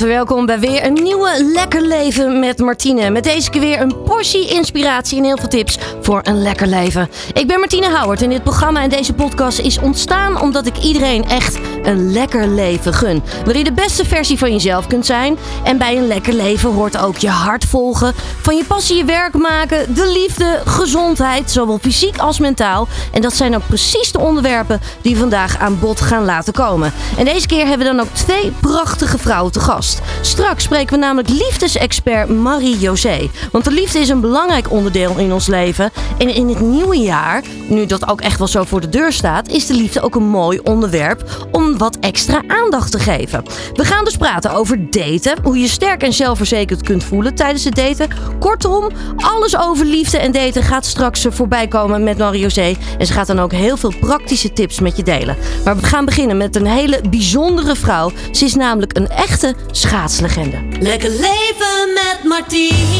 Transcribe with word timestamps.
Welkom 0.00 0.46
bij 0.46 0.60
weer 0.60 0.84
een 0.84 0.92
nieuwe 0.92 1.50
Lekker 1.52 1.82
Leven 1.82 2.38
met 2.38 2.58
Martine. 2.58 3.10
Met 3.10 3.24
deze 3.24 3.50
keer 3.50 3.60
weer 3.60 3.80
een 3.80 4.02
portie 4.02 4.48
inspiratie 4.48 5.18
en 5.18 5.24
heel 5.24 5.36
veel 5.36 5.48
tips 5.48 5.78
voor 6.00 6.20
een 6.22 6.42
lekker 6.42 6.66
leven. 6.66 7.08
Ik 7.32 7.46
ben 7.46 7.58
Martine 7.58 7.98
Howard 7.98 8.22
en 8.22 8.30
dit 8.30 8.42
programma 8.42 8.82
en 8.82 8.88
deze 8.88 9.14
podcast 9.14 9.58
is 9.58 9.78
ontstaan 9.78 10.40
omdat 10.40 10.66
ik 10.66 10.78
iedereen 10.78 11.24
echt 11.24 11.58
een 11.82 12.12
lekker 12.12 12.48
leven 12.48 12.94
gun. 12.94 13.22
Waarin 13.44 13.64
je 13.64 13.70
de 13.74 13.82
beste 13.82 14.04
versie 14.04 14.38
van 14.38 14.52
jezelf 14.52 14.86
kunt 14.86 15.06
zijn. 15.06 15.38
En 15.62 15.78
bij 15.78 15.96
een 15.96 16.06
lekker 16.06 16.32
leven 16.32 16.70
hoort 16.70 16.98
ook 16.98 17.16
je 17.16 17.28
hart 17.28 17.64
volgen. 17.64 18.14
Van 18.40 18.56
je 18.56 18.64
passie 18.64 18.96
je 18.96 19.04
werk 19.04 19.34
maken, 19.34 19.94
de 19.94 20.12
liefde, 20.12 20.60
gezondheid, 20.64 21.50
zowel 21.50 21.78
fysiek 21.78 22.18
als 22.18 22.38
mentaal. 22.38 22.88
En 23.12 23.20
dat 23.22 23.34
zijn 23.34 23.54
ook 23.54 23.66
precies 23.66 24.12
de 24.12 24.18
onderwerpen 24.18 24.80
die 25.02 25.16
vandaag 25.16 25.58
aan 25.58 25.78
bod 25.78 26.00
gaan 26.00 26.24
laten 26.24 26.52
komen. 26.52 26.92
En 27.18 27.24
deze 27.24 27.46
keer 27.46 27.66
hebben 27.66 27.86
we 27.86 27.92
dan 27.96 28.00
ook 28.00 28.14
twee 28.14 28.52
prachtige 28.60 29.18
vrouwen 29.18 29.52
te 29.52 29.60
gast. 29.60 30.00
Straks 30.20 30.64
spreken 30.64 30.94
we 30.94 31.00
namelijk 31.00 31.28
liefdesexpert 31.28 32.28
Marie-José. 32.28 33.30
Want 33.52 33.64
de 33.64 33.70
liefde 33.70 33.98
is 33.98 34.08
een 34.08 34.20
belangrijk 34.20 34.70
onderdeel 34.70 35.18
in 35.18 35.32
ons 35.32 35.46
leven. 35.46 35.90
En 36.18 36.34
in 36.34 36.48
het 36.48 36.60
nieuwe 36.60 36.96
jaar, 36.96 37.42
nu 37.68 37.86
dat 37.86 38.08
ook 38.08 38.20
echt 38.20 38.38
wel 38.38 38.48
zo 38.48 38.64
voor 38.64 38.80
de 38.80 38.88
deur 38.88 39.12
staat, 39.12 39.48
is 39.48 39.66
de 39.66 39.74
liefde 39.74 40.00
ook 40.00 40.14
een 40.14 40.28
mooi 40.28 40.58
onderwerp 40.62 41.48
om 41.52 41.69
wat 41.78 41.96
extra 42.00 42.42
aandacht 42.46 42.90
te 42.90 42.98
geven. 42.98 43.42
We 43.72 43.84
gaan 43.84 44.04
dus 44.04 44.16
praten 44.16 44.52
over 44.52 44.90
daten, 44.90 45.38
hoe 45.42 45.58
je 45.58 45.68
sterk 45.68 46.02
en 46.02 46.12
zelfverzekerd 46.12 46.82
kunt 46.82 47.04
voelen 47.04 47.34
tijdens 47.34 47.64
het 47.64 47.74
daten. 47.74 48.08
Kortom, 48.38 48.90
alles 49.16 49.56
over 49.58 49.86
liefde 49.86 50.18
en 50.18 50.32
daten 50.32 50.62
gaat 50.62 50.86
straks 50.86 51.26
voorbij 51.28 51.68
komen 51.68 52.04
met 52.04 52.18
Marie-José. 52.18 52.76
En 52.98 53.06
ze 53.06 53.12
gaat 53.12 53.26
dan 53.26 53.40
ook 53.40 53.52
heel 53.52 53.76
veel 53.76 53.92
praktische 54.00 54.52
tips 54.52 54.80
met 54.80 54.96
je 54.96 55.02
delen. 55.02 55.36
Maar 55.64 55.76
we 55.76 55.86
gaan 55.86 56.04
beginnen 56.04 56.36
met 56.36 56.56
een 56.56 56.66
hele 56.66 57.00
bijzondere 57.10 57.76
vrouw. 57.76 58.12
Ze 58.30 58.44
is 58.44 58.54
namelijk 58.54 58.96
een 58.96 59.08
echte 59.08 59.54
schaatslegende. 59.70 60.58
Lekker 60.80 61.10
leven 61.10 61.92
met 61.94 62.18
Martine. 62.24 62.99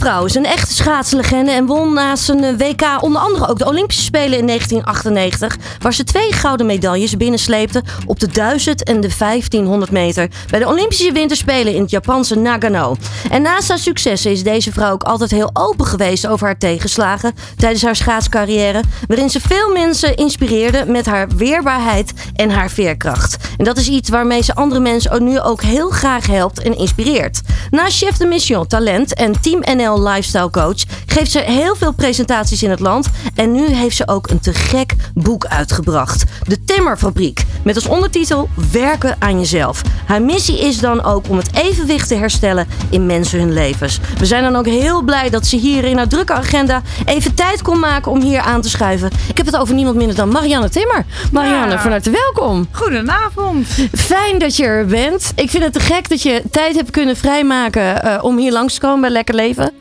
Vrouw 0.00 0.24
is 0.24 0.34
een 0.34 0.46
echte 0.46 0.74
schaatslegende 0.74 1.50
en 1.50 1.66
won 1.66 1.94
naast 1.94 2.28
een 2.28 2.58
WK 2.58 3.02
onder 3.02 3.20
andere 3.20 3.48
ook 3.48 3.58
de 3.58 3.66
Olympische 3.66 4.02
Spelen 4.02 4.38
in 4.38 4.46
1998, 4.46 5.56
waar 5.78 5.94
ze 5.94 6.04
twee 6.04 6.32
gouden 6.32 6.66
medailles 6.66 7.16
binnensleepte 7.16 7.82
op 8.06 8.20
de 8.20 8.26
1000 8.26 8.82
en 8.82 9.00
de 9.00 9.10
1500 9.18 9.90
meter 9.90 10.30
bij 10.50 10.58
de 10.58 10.66
Olympische 10.66 11.12
Winterspelen 11.12 11.74
in 11.74 11.80
het 11.80 11.90
Japanse 11.90 12.36
Nagano. 12.36 12.96
En 13.30 13.42
naast 13.42 13.68
haar 13.68 13.78
successen 13.78 14.30
is 14.30 14.42
deze 14.42 14.72
vrouw 14.72 14.92
ook 14.92 15.02
altijd 15.02 15.30
heel 15.30 15.50
open 15.52 15.86
geweest 15.86 16.26
over 16.26 16.46
haar 16.46 16.58
tegenslagen 16.58 17.34
tijdens 17.56 17.82
haar 17.82 17.96
schaatscarrière, 17.96 18.82
waarin 19.06 19.30
ze 19.30 19.40
veel 19.40 19.72
mensen 19.72 20.16
inspireerde 20.16 20.84
met 20.86 21.06
haar 21.06 21.28
weerbaarheid 21.28 22.12
en 22.34 22.50
haar 22.50 22.70
veerkracht. 22.70 23.36
En 23.56 23.64
dat 23.64 23.76
is 23.76 23.88
iets 23.88 24.08
waarmee 24.08 24.42
ze 24.42 24.54
andere 24.54 24.80
mensen 24.80 25.24
nu 25.24 25.40
ook 25.40 25.62
heel 25.62 25.90
graag 25.90 26.26
helpt 26.26 26.62
en 26.62 26.78
inspireert. 26.78 27.40
Naast 27.70 27.96
chef 27.96 28.16
de 28.16 28.26
mission, 28.26 28.66
talent 28.66 29.14
en 29.14 29.40
Team 29.40 29.60
NL 29.76 29.89
Lifestyle 29.98 30.50
Coach 30.50 30.82
geeft 31.06 31.30
ze 31.30 31.38
heel 31.38 31.76
veel 31.76 31.92
presentaties 31.92 32.62
in 32.62 32.70
het 32.70 32.80
land. 32.80 33.06
En 33.34 33.52
nu 33.52 33.68
heeft 33.68 33.96
ze 33.96 34.08
ook 34.08 34.30
een 34.30 34.40
te 34.40 34.54
gek 34.54 34.94
boek 35.14 35.46
uitgebracht. 35.46 36.24
De 36.46 36.64
Timmerfabriek. 36.64 37.44
Met 37.64 37.74
als 37.74 37.86
ondertitel 37.86 38.48
Werken 38.72 39.16
aan 39.18 39.38
jezelf. 39.38 39.82
Haar 40.06 40.22
missie 40.22 40.60
is 40.60 40.78
dan 40.78 41.04
ook 41.04 41.28
om 41.28 41.36
het 41.36 41.56
evenwicht 41.56 42.08
te 42.08 42.14
herstellen 42.14 42.66
in 42.90 43.06
mensen 43.06 43.38
hun 43.38 43.52
levens. 43.52 43.98
We 44.18 44.26
zijn 44.26 44.42
dan 44.42 44.56
ook 44.56 44.66
heel 44.66 45.02
blij 45.02 45.30
dat 45.30 45.46
ze 45.46 45.56
hier 45.56 45.84
in 45.84 45.96
haar 45.96 46.08
drukke 46.08 46.32
agenda 46.32 46.82
even 47.04 47.34
tijd 47.34 47.62
kon 47.62 47.78
maken 47.78 48.10
om 48.12 48.20
hier 48.20 48.40
aan 48.40 48.60
te 48.60 48.68
schuiven. 48.68 49.10
Ik 49.28 49.36
heb 49.36 49.46
het 49.46 49.56
over 49.56 49.74
niemand 49.74 49.96
minder 49.96 50.16
dan 50.16 50.28
Marianne 50.28 50.68
Timmer. 50.68 51.04
Marianne, 51.32 51.72
Ja. 51.74 51.80
van 51.80 51.90
harte 51.90 52.10
welkom. 52.10 52.68
Goedenavond. 52.72 53.66
Fijn 53.94 54.38
dat 54.38 54.56
je 54.56 54.64
er 54.64 54.86
bent. 54.86 55.32
Ik 55.34 55.50
vind 55.50 55.62
het 55.64 55.72
te 55.72 55.80
gek 55.80 56.08
dat 56.08 56.22
je 56.22 56.42
tijd 56.50 56.74
hebt 56.76 56.90
kunnen 56.90 57.16
vrijmaken 57.16 58.02
eh, 58.02 58.24
om 58.24 58.38
hier 58.38 58.52
langs 58.52 58.74
te 58.74 58.80
komen 58.80 59.00
bij 59.00 59.10
Lekker 59.10 59.34
Leven. 59.34 59.72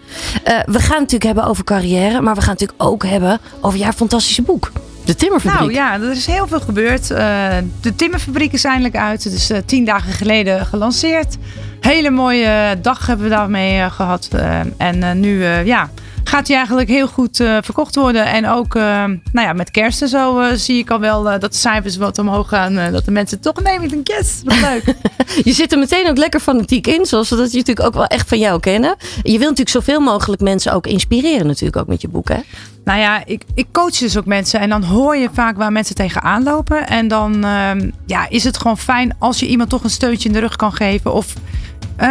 Eh, 0.43 0.59
we 0.65 0.79
gaan 0.79 0.97
natuurlijk 0.97 1.23
hebben 1.23 1.43
over 1.43 1.63
carrière, 1.63 2.21
maar 2.21 2.35
we 2.35 2.41
gaan 2.41 2.55
natuurlijk 2.59 2.83
ook 2.83 3.05
hebben 3.05 3.39
over 3.61 3.79
jouw 3.79 3.91
fantastische 3.91 4.41
boek. 4.41 4.71
De 5.09 5.15
Timmerfabriek. 5.15 5.59
Nou 5.59 5.73
ja, 5.73 5.93
er 5.93 6.11
is 6.11 6.25
heel 6.25 6.47
veel 6.47 6.59
gebeurd. 6.59 7.11
Eh, 7.11 7.47
de 7.81 7.95
Timmerfabriek 7.95 8.53
is 8.53 8.63
eindelijk 8.63 8.95
uit. 8.95 9.23
Het 9.23 9.33
is 9.33 9.49
eh, 9.49 9.57
tien 9.65 9.85
dagen 9.85 10.13
geleden 10.13 10.65
gelanceerd. 10.65 11.37
Hele 11.79 12.09
mooie 12.09 12.77
dag 12.81 13.07
hebben 13.07 13.25
we 13.25 13.31
daarmee 13.31 13.79
eh, 13.79 13.91
gehad. 13.91 14.27
Eh, 14.31 14.59
en 14.77 15.19
nu 15.19 15.45
ja, 15.45 15.89
gaat 16.23 16.47
hij 16.47 16.57
eigenlijk 16.57 16.89
heel 16.89 17.07
goed 17.07 17.39
eh, 17.39 17.57
verkocht 17.61 17.95
worden. 17.95 18.25
En 18.25 18.47
ook 18.47 18.75
eh, 18.75 18.83
nou 19.31 19.47
ja, 19.47 19.53
met 19.53 19.71
kerst 19.71 20.01
en 20.01 20.07
zo 20.07 20.39
eh, 20.39 20.53
zie 20.53 20.77
ik 20.77 20.89
al 20.89 20.99
wel 20.99 21.23
dat 21.23 21.41
de 21.41 21.57
cijfers 21.57 21.97
wat 21.97 22.19
omhoog 22.19 22.47
gaan. 22.47 22.91
dat 22.91 23.05
de 23.05 23.11
mensen 23.11 23.39
toch 23.39 23.61
neem 23.61 23.81
ik 23.81 23.91
een 23.91 24.01
yes, 24.03 24.41
wat 24.43 24.59
leuk. 24.59 24.95
Je 25.47 25.53
zit 25.53 25.71
er 25.71 25.79
meteen 25.79 26.09
ook 26.09 26.17
lekker 26.17 26.39
fanatiek 26.39 26.87
in, 26.87 27.05
zoals 27.05 27.29
we 27.29 27.35
dat 27.35 27.51
je 27.51 27.57
natuurlijk 27.57 27.87
ook 27.87 27.93
wel 27.93 28.05
echt 28.05 28.27
van 28.27 28.39
jou 28.39 28.59
kennen. 28.59 28.95
Je 29.15 29.37
wilt 29.37 29.39
natuurlijk 29.39 29.69
zoveel 29.69 29.99
mogelijk 29.99 30.41
mensen 30.41 30.73
ook 30.73 30.87
inspireren 30.87 31.47
natuurlijk 31.47 31.77
ook 31.77 31.87
met 31.87 32.01
je 32.01 32.07
boek, 32.07 32.29
hè? 32.29 32.39
Nou 32.83 32.99
ja, 32.99 33.25
ik, 33.25 33.43
ik 33.53 33.67
coach 33.71 33.97
dus 33.97 34.17
ook 34.17 34.25
mensen 34.25 34.59
en 34.59 34.69
dan 34.69 34.83
hoor 34.83 35.17
je 35.17 35.29
vaak 35.33 35.57
waar 35.57 35.71
mensen 35.71 35.95
tegenaan 35.95 36.43
lopen. 36.43 36.87
En 36.87 37.07
dan 37.07 37.43
ehm, 37.43 37.89
ja, 38.05 38.29
is 38.29 38.43
het 38.43 38.57
gewoon 38.57 38.77
fijn 38.77 39.15
als 39.19 39.39
je 39.39 39.47
iemand 39.47 39.69
toch 39.69 39.83
een 39.83 39.89
steuntje 39.89 40.27
in 40.27 40.33
de 40.33 40.39
rug 40.39 40.55
kan 40.55 40.73
geven. 40.73 41.13
Of 41.13 41.33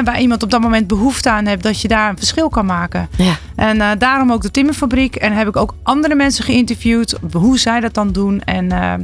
waar 0.05 0.21
iemand 0.21 0.43
op 0.43 0.51
dat 0.51 0.61
moment 0.61 0.87
behoefte 0.87 1.31
aan 1.31 1.47
heeft, 1.47 1.63
dat 1.63 1.81
je 1.81 1.89
daar 1.89 2.11
een 2.11 2.17
verschil 2.17 2.49
kan 2.49 2.67
maken. 2.67 3.09
Ja. 3.17 3.35
En 3.57 3.81
eh, 3.81 3.91
daarom 3.99 4.33
ook 4.33 4.43
de 4.43 4.51
Timmerfabriek. 4.51 5.17
En 5.17 5.33
heb 5.33 5.49
ik 5.49 5.57
ook 5.57 5.75
andere 5.83 6.15
mensen 6.15 6.45
geïnterviewd, 6.45 7.19
hoe 7.33 7.59
zij 7.59 7.81
dat 7.81 7.95
dan 7.95 8.13
doen. 8.13 8.41
En 8.41 8.73
eh, 8.73 8.95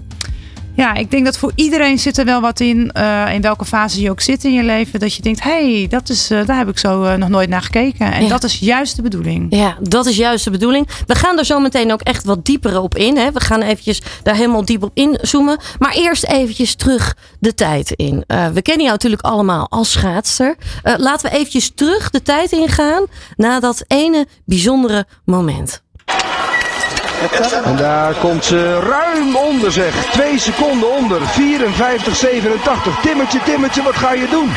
ja, 0.77 0.95
ik 0.95 1.11
denk 1.11 1.25
dat 1.25 1.39
voor 1.39 1.53
iedereen 1.55 1.99
zit 1.99 2.19
er 2.19 2.25
wel 2.25 2.41
wat 2.41 2.61
in, 2.61 2.91
eh, 2.93 3.35
in 3.35 3.41
welke 3.41 3.65
fase 3.65 4.01
je 4.01 4.11
ook 4.11 4.21
zit 4.21 4.45
in 4.45 4.53
je 4.53 4.63
leven. 4.63 5.01
Dat 5.01 5.15
je 5.15 5.23
denkt, 5.23 5.43
hé, 5.43 5.79
hey, 5.79 5.87
dat 5.89 6.09
is, 6.09 6.31
eh, 6.31 6.47
daar 6.47 6.57
heb 6.57 6.69
ik 6.69 6.79
zo 6.79 7.03
eh, 7.05 7.15
nog 7.15 7.29
nooit 7.29 7.49
naar 7.49 7.63
gekeken. 7.63 8.13
En 8.13 8.23
Ja. 8.23 8.29
dat 8.29 8.45
is 8.45 8.59
juist 8.59 8.97
de 8.97 9.03
bedoeling. 9.03 9.47
Ja, 9.57 9.77
dat 9.81 10.07
is 10.07 10.17
juist 10.17 10.45
de 10.45 10.51
bedoeling. 10.51 10.89
We 11.07 11.15
gaan 11.15 11.39
er 11.39 11.45
zo 11.45 11.61
meteen 11.61 11.93
ook 11.93 12.01
echt 12.01 12.25
wat 12.25 12.45
dieper 12.45 12.81
op 12.81 12.97
in. 12.97 13.17
Hè? 13.17 13.33
We 13.33 13.41
gaan 13.41 13.63
eventjes 13.63 14.03
daar 14.23 14.35
helemaal 14.35 14.65
diep 14.65 14.83
op 14.83 14.91
inzoomen. 14.95 15.59
Maar 15.79 15.93
eerst 15.95 16.25
eventjes 16.25 16.75
terug 16.75 17.17
de 17.41 17.55
tijd 17.55 17.91
in. 17.91 18.25
We 18.27 18.63
kennen 18.63 18.83
jou 18.85 18.91
natuurlijk 18.91 19.23
allemaal 19.23 19.67
als 19.71 19.93
schaatster. 19.93 20.57
Laten 20.83 21.31
we 21.31 21.37
eventjes 21.37 21.73
terug 21.75 22.11
de 22.11 22.23
tijd 22.23 22.53
ingaan 22.53 23.05
naar 23.37 23.61
dat 23.61 23.85
ene 23.87 24.27
bijzondere 24.45 25.07
moment. 25.25 25.83
En 27.65 27.77
daar 27.77 28.15
komt 28.15 28.45
ze 28.45 28.81
ruim 28.81 29.37
onder 29.37 29.73
zeg. 29.73 30.11
Twee 30.11 30.39
seconden 30.39 30.97
onder. 30.97 31.27
54, 31.27 32.17
87. 32.17 33.01
Timmertje, 33.01 33.43
Timmertje, 33.45 33.83
wat 33.83 33.95
ga 33.95 34.13
je 34.13 34.29
doen? 34.31 34.51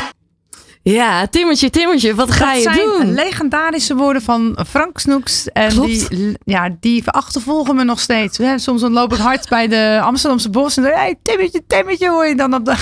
Ja, 0.82 1.28
Timmertje, 1.28 1.70
Timmertje, 1.70 2.16
wat 2.16 2.32
ga 2.32 2.46
dat 2.46 2.56
je 2.56 2.62
zijn 2.62 2.76
doen? 2.78 3.14
legendarische 3.14 3.96
woorden 3.96 4.22
van 4.22 4.58
Frank 4.68 5.00
Snoeks. 5.00 5.52
En 5.52 5.70
Klopt. 5.70 6.10
die, 6.10 6.38
ja, 6.44 6.70
die 6.80 7.10
achtervolgen 7.10 7.76
me 7.76 7.84
nog 7.84 8.00
steeds. 8.00 8.38
Hè, 8.38 8.60
Soms 8.60 8.82
dan 8.82 8.92
loop 8.92 9.14
ik 9.14 9.20
hard 9.20 9.50
bij 9.50 9.68
de 9.68 10.00
Amsterdamse 10.04 10.50
bos. 10.50 10.78
En 10.78 10.84
dan, 10.84 10.92
hey, 10.92 11.16
Timmetje, 11.22 11.64
Timmetje 11.68 12.10
hoor 12.10 12.28
je 12.28 12.36
dan 12.36 12.54
op 12.54 12.66
de... 12.66 12.76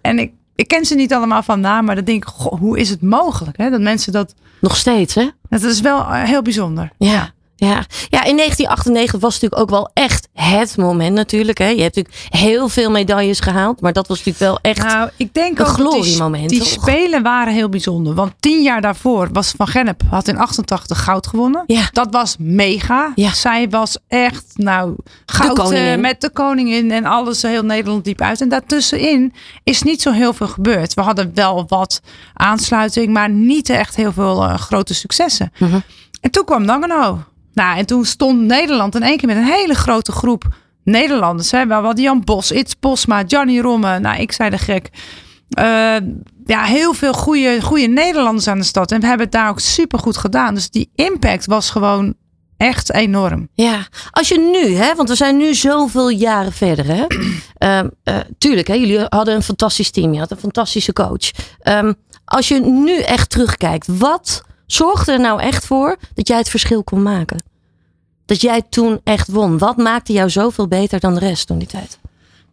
En 0.00 0.18
ik, 0.18 0.32
ik 0.54 0.68
ken 0.68 0.84
ze 0.84 0.94
niet 0.94 1.14
allemaal 1.14 1.42
van 1.42 1.60
naam. 1.60 1.84
Maar 1.84 1.94
dan 1.94 2.04
denk 2.04 2.22
ik, 2.24 2.28
goh, 2.28 2.58
hoe 2.58 2.78
is 2.78 2.90
het 2.90 3.02
mogelijk? 3.02 3.56
Hè? 3.56 3.70
Dat 3.70 3.80
mensen 3.80 4.12
dat... 4.12 4.34
Nog 4.60 4.76
steeds, 4.76 5.14
hè? 5.14 5.28
Dat 5.48 5.62
is 5.62 5.80
wel 5.80 5.98
eh, 5.98 6.22
heel 6.22 6.42
bijzonder. 6.42 6.90
Ja. 6.98 7.10
Ja. 7.12 7.30
Ja, 7.66 8.24
in 8.24 8.36
1998 8.36 9.20
was 9.20 9.32
natuurlijk 9.32 9.62
ook 9.62 9.70
wel 9.70 9.90
echt 9.94 10.28
het 10.32 10.76
moment 10.76 11.14
natuurlijk. 11.14 11.58
Hè. 11.58 11.68
Je 11.68 11.82
hebt 11.82 11.96
natuurlijk 11.96 12.28
heel 12.28 12.68
veel 12.68 12.90
medailles 12.90 13.40
gehaald. 13.40 13.80
Maar 13.80 13.92
dat 13.92 14.08
was 14.08 14.18
natuurlijk 14.18 14.44
wel 14.44 14.58
echt... 14.72 14.82
Nou, 14.86 15.10
ik 15.16 15.34
denk 15.34 15.58
Een 15.58 15.64
die, 15.64 15.74
gloriemoment, 15.74 16.48
die 16.48 16.58
toch? 16.58 16.68
spelen 16.68 17.22
waren 17.22 17.52
heel 17.52 17.68
bijzonder. 17.68 18.14
Want 18.14 18.32
tien 18.40 18.62
jaar 18.62 18.80
daarvoor 18.80 19.28
was 19.32 19.52
Van 19.56 19.66
Gennep, 19.66 20.02
had 20.10 20.28
in 20.28 20.38
88 20.38 21.02
goud 21.02 21.26
gewonnen. 21.26 21.64
Ja. 21.66 21.88
Dat 21.92 22.08
was 22.10 22.36
mega. 22.38 23.12
Ja. 23.14 23.32
Zij 23.32 23.68
was 23.68 23.98
echt, 24.08 24.44
nou, 24.54 24.94
goud 25.26 25.70
eh, 25.70 25.96
met 25.96 26.20
de 26.20 26.30
koningin 26.30 26.90
en 26.90 27.04
alles 27.04 27.42
heel 27.42 27.62
Nederland 27.62 28.04
diep 28.04 28.20
uit. 28.20 28.40
En 28.40 28.48
daartussenin 28.48 29.32
is 29.64 29.82
niet 29.82 30.02
zo 30.02 30.10
heel 30.10 30.32
veel 30.32 30.48
gebeurd. 30.48 30.94
We 30.94 31.00
hadden 31.00 31.30
wel 31.34 31.64
wat 31.68 32.00
aansluiting, 32.34 33.12
maar 33.12 33.30
niet 33.30 33.68
echt 33.68 33.96
heel 33.96 34.12
veel 34.12 34.44
eh, 34.44 34.54
grote 34.54 34.94
successen. 34.94 35.52
Mhm. 35.58 35.78
En 36.20 36.30
toen 36.30 36.44
kwam 36.44 36.64
Nagano. 36.64 37.22
Nou, 37.54 37.78
en 37.78 37.86
toen 37.86 38.04
stond 38.04 38.40
Nederland 38.40 38.94
in 38.94 39.02
één 39.02 39.16
keer 39.16 39.28
met 39.28 39.36
een 39.36 39.44
hele 39.44 39.74
grote 39.74 40.12
groep 40.12 40.44
Nederlanders. 40.84 41.50
Hè? 41.50 41.66
We 41.66 41.72
hadden 41.74 42.04
Jan 42.04 42.24
Bos, 42.24 42.50
Its 42.50 42.74
Posma, 42.74 43.22
Gianni 43.26 43.60
Romme. 43.60 43.98
Nou, 43.98 44.20
ik 44.20 44.32
zei 44.32 44.50
de 44.50 44.58
gek. 44.58 44.88
Eh, 45.50 45.96
ja, 46.46 46.62
heel 46.62 46.92
veel 46.94 47.12
goede, 47.12 47.60
goede 47.62 47.86
Nederlanders 47.86 48.48
aan 48.48 48.58
de 48.58 48.64
stad. 48.64 48.92
En 48.92 49.00
we 49.00 49.06
hebben 49.06 49.26
het 49.26 49.34
daar 49.34 49.48
ook 49.48 49.60
super 49.60 49.98
goed 49.98 50.16
gedaan. 50.16 50.54
Dus 50.54 50.70
die 50.70 50.90
impact 50.94 51.46
was 51.46 51.70
gewoon 51.70 52.14
echt 52.56 52.92
enorm. 52.92 53.48
Ja, 53.54 53.86
als 54.10 54.28
je 54.28 54.38
nu, 54.38 54.74
hè, 54.74 54.94
want 54.94 55.08
we 55.08 55.14
zijn 55.14 55.36
nu 55.36 55.54
zoveel 55.54 56.08
jaren 56.08 56.52
verder. 56.52 56.86
Hè? 56.86 57.04
Ehm, 57.58 57.88
eh, 58.02 58.16
tuurlijk, 58.38 58.66
hè, 58.68 58.74
jullie 58.74 59.04
hadden 59.08 59.34
een 59.34 59.42
fantastisch 59.42 59.90
team. 59.90 60.12
Je 60.12 60.18
had 60.18 60.30
een 60.30 60.36
fantastische 60.36 60.92
coach. 60.92 61.30
Ehm, 61.60 61.92
Als 62.24 62.48
je 62.48 62.60
nu 62.60 62.98
echt 62.98 63.30
terugkijkt, 63.30 63.86
wat 63.98 64.42
zorgde 64.72 65.12
er 65.12 65.20
nou 65.20 65.40
echt 65.40 65.66
voor 65.66 65.96
dat 66.14 66.28
jij 66.28 66.38
het 66.38 66.48
verschil 66.50 66.84
kon 66.84 67.02
maken? 67.02 67.42
Dat 68.26 68.40
jij 68.40 68.62
toen 68.70 69.00
echt 69.04 69.28
won. 69.28 69.58
Wat 69.58 69.76
maakte 69.76 70.12
jou 70.12 70.30
zoveel 70.30 70.68
beter 70.68 71.00
dan 71.00 71.14
de 71.14 71.20
rest 71.20 71.46
toen 71.46 71.58
die 71.58 71.68
tijd? 71.68 71.98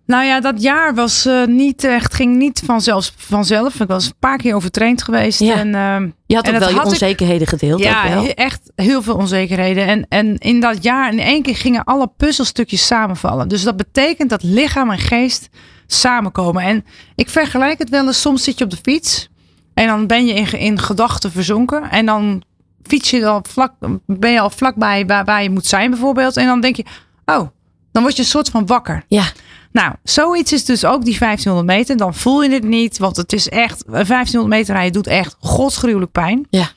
Nou 0.05 0.25
ja, 0.25 0.39
dat 0.39 0.61
jaar 0.61 0.95
was 0.95 1.25
eh, 1.25 1.45
niet 1.45 1.83
echt, 1.83 2.13
ging 2.13 2.35
niet 2.37 2.61
vanzelf, 2.65 3.13
vanzelf. 3.15 3.79
Ik 3.79 3.87
was 3.87 4.05
een 4.05 4.13
paar 4.19 4.37
keer 4.37 4.55
overtraind 4.55 5.03
geweest. 5.03 5.39
Ja. 5.39 5.55
En, 5.55 5.75
ehm, 5.75 6.09
Je 6.25 6.35
had 6.35 6.47
En 6.47 6.53
ook 6.53 6.59
wel 6.59 6.69
je 6.69 6.75
ik- 6.75 6.85
onzekerheden 6.85 7.47
gedeeld. 7.47 7.79
ja, 7.83 8.03
ook 8.03 8.13
wel. 8.23 8.33
echt 8.33 8.71
heel 8.75 9.01
veel 9.01 9.15
onzekerheden. 9.15 9.87
En, 9.87 10.05
en 10.09 10.37
in 10.37 10.59
dat 10.59 10.83
jaar 10.83 11.11
in 11.11 11.19
één 11.19 11.41
keer 11.41 11.55
gingen 11.55 11.83
alle 11.83 12.09
puzzelstukjes 12.17 12.85
samenvallen. 12.85 13.47
Dus 13.47 13.63
dat 13.63 13.77
betekent 13.77 14.29
dat 14.29 14.43
lichaam 14.43 14.91
en 14.91 14.97
geest 14.99 15.49
samenkomen. 15.87 16.63
En 16.63 16.85
ik 17.15 17.29
vergelijk 17.29 17.77
het 17.79 17.89
wel 17.89 18.05
eens. 18.07 18.21
Soms 18.21 18.43
zit 18.43 18.57
je 18.57 18.63
op 18.63 18.69
de 18.69 18.77
fiets 18.83 19.29
en 19.77 19.87
dan 19.87 20.07
ben 20.07 20.25
je 20.25 20.33
in, 20.33 20.51
in 20.59 20.79
gedachten 20.79 21.31
verzonken. 21.31 21.89
En 21.89 22.05
dan 22.05 22.43
fiets 22.83 23.09
je 23.09 23.25
al 23.25 23.41
vlak, 23.49 23.73
ben 24.05 24.31
je 24.31 24.39
al 24.39 24.49
vlakbij 24.49 25.05
waar, 25.05 25.25
waar 25.25 25.43
je 25.43 25.49
moet 25.49 25.65
zijn 25.65 25.89
bijvoorbeeld. 25.89 26.37
En 26.37 26.45
dan 26.45 26.61
denk 26.61 26.75
je, 26.75 26.85
oh, 27.25 27.47
dan 27.91 28.01
word 28.01 28.15
je 28.15 28.21
een 28.21 28.27
soort 28.27 28.49
van 28.49 28.65
wakker. 28.65 29.03
Ja, 29.07 29.31
Nou, 29.71 29.93
zoiets 30.03 30.53
is 30.53 30.65
dus 30.65 30.85
ook 30.85 31.05
die 31.05 31.19
1500 31.19 31.77
meter. 31.77 31.97
Dan 31.97 32.13
voel 32.13 32.43
je 32.43 32.49
het 32.49 32.63
niet, 32.63 32.97
want 32.97 33.17
het 33.17 33.33
is 33.33 33.49
echt, 33.49 33.83
1500 33.85 34.47
meter 34.47 34.73
rijden 34.73 34.93
doet 34.93 35.07
echt 35.07 35.35
godsgruwelijk 35.39 36.11
pijn. 36.11 36.47
ja. 36.49 36.69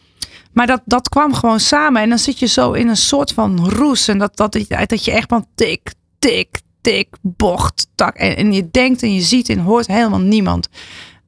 Maar 0.53 0.67
dat, 0.67 0.81
dat 0.85 1.09
kwam 1.09 1.35
gewoon 1.35 1.61
samen. 1.61 2.03
En 2.03 2.09
dan 2.09 2.19
zit 2.19 2.39
je 2.39 2.47
zo 2.47 2.73
in 2.73 2.89
een 2.89 2.97
soort 2.97 3.33
van 3.33 3.69
roes. 3.69 4.09
En 4.09 4.19
dat, 4.19 4.37
dat, 4.37 4.53
dat 4.87 5.05
je 5.05 5.11
echt 5.11 5.29
van 5.29 5.47
tik, 5.55 5.93
tik, 6.19 6.61
tik, 6.81 7.09
bocht, 7.21 7.87
tak. 7.95 8.17
En, 8.17 8.37
en 8.37 8.53
je 8.53 8.69
denkt 8.71 9.03
en 9.03 9.15
je 9.15 9.21
ziet 9.21 9.49
en 9.49 9.59
hoort 9.59 9.87
helemaal 9.87 10.21
niemand. 10.21 10.69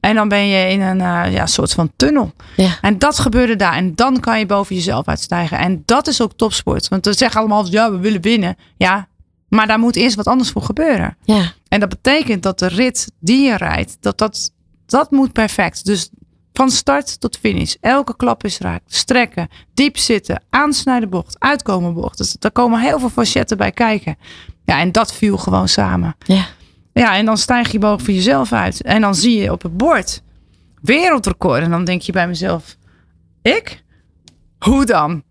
En 0.03 0.15
dan 0.15 0.27
ben 0.27 0.47
je 0.47 0.69
in 0.69 0.81
een 0.81 1.01
eh, 1.01 1.33
ja, 1.33 1.45
soort 1.45 1.73
van 1.73 1.91
tunnel. 1.95 2.31
Ja. 2.55 2.77
En 2.81 2.97
dat 2.97 3.19
gebeurde 3.19 3.55
daar. 3.55 3.73
En 3.73 3.95
dan 3.95 4.19
kan 4.19 4.39
je 4.39 4.45
boven 4.45 4.75
jezelf 4.75 5.07
uitstijgen. 5.07 5.57
En 5.57 5.83
dat 5.85 6.07
is 6.07 6.21
ook 6.21 6.33
topsport. 6.33 6.87
Want 6.87 7.05
ze 7.05 7.13
zeggen 7.13 7.39
allemaal, 7.39 7.67
ja, 7.69 7.91
we 7.91 7.97
willen 7.97 8.21
winnen. 8.21 8.55
Ja, 8.77 9.07
maar 9.49 9.67
daar 9.67 9.79
moet 9.79 9.95
eerst 9.95 10.15
wat 10.15 10.27
anders 10.27 10.49
voor 10.49 10.61
gebeuren. 10.61 11.17
ja. 11.23 11.51
En 11.67 11.79
dat 11.79 11.89
betekent 11.89 12.43
dat 12.43 12.59
de 12.59 12.67
rit 12.67 13.11
die 13.19 13.43
je 13.45 13.57
rijdt, 13.57 13.97
dat, 13.99 14.17
dat, 14.17 14.51
dat 14.85 15.11
moet 15.11 15.31
perfect. 15.31 15.85
Dus 15.85 16.09
van 16.53 16.69
start 16.69 17.19
tot 17.19 17.37
finish. 17.37 17.73
Elke 17.81 18.15
klap 18.15 18.43
is 18.43 18.57
raak. 18.57 18.81
Strekken, 18.87 19.47
diep 19.73 19.97
zitten, 19.97 20.43
aansnijden 20.49 21.09
bocht, 21.09 21.35
uitkomen 21.39 21.93
bocht. 21.93 22.17
Dus 22.17 22.35
daar 22.39 22.51
komen 22.51 22.79
heel 22.79 22.99
veel 22.99 23.09
facetten 23.09 23.57
bij 23.57 23.71
kijken. 23.71 24.17
Ja, 24.65 24.79
en 24.79 24.91
dat 24.91 25.13
viel 25.13 25.37
gewoon 25.37 25.67
samen. 25.67 26.15
ja. 26.25 26.45
Ja, 26.93 27.15
en 27.15 27.25
dan 27.25 27.37
stijg 27.37 27.71
je 27.71 27.79
boven 27.79 28.13
jezelf 28.13 28.51
uit. 28.53 28.81
En 28.81 29.01
dan 29.01 29.15
zie 29.15 29.41
je 29.41 29.51
op 29.51 29.61
het 29.63 29.77
bord 29.77 30.21
wereldrecord. 30.81 31.61
En 31.61 31.69
dan 31.69 31.83
denk 31.85 32.01
je 32.01 32.11
bij 32.11 32.27
mezelf, 32.27 32.77
ik? 33.41 33.83
Hoe 34.59 34.85
dan? 34.85 35.23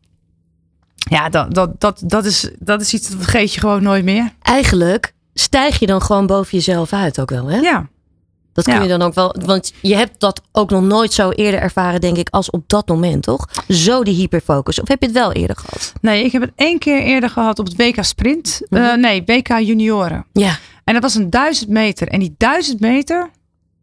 Ja, 0.96 1.28
dat, 1.28 1.54
dat, 1.54 1.80
dat, 1.80 2.02
dat, 2.04 2.24
is, 2.24 2.50
dat 2.58 2.80
is 2.80 2.94
iets 2.94 3.08
dat 3.08 3.18
vergeet 3.20 3.54
je 3.54 3.60
gewoon 3.60 3.82
nooit 3.82 4.04
meer. 4.04 4.32
Eigenlijk 4.42 5.14
stijg 5.34 5.78
je 5.78 5.86
dan 5.86 6.02
gewoon 6.02 6.26
boven 6.26 6.52
jezelf 6.52 6.92
uit 6.92 7.20
ook 7.20 7.30
wel, 7.30 7.46
hè? 7.46 7.56
Ja. 7.58 7.90
Dat 8.52 8.64
kun 8.64 8.74
Ja. 8.74 8.82
je 8.82 8.88
dan 8.88 9.02
ook 9.02 9.14
wel, 9.14 9.36
want 9.44 9.72
je 9.82 9.96
hebt 9.96 10.20
dat 10.20 10.42
ook 10.52 10.70
nog 10.70 10.82
nooit 10.82 11.12
zo 11.12 11.30
eerder 11.30 11.60
ervaren, 11.60 12.00
denk 12.00 12.16
ik, 12.16 12.28
als 12.30 12.50
op 12.50 12.62
dat 12.68 12.88
moment, 12.88 13.22
toch? 13.22 13.48
Zo 13.68 14.02
die 14.04 14.14
hyperfocus. 14.14 14.80
Of 14.80 14.88
heb 14.88 15.00
je 15.00 15.06
het 15.06 15.14
wel 15.14 15.32
eerder 15.32 15.56
gehad? 15.56 15.92
Nee, 16.00 16.24
ik 16.24 16.32
heb 16.32 16.42
het 16.42 16.52
één 16.56 16.78
keer 16.78 17.02
eerder 17.02 17.30
gehad 17.30 17.58
op 17.58 17.66
het 17.66 17.76
WK 17.76 18.04
Sprint. 18.04 18.60
Mhm. 18.68 18.82
Eh, 18.82 18.94
nee, 18.96 19.22
WK 19.26 19.48
Junioren. 19.48 20.26
Ja. 20.32 20.58
En 20.84 20.92
dat 20.92 21.02
was 21.02 21.14
een 21.14 21.30
duizend 21.30 21.70
meter. 21.70 22.08
En 22.08 22.20
die 22.20 22.34
duizend 22.38 22.80
meter, 22.80 23.30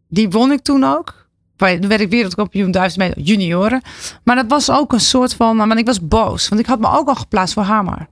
die 0.08 0.30
won 0.30 0.52
ik 0.52 0.60
toen 0.60 0.84
ook. 0.84 1.28
Toen 1.56 1.88
werd 1.88 2.00
ik 2.00 2.10
wereldkampioen 2.10 2.70
duizend 2.70 3.02
meter 3.02 3.20
junioren. 3.20 3.82
Maar 4.24 4.36
dat 4.36 4.46
was 4.48 4.70
ook 4.70 4.92
een 4.92 5.00
soort 5.00 5.34
van, 5.34 5.56
maar 5.56 5.78
ik 5.78 5.86
was 5.86 6.06
boos. 6.08 6.48
Want 6.48 6.60
ik 6.60 6.66
had 6.66 6.80
me 6.80 6.90
ook 6.90 7.08
al 7.08 7.14
geplaatst 7.14 7.54
voor 7.54 7.62
Hamar. 7.62 8.08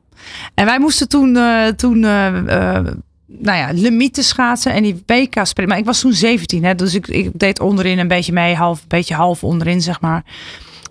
En 0.55 0.65
wij 0.65 0.79
moesten 0.79 1.09
toen, 1.09 1.37
eh, 1.37 1.67
toen 1.67 2.05
eh, 2.05 2.77
eh, 2.77 2.87
nou 3.27 3.59
ja, 3.59 3.69
limieten 3.73 4.25
schaatsen 4.25 4.73
en 4.73 4.83
die 4.83 5.03
WK 5.07 5.35
sprint. 5.43 5.69
Maar 5.69 5.79
ik 5.79 5.85
was 5.85 6.01
toen 6.01 6.13
17, 6.13 6.65
hè, 6.65 6.75
dus 6.75 6.95
ik, 6.95 7.07
ik 7.09 7.31
deed 7.35 7.61
onderin 7.61 7.99
een 7.99 8.09
beetje 8.09 8.33
mee, 8.33 8.55
half, 8.55 8.81
een 8.81 8.89
beetje 8.89 9.15
half 9.15 9.45
onderin, 9.45 9.83
zeg 9.83 10.01
maar. 10.01 10.25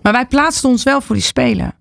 Maar 0.02 0.14
wij 0.14 0.26
plaatsten 0.26 0.70
ons 0.70 0.84
wel 0.84 1.02
voor 1.02 1.16
die 1.16 1.24
spelen. 1.24 1.74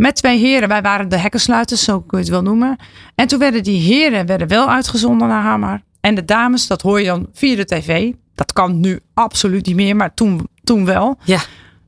Met 0.00 0.16
twee 0.16 0.38
heren. 0.38 0.68
Wij 0.68 0.82
waren 0.82 1.08
de 1.08 1.16
hekkensluiters, 1.16 1.84
zo 1.84 2.00
kun 2.00 2.18
je 2.18 2.24
het 2.24 2.32
wel 2.32 2.42
noemen. 2.42 2.76
En 3.14 3.26
toen 3.26 3.38
werden 3.38 3.62
die 3.62 3.80
heren 3.80 4.26
werden 4.26 4.48
wel 4.48 4.70
uitgezonden 4.70 5.28
naar 5.28 5.42
Hamar. 5.42 5.82
En 6.00 6.14
de 6.14 6.24
dames, 6.24 6.66
dat 6.66 6.82
hoor 6.82 7.00
je 7.00 7.06
dan 7.06 7.28
via 7.32 7.56
de 7.56 7.64
tv. 7.64 8.12
Dat 8.34 8.52
kan 8.52 8.80
nu 8.80 9.00
absoluut 9.14 9.66
niet 9.66 9.76
meer, 9.76 9.96
maar 9.96 10.14
toen, 10.14 10.48
toen 10.64 10.84
wel. 10.84 11.18
Ja. 11.24 11.40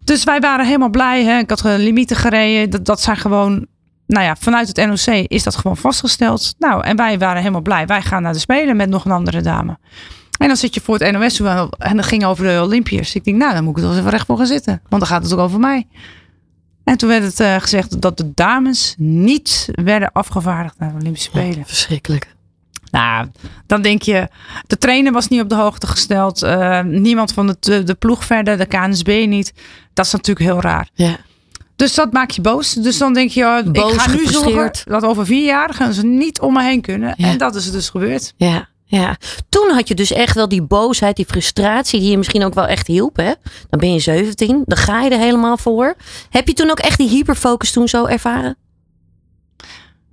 Dus 0.05 0.25
wij 0.25 0.41
waren 0.41 0.67
helemaal 0.67 0.91
blij. 0.91 1.25
Hè? 1.25 1.39
Ik 1.39 1.51
had 1.51 1.63
limieten 1.63 2.17
gereden. 2.17 2.71
Dat, 2.71 2.85
dat 2.85 3.01
zijn 3.01 3.17
gewoon, 3.17 3.67
nou 4.07 4.25
ja, 4.25 4.37
vanuit 4.37 4.69
het 4.69 4.87
NOC 4.87 5.27
is 5.27 5.43
dat 5.43 5.57
gewoon 5.57 5.77
vastgesteld. 5.77 6.55
Nou, 6.59 6.85
en 6.85 6.97
wij 6.97 7.19
waren 7.19 7.41
helemaal 7.41 7.63
blij. 7.63 7.87
Wij 7.87 8.03
gaan 8.03 8.23
naar 8.23 8.33
de 8.33 8.39
Spelen 8.39 8.77
met 8.77 8.89
nog 8.89 9.05
een 9.05 9.13
andere 9.13 9.41
dame. 9.41 9.79
En 10.39 10.47
dan 10.47 10.57
zit 10.57 10.75
je 10.75 10.81
voor 10.81 10.99
het 10.99 11.13
NOS 11.13 11.41
en 11.79 11.97
dat 11.97 12.07
ging 12.07 12.25
over 12.25 12.45
de 12.45 12.63
Olympiërs. 12.63 13.15
Ik 13.15 13.25
denk, 13.25 13.37
nou, 13.37 13.55
dan 13.55 13.65
moet 13.65 13.73
ik 13.73 13.77
er 13.77 13.83
wel 13.83 13.91
eens 13.91 14.01
even 14.01 14.11
recht 14.11 14.27
voor 14.27 14.37
gaan 14.37 14.47
zitten. 14.47 14.83
Want 14.89 15.03
dan 15.03 15.11
gaat 15.11 15.23
het 15.23 15.33
ook 15.33 15.39
over 15.39 15.61
mij. 15.61 15.87
En 16.93 16.99
toen 16.99 17.09
werd 17.09 17.23
het 17.23 17.41
eh, 17.41 17.57
gezegd 17.57 18.01
dat 18.01 18.17
de 18.17 18.31
dames 18.35 18.95
niet 18.99 19.69
werden 19.73 20.13
afgevaardigd 20.13 20.79
naar 20.79 20.89
de 20.89 20.99
Olympische 20.99 21.29
Spelen. 21.31 21.67
Verschrikkelijk. 21.67 22.35
Nou, 22.91 23.27
dan 23.67 23.83
denk 23.83 24.03
je, 24.03 24.29
de 24.67 24.79
trainer 24.79 25.13
was 25.13 25.29
niet 25.29 25.41
op 25.41 25.49
de 25.49 25.55
hoogte 25.55 25.87
gesteld. 25.87 26.43
eh, 26.43 26.81
niemand 26.83 27.33
van 27.33 27.57
de, 27.61 27.83
de 27.83 27.95
ploeg 27.95 28.25
verder, 28.25 28.59
de 28.59 28.67
KNSB 28.67 29.25
niet. 29.29 29.53
Dat 29.93 30.07
is 30.07 30.13
natuurlijk 30.13 30.47
heel 30.47 30.61
raar. 30.61 30.89
Ja. 30.95 31.17
Dus 31.77 31.95
dat 31.95 32.13
maakt 32.13 32.35
je 32.35 32.41
boos. 32.41 32.73
Dus 32.73 32.99
dan 32.99 33.15
denk 33.15 33.31
je, 33.31 33.41
ja, 33.41 33.63
Boos, 33.63 33.93
ik 33.93 34.01
ga 34.01 34.11
nu 34.13 34.27
zorgen 34.27 34.73
dat 34.85 35.03
over 35.05 35.27
vier 35.27 35.45
jaar 35.45 35.75
gaan 35.75 35.93
ze 35.93 36.07
niet 36.07 36.41
om 36.41 36.53
me 36.53 36.63
heen 36.63 36.81
kunnen. 36.81 37.15
Ja. 37.17 37.27
En 37.27 37.39
dat 37.39 37.55
is 37.55 37.71
dus 37.71 37.89
gebeurd. 37.89 38.35
Ja, 38.37 38.69
ja. 39.01 39.17
Toen 39.49 39.71
had 39.71 39.89
je 39.89 39.95
dus 39.95 40.13
echt 40.13 40.35
wel 40.35 40.49
die 40.49 40.63
boosheid, 40.63 41.17
die 41.17 41.27
frustratie, 41.27 42.01
die 42.01 42.11
je 42.11 42.19
misschien 42.19 42.45
ook 42.45 42.55
wel 42.55 42.67
echt 42.67 42.87
hielp. 42.87 43.17
Hè? 43.17 43.33
Dan 43.71 43.81
ben 43.81 43.93
je 43.93 43.99
17, 43.99 44.63
dan 44.67 44.79
ga 44.79 45.03
je 45.03 45.11
er 45.11 45.19
helemaal 45.19 45.57
voor. 45.57 45.95
Heb 46.31 46.49
je 46.49 46.55
toen 46.55 46.71
ook 46.71 46.79
echt 46.79 46.99
die 46.99 47.09
hyperfocus 47.09 47.73
toen 47.73 47.89
zo 47.89 48.07
ervaren? 48.07 48.57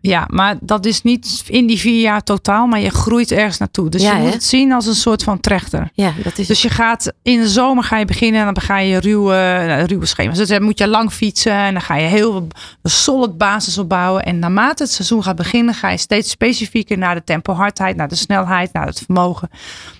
Ja, 0.01 0.27
maar 0.29 0.57
dat 0.61 0.85
is 0.85 1.01
niet 1.01 1.43
in 1.47 1.67
die 1.67 1.79
vier 1.79 2.01
jaar 2.01 2.23
totaal, 2.23 2.67
maar 2.67 2.79
je 2.79 2.89
groeit 2.89 3.31
ergens 3.31 3.57
naartoe. 3.57 3.89
Dus 3.89 4.01
Ja, 4.01 4.11
je 4.11 4.17
moet 4.17 4.27
hè? 4.27 4.33
het 4.33 4.43
zien 4.43 4.71
als 4.71 4.85
een 4.85 4.95
soort 4.95 5.23
van 5.23 5.39
trechter. 5.39 5.89
Ja, 5.93 6.13
dat 6.23 6.37
is 6.37 6.47
Dus 6.47 6.61
je 6.61 6.69
gaat 6.69 7.13
in 7.21 7.39
de 7.39 7.47
zomer 7.49 7.83
ga 7.83 7.97
je 7.97 8.05
beginnen 8.05 8.47
en 8.47 8.53
dan 8.53 8.63
ga 8.63 8.77
je 8.77 8.99
ruwe, 8.99 9.33
nou, 9.67 9.83
ruwe 9.85 10.05
schema's. 10.05 10.37
Dus 10.37 10.47
dan 10.47 10.63
moet 10.63 10.77
je 10.77 10.87
lang 10.87 11.11
fietsen 11.11 11.51
en 11.51 11.73
dan 11.73 11.81
ga 11.81 11.95
je 11.95 12.07
heel 12.07 12.35
een 12.81 12.89
solid 12.89 13.37
basis 13.37 13.77
opbouwen. 13.77 14.23
En 14.23 14.39
naarmate 14.39 14.83
het 14.83 14.91
seizoen 14.91 15.23
gaat 15.23 15.35
beginnen, 15.35 15.73
ga 15.73 15.89
je 15.89 15.97
steeds 15.97 16.29
specifieker 16.29 16.97
naar 16.97 17.15
de 17.15 17.23
tempo 17.23 17.53
hardheid, 17.53 17.95
naar 17.95 18.07
de 18.07 18.15
snelheid, 18.15 18.73
naar 18.73 18.85
het 18.85 19.01
vermogen. 19.05 19.49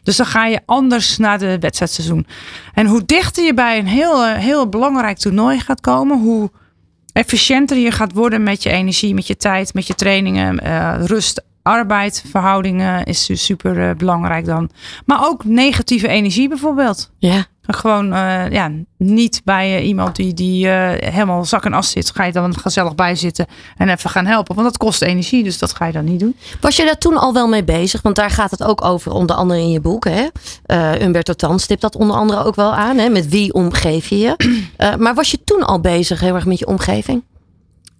Dus 0.03 0.15
dan 0.15 0.25
ga 0.25 0.45
je 0.45 0.59
anders 0.65 1.17
naar 1.17 1.39
de 1.39 1.59
wedstrijdseizoen. 1.59 2.27
En 2.73 2.85
hoe 2.85 3.05
dichter 3.05 3.43
je 3.43 3.53
bij 3.53 3.77
een 3.79 3.87
heel, 3.87 4.25
eh, 4.25 4.33
heel 4.33 4.69
belangrijk 4.69 5.17
toernooi 5.17 5.59
gaat 5.59 5.81
komen, 5.81 6.19
hoe 6.19 6.51
efficiënter 7.13 7.77
je 7.77 7.91
gaat 7.91 8.13
worden 8.13 8.43
met 8.43 8.63
je 8.63 8.69
energie, 8.69 9.13
met 9.13 9.27
je 9.27 9.37
tijd, 9.37 9.73
met 9.73 9.87
je 9.87 9.95
trainingen, 9.95 10.59
eh, 10.59 11.05
rust, 11.05 11.43
arbeid, 11.61 12.23
verhoudingen 12.29 13.03
is 13.05 13.29
super 13.45 13.89
eh, 13.89 13.95
belangrijk 13.95 14.45
dan. 14.45 14.69
Maar 15.05 15.27
ook 15.27 15.43
negatieve 15.43 16.07
energie 16.07 16.49
bijvoorbeeld. 16.49 17.11
ja. 17.17 17.45
Gewoon 17.75 18.13
eh, 18.13 18.49
ja, 18.49 18.71
niet 18.97 19.41
bij 19.43 19.77
eh, 19.77 19.87
iemand 19.87 20.15
die, 20.15 20.33
die 20.33 20.69
eh, 20.69 21.11
helemaal 21.11 21.45
zak 21.45 21.65
en 21.65 21.73
as 21.73 21.91
zit. 21.91 22.11
Ga 22.11 22.23
je 22.23 22.31
dan 22.31 22.57
gezellig 22.57 22.95
bij 22.95 23.15
zitten 23.15 23.45
en 23.77 23.89
even 23.89 24.09
gaan 24.09 24.25
helpen. 24.25 24.55
Want 24.55 24.67
dat 24.67 24.77
kost 24.77 25.01
energie, 25.01 25.43
dus 25.43 25.59
dat 25.59 25.75
ga 25.75 25.85
je 25.85 25.91
dan 25.91 26.03
niet 26.03 26.19
doen. 26.19 26.35
Was 26.61 26.75
je 26.75 26.85
daar 26.85 26.97
toen 26.97 27.17
al 27.17 27.33
wel 27.33 27.47
mee 27.47 27.63
bezig? 27.63 28.01
Want 28.01 28.15
daar 28.15 28.29
gaat 28.29 28.51
het 28.51 28.63
ook 28.63 28.85
over, 28.85 29.11
onder 29.11 29.35
andere 29.35 29.59
in 29.59 29.69
je 29.69 29.81
boek. 29.81 30.07
Hè? 30.09 30.27
Umberto 31.01 31.33
Tan 31.33 31.59
stipt 31.59 31.81
dat 31.81 31.95
onder 31.95 32.15
andere 32.15 32.43
ook 32.43 32.55
wel 32.55 32.73
aan. 32.73 32.97
Hè? 32.97 33.09
Met 33.09 33.29
wie 33.29 33.53
omgeef 33.53 34.07
je 34.07 34.17
je? 34.17 34.35
Maar 34.97 35.13
was 35.13 35.31
je 35.31 35.43
toen 35.43 35.63
al 35.63 35.79
bezig 35.79 36.19
heel 36.19 36.35
erg 36.35 36.45
met 36.45 36.59
je 36.59 36.67
omgeving? 36.67 37.23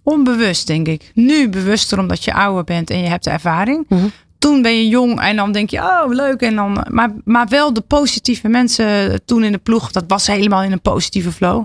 Onbewust, 0.02 0.66
denk 0.66 0.86
ik. 0.86 1.10
Nu 1.14 1.48
bewuster 1.48 1.98
omdat 1.98 2.24
je 2.24 2.34
ouder 2.34 2.64
bent 2.64 2.90
en 2.90 2.98
je 2.98 3.08
hebt 3.08 3.24
de 3.24 3.30
ervaring. 3.30 3.84
Mhm. 3.88 4.06
Toen 4.40 4.62
ben 4.62 4.76
je 4.76 4.88
jong 4.88 5.20
en 5.20 5.36
dan 5.36 5.52
denk 5.52 5.70
je, 5.70 5.78
oh 5.78 6.04
leuk. 6.08 6.40
En 6.40 6.54
dan, 6.54 6.86
maar, 6.90 7.10
maar 7.24 7.48
wel 7.48 7.72
de 7.72 7.80
positieve 7.80 8.48
mensen 8.48 9.20
toen 9.24 9.44
in 9.44 9.52
de 9.52 9.58
ploeg, 9.58 9.90
dat 9.90 10.04
was 10.06 10.26
helemaal 10.26 10.62
in 10.62 10.72
een 10.72 10.80
positieve 10.80 11.32
flow. 11.32 11.64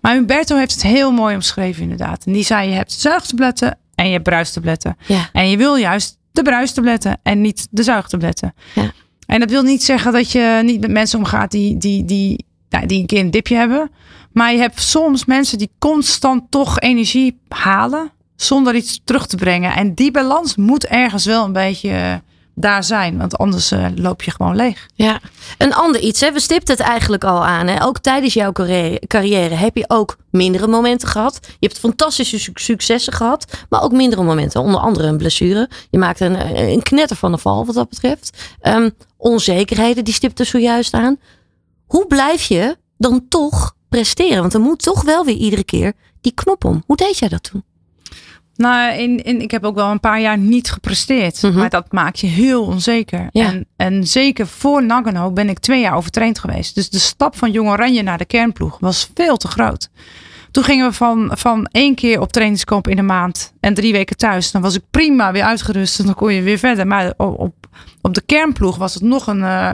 Maar 0.00 0.14
Humberto 0.14 0.56
heeft 0.56 0.72
het 0.72 0.82
heel 0.82 1.12
mooi 1.12 1.34
omschreven 1.34 1.82
inderdaad. 1.82 2.24
En 2.26 2.32
die 2.32 2.44
zei, 2.44 2.68
je 2.68 2.74
hebt 2.74 2.92
zuigtabletten 2.92 3.78
en 3.94 4.06
je 4.06 4.12
hebt 4.12 4.24
bruistabletten. 4.24 4.96
Ja. 5.06 5.28
En 5.32 5.50
je 5.50 5.56
wil 5.56 5.76
juist 5.76 6.18
de 6.32 6.42
bruistabletten 6.42 7.18
en 7.22 7.40
niet 7.40 7.66
de 7.70 7.82
zuigtabletten. 7.82 8.54
Ja. 8.74 8.92
En 9.26 9.40
dat 9.40 9.50
wil 9.50 9.62
niet 9.62 9.84
zeggen 9.84 10.12
dat 10.12 10.32
je 10.32 10.60
niet 10.64 10.80
met 10.80 10.90
mensen 10.90 11.18
omgaat 11.18 11.50
die, 11.50 11.76
die, 11.76 12.04
die, 12.04 12.44
nou, 12.68 12.86
die 12.86 13.00
een 13.00 13.06
keer 13.06 13.20
een 13.20 13.30
dipje 13.30 13.56
hebben. 13.56 13.90
Maar 14.32 14.52
je 14.52 14.58
hebt 14.58 14.80
soms 14.80 15.24
mensen 15.24 15.58
die 15.58 15.70
constant 15.78 16.50
toch 16.50 16.80
energie 16.80 17.40
halen 17.48 18.12
zonder 18.36 18.74
iets 18.74 19.00
terug 19.04 19.26
te 19.26 19.36
brengen. 19.36 19.74
En 19.74 19.94
die 19.94 20.10
balans 20.10 20.56
moet 20.56 20.86
ergens 20.86 21.24
wel 21.24 21.44
een 21.44 21.52
beetje, 21.52 22.22
daar 22.54 22.84
zijn. 22.84 23.18
Want 23.18 23.38
anders 23.38 23.70
eh, 23.70 23.86
loop 23.94 24.22
je 24.22 24.30
gewoon 24.30 24.56
leeg. 24.56 24.88
Ja, 24.94 25.20
een 25.58 25.74
ander 25.74 26.00
iets. 26.00 26.20
Hè? 26.20 26.32
We 26.32 26.40
stipten 26.40 26.76
het 26.76 26.86
eigenlijk 26.86 27.24
al 27.24 27.44
aan. 27.44 27.66
Hè? 27.66 27.84
Ook 27.84 27.98
tijdens 27.98 28.34
jouw 28.34 28.52
carrière, 29.06 29.54
heb 29.54 29.76
je 29.76 29.84
ook 29.88 30.16
mindere 30.30 30.66
momenten 30.66 31.08
gehad. 31.08 31.38
Je 31.42 31.66
hebt 31.66 31.78
fantastische 31.78 32.38
su- 32.38 32.52
successen 32.54 33.12
gehad, 33.12 33.64
maar 33.68 33.82
ook 33.82 33.92
mindere 33.92 34.22
momenten. 34.22 34.60
Onder 34.60 34.80
andere 34.80 35.08
een 35.08 35.16
blessure. 35.16 35.70
Je 35.90 35.98
maakt 35.98 36.20
een, 36.20 36.58
een 36.70 36.82
knetter 36.82 37.16
van 37.16 37.32
de 37.32 37.38
val 37.38 37.66
wat 37.66 37.74
dat 37.74 37.88
betreft. 37.88 38.54
Ehm, 38.60 38.90
onzekerheden, 39.16 40.04
die 40.04 40.14
stipte 40.14 40.44
zojuist 40.44 40.92
aan. 40.94 41.16
Hoe 41.86 42.06
blijf 42.06 42.44
je 42.44 42.76
dan 42.98 43.26
toch 43.28 43.74
presteren? 43.88 44.40
Want 44.40 44.54
er 44.54 44.60
moet 44.60 44.82
toch 44.82 45.02
wel 45.02 45.24
weer 45.24 45.36
iedere 45.36 45.64
keer 45.64 45.92
die 46.20 46.32
knop 46.34 46.64
om. 46.64 46.82
Hoe 46.86 46.96
deed 46.96 47.18
jij 47.18 47.28
dat 47.28 47.42
toen? 47.42 47.64
Nou, 48.56 48.92
in, 48.98 49.24
in, 49.24 49.40
ik 49.40 49.50
heb 49.50 49.64
ook 49.64 49.74
wel 49.74 49.90
een 49.90 50.00
paar 50.00 50.20
jaar 50.20 50.38
niet 50.38 50.70
gepresteerd. 50.70 51.42
Mhm. 51.42 51.58
Maar 51.58 51.70
dat 51.70 51.92
maakt 51.92 52.20
je 52.20 52.26
heel 52.26 52.64
onzeker. 52.64 53.28
Ja. 53.30 53.46
En, 53.46 53.66
en 53.76 54.06
zeker 54.06 54.46
voor 54.46 54.84
Nagano 54.84 55.30
ben 55.30 55.48
ik 55.48 55.58
twee 55.58 55.80
jaar 55.80 55.96
overtraind 55.96 56.38
geweest. 56.38 56.74
Dus 56.74 56.90
de 56.90 56.98
stap 56.98 57.36
van 57.36 57.50
Jong 57.50 57.68
Oranje 57.68 58.02
naar 58.02 58.18
de 58.18 58.24
kernploeg 58.24 58.78
was 58.80 59.10
veel 59.14 59.36
te 59.36 59.48
groot. 59.48 59.88
Toen 60.50 60.64
gingen 60.64 60.88
we 60.88 60.92
van, 60.92 61.30
van 61.32 61.66
één 61.70 61.94
keer 61.94 62.20
op 62.20 62.32
trainingskamp 62.32 62.88
in 62.88 62.96
de 62.96 63.02
maand 63.02 63.52
en 63.60 63.74
drie 63.74 63.92
weken 63.92 64.16
thuis. 64.16 64.50
Dan 64.50 64.62
was 64.62 64.74
ik 64.74 64.82
prima 64.90 65.32
weer 65.32 65.44
uitgerust 65.44 65.98
en 65.98 66.04
dan 66.04 66.14
kon 66.14 66.34
je 66.34 66.42
weer 66.42 66.58
verder. 66.58 66.86
Maar 66.86 67.14
op, 67.16 67.38
op, 67.38 67.54
op 68.00 68.14
de 68.14 68.22
kernploeg 68.26 68.76
was 68.76 68.94
het 68.94 69.02
nog 69.02 69.26
een... 69.26 69.42
eh, 69.42 69.70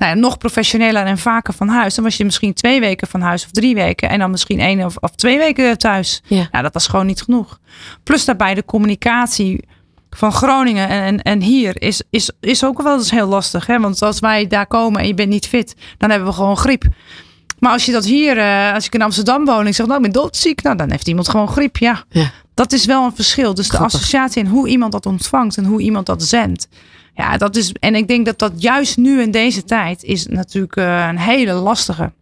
nou 0.00 0.14
ja, 0.14 0.20
nog 0.20 0.38
professioneler 0.38 1.04
en 1.04 1.18
vaker 1.18 1.54
van 1.54 1.68
huis. 1.68 1.94
Dan 1.94 2.04
was 2.04 2.16
je 2.16 2.24
misschien 2.24 2.54
twee 2.54 2.80
weken 2.80 3.08
van 3.08 3.20
huis 3.20 3.44
of 3.44 3.50
drie 3.50 3.74
weken. 3.74 4.08
En 4.08 4.18
dan 4.18 4.30
misschien 4.30 4.60
één 4.60 4.84
of, 4.84 4.96
of 4.96 5.10
twee 5.10 5.38
weken 5.38 5.78
thuis. 5.78 6.22
Ja. 6.26 6.48
Ja, 6.52 6.62
dat 6.62 6.72
was 6.74 6.86
gewoon 6.86 7.06
niet 7.06 7.22
genoeg. 7.22 7.58
Plus 8.02 8.24
daarbij 8.24 8.54
de 8.54 8.64
communicatie 8.64 9.64
van 10.10 10.32
Groningen 10.32 10.88
en, 10.88 11.02
en, 11.02 11.22
en 11.22 11.42
hier 11.42 11.82
is, 11.82 12.02
is, 12.10 12.30
is 12.40 12.64
ook 12.64 12.82
wel 12.82 12.96
eens 12.98 13.10
heel 13.10 13.26
lastig. 13.26 13.66
Hè? 13.66 13.78
Want 13.80 14.02
als 14.02 14.20
wij 14.20 14.46
daar 14.46 14.66
komen 14.66 15.00
en 15.00 15.06
je 15.06 15.14
bent 15.14 15.28
niet 15.28 15.46
fit, 15.46 15.74
dan 15.98 16.10
hebben 16.10 16.28
we 16.28 16.34
gewoon 16.34 16.56
griep. 16.56 16.84
Maar 17.58 17.72
als 17.72 17.84
je 17.84 17.92
dat 17.92 18.04
hier, 18.04 18.38
eh, 18.38 18.72
als 18.74 18.86
ik 18.86 18.94
in 18.94 19.02
Amsterdam 19.02 19.44
woon 19.44 19.60
en 19.60 19.66
ik 19.66 19.74
zeg, 19.74 19.86
nou, 19.86 20.04
ik 20.04 20.12
ben 20.12 20.22
doodziek. 20.22 20.62
Nou, 20.62 20.76
dan 20.76 20.90
heeft 20.90 21.08
iemand 21.08 21.28
gewoon 21.28 21.48
griep. 21.48 21.76
Ja, 21.76 22.04
Ja. 22.08 22.30
dat 22.54 22.72
is 22.72 22.84
wel 22.84 23.04
een 23.04 23.14
verschil. 23.14 23.54
Dus 23.54 23.68
Grappig. 23.68 23.90
de 23.90 23.96
associatie 23.96 24.42
en 24.42 24.48
hoe 24.48 24.68
iemand 24.68 24.92
dat 24.92 25.06
ontvangt 25.06 25.56
en 25.56 25.64
hoe 25.64 25.80
iemand 25.80 26.06
dat 26.06 26.22
zendt. 26.22 26.68
Ja, 27.20 27.36
dat 27.36 27.56
is, 27.56 27.72
en 27.72 27.94
ik 27.94 28.08
denk 28.08 28.26
dat 28.26 28.38
dat 28.38 28.52
juist 28.56 28.96
nu 28.96 29.22
in 29.22 29.30
deze 29.30 29.64
tijd 29.64 30.02
is 30.02 30.26
natuurlijk 30.26 30.76
eh, 30.76 31.06
een 31.08 31.18
hele 31.18 31.52
lastige. 31.52 32.12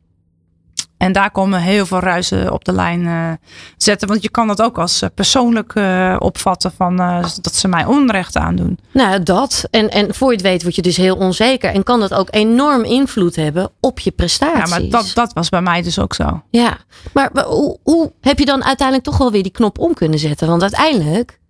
En 0.97 1.13
daar 1.13 1.31
komen 1.31 1.61
heel 1.61 1.87
veel 1.87 1.99
ruizen 2.01 2.53
op 2.53 2.65
de 2.65 2.73
lijn 2.73 3.07
eh, 3.07 3.33
zetten. 3.77 4.09
Want 4.09 4.23
je 4.23 4.31
kan 4.31 4.47
dat 4.47 4.63
ook 4.63 4.79
als 4.79 5.03
eh, 5.03 5.09
persoonlijk 5.15 5.73
opvatten 6.19 6.73
van 6.77 6.97
dat 7.41 7.55
ze 7.55 7.69
mij 7.69 7.85
onrecht 7.85 8.37
aandoen. 8.37 8.79
Nou, 8.93 9.23
dat. 9.23 9.65
En, 9.71 9.91
en 9.91 10.15
voor 10.15 10.29
je 10.29 10.35
het 10.37 10.43
weet 10.43 10.63
word 10.63 10.75
je 10.75 10.83
dus 10.83 10.97
heel 10.97 11.17
onzeker. 11.17 11.71
En 11.71 11.83
kan 11.83 12.01
dat 12.01 12.15
ook 12.15 12.29
enorm 12.31 12.85
invloed 12.85 13.37
hebben 13.37 13.71
op 13.81 13.99
je 13.99 14.11
Ja, 14.11 14.17
prestaties. 14.17 14.71
maar 14.71 14.89
dat, 14.89 15.11
dat 15.15 15.33
was 15.33 15.49
bij 15.49 15.63
mij 15.63 15.83
dus 15.83 15.99
ook 15.99 16.15
zo. 16.15 16.43
Ja, 16.51 16.77
maar 17.13 17.31
wa- 17.33 17.45
hoe, 17.45 17.79
hoe 17.83 18.13
heb 18.21 18.39
je 18.39 18.45
dan 18.45 18.65
uiteindelijk 18.65 19.07
toch 19.09 19.19
wel 19.19 19.31
weer 19.33 19.43
die 19.43 19.53
knop 19.53 19.79
om 19.79 19.95
kunnen 19.95 20.19
zetten? 20.19 20.49
Want 20.49 20.63
uiteindelijk 20.63 21.41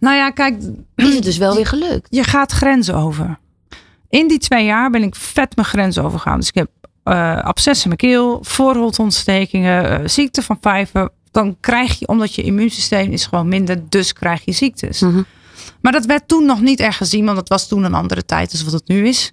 Nou 0.00 0.16
ja, 0.16 0.30
kijk, 0.30 0.56
is 0.94 1.14
het 1.14 1.24
dus 1.24 1.38
wel 1.38 1.54
weer 1.54 1.66
gelukt. 1.66 2.06
je 2.10 2.24
gaat 2.24 2.52
grenzen 2.52 2.94
over. 2.94 3.38
In 4.08 4.28
die 4.28 4.38
twee 4.38 4.64
jaar 4.64 4.90
ben 4.90 5.02
ik 5.02 5.14
vet 5.14 5.56
mijn 5.56 5.68
grenzen 5.68 6.04
overgegaan. 6.04 6.38
Dus 6.38 6.48
ik 6.48 6.54
heb 6.54 6.70
eh 7.02 7.38
abscessen 7.38 7.90
in 7.90 7.96
mijn 7.98 8.12
keel, 8.12 8.38
voorholtontstekingen, 8.42 10.00
eh, 10.00 10.08
ziekte 10.08 10.42
van 10.42 10.58
vijver. 10.60 11.08
Dan 11.30 11.56
krijg 11.60 11.98
je, 11.98 12.08
omdat 12.08 12.34
je 12.34 12.42
immuunsysteem 12.42 13.12
is 13.12 13.26
gewoon 13.26 13.48
minder, 13.48 13.88
dus 13.88 14.12
krijg 14.12 14.44
je 14.44 14.52
ziektes. 14.52 15.00
Mhm. 15.00 15.22
Maar 15.80 15.92
dat 15.92 16.06
werd 16.06 16.28
toen 16.28 16.46
nog 16.46 16.60
niet 16.60 16.80
echt 16.80 16.96
gezien, 16.96 17.24
want 17.24 17.36
dat 17.36 17.48
was 17.48 17.68
toen 17.68 17.84
een 17.84 17.94
andere 17.94 18.24
tijd 18.24 18.52
als 18.52 18.62
wat 18.62 18.72
het 18.72 18.88
nu 18.88 19.06
is. 19.08 19.32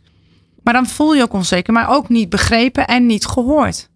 Maar 0.64 0.74
dan 0.74 0.88
voel 0.88 1.16
je 1.16 1.22
ook 1.22 1.34
onzeker, 1.34 1.74
maar 1.74 1.90
ook 1.90 2.10
niet 2.10 2.30
begrepen 2.30 2.88
en 2.88 3.06
niet 3.06 3.26
gehoord. 3.26 3.89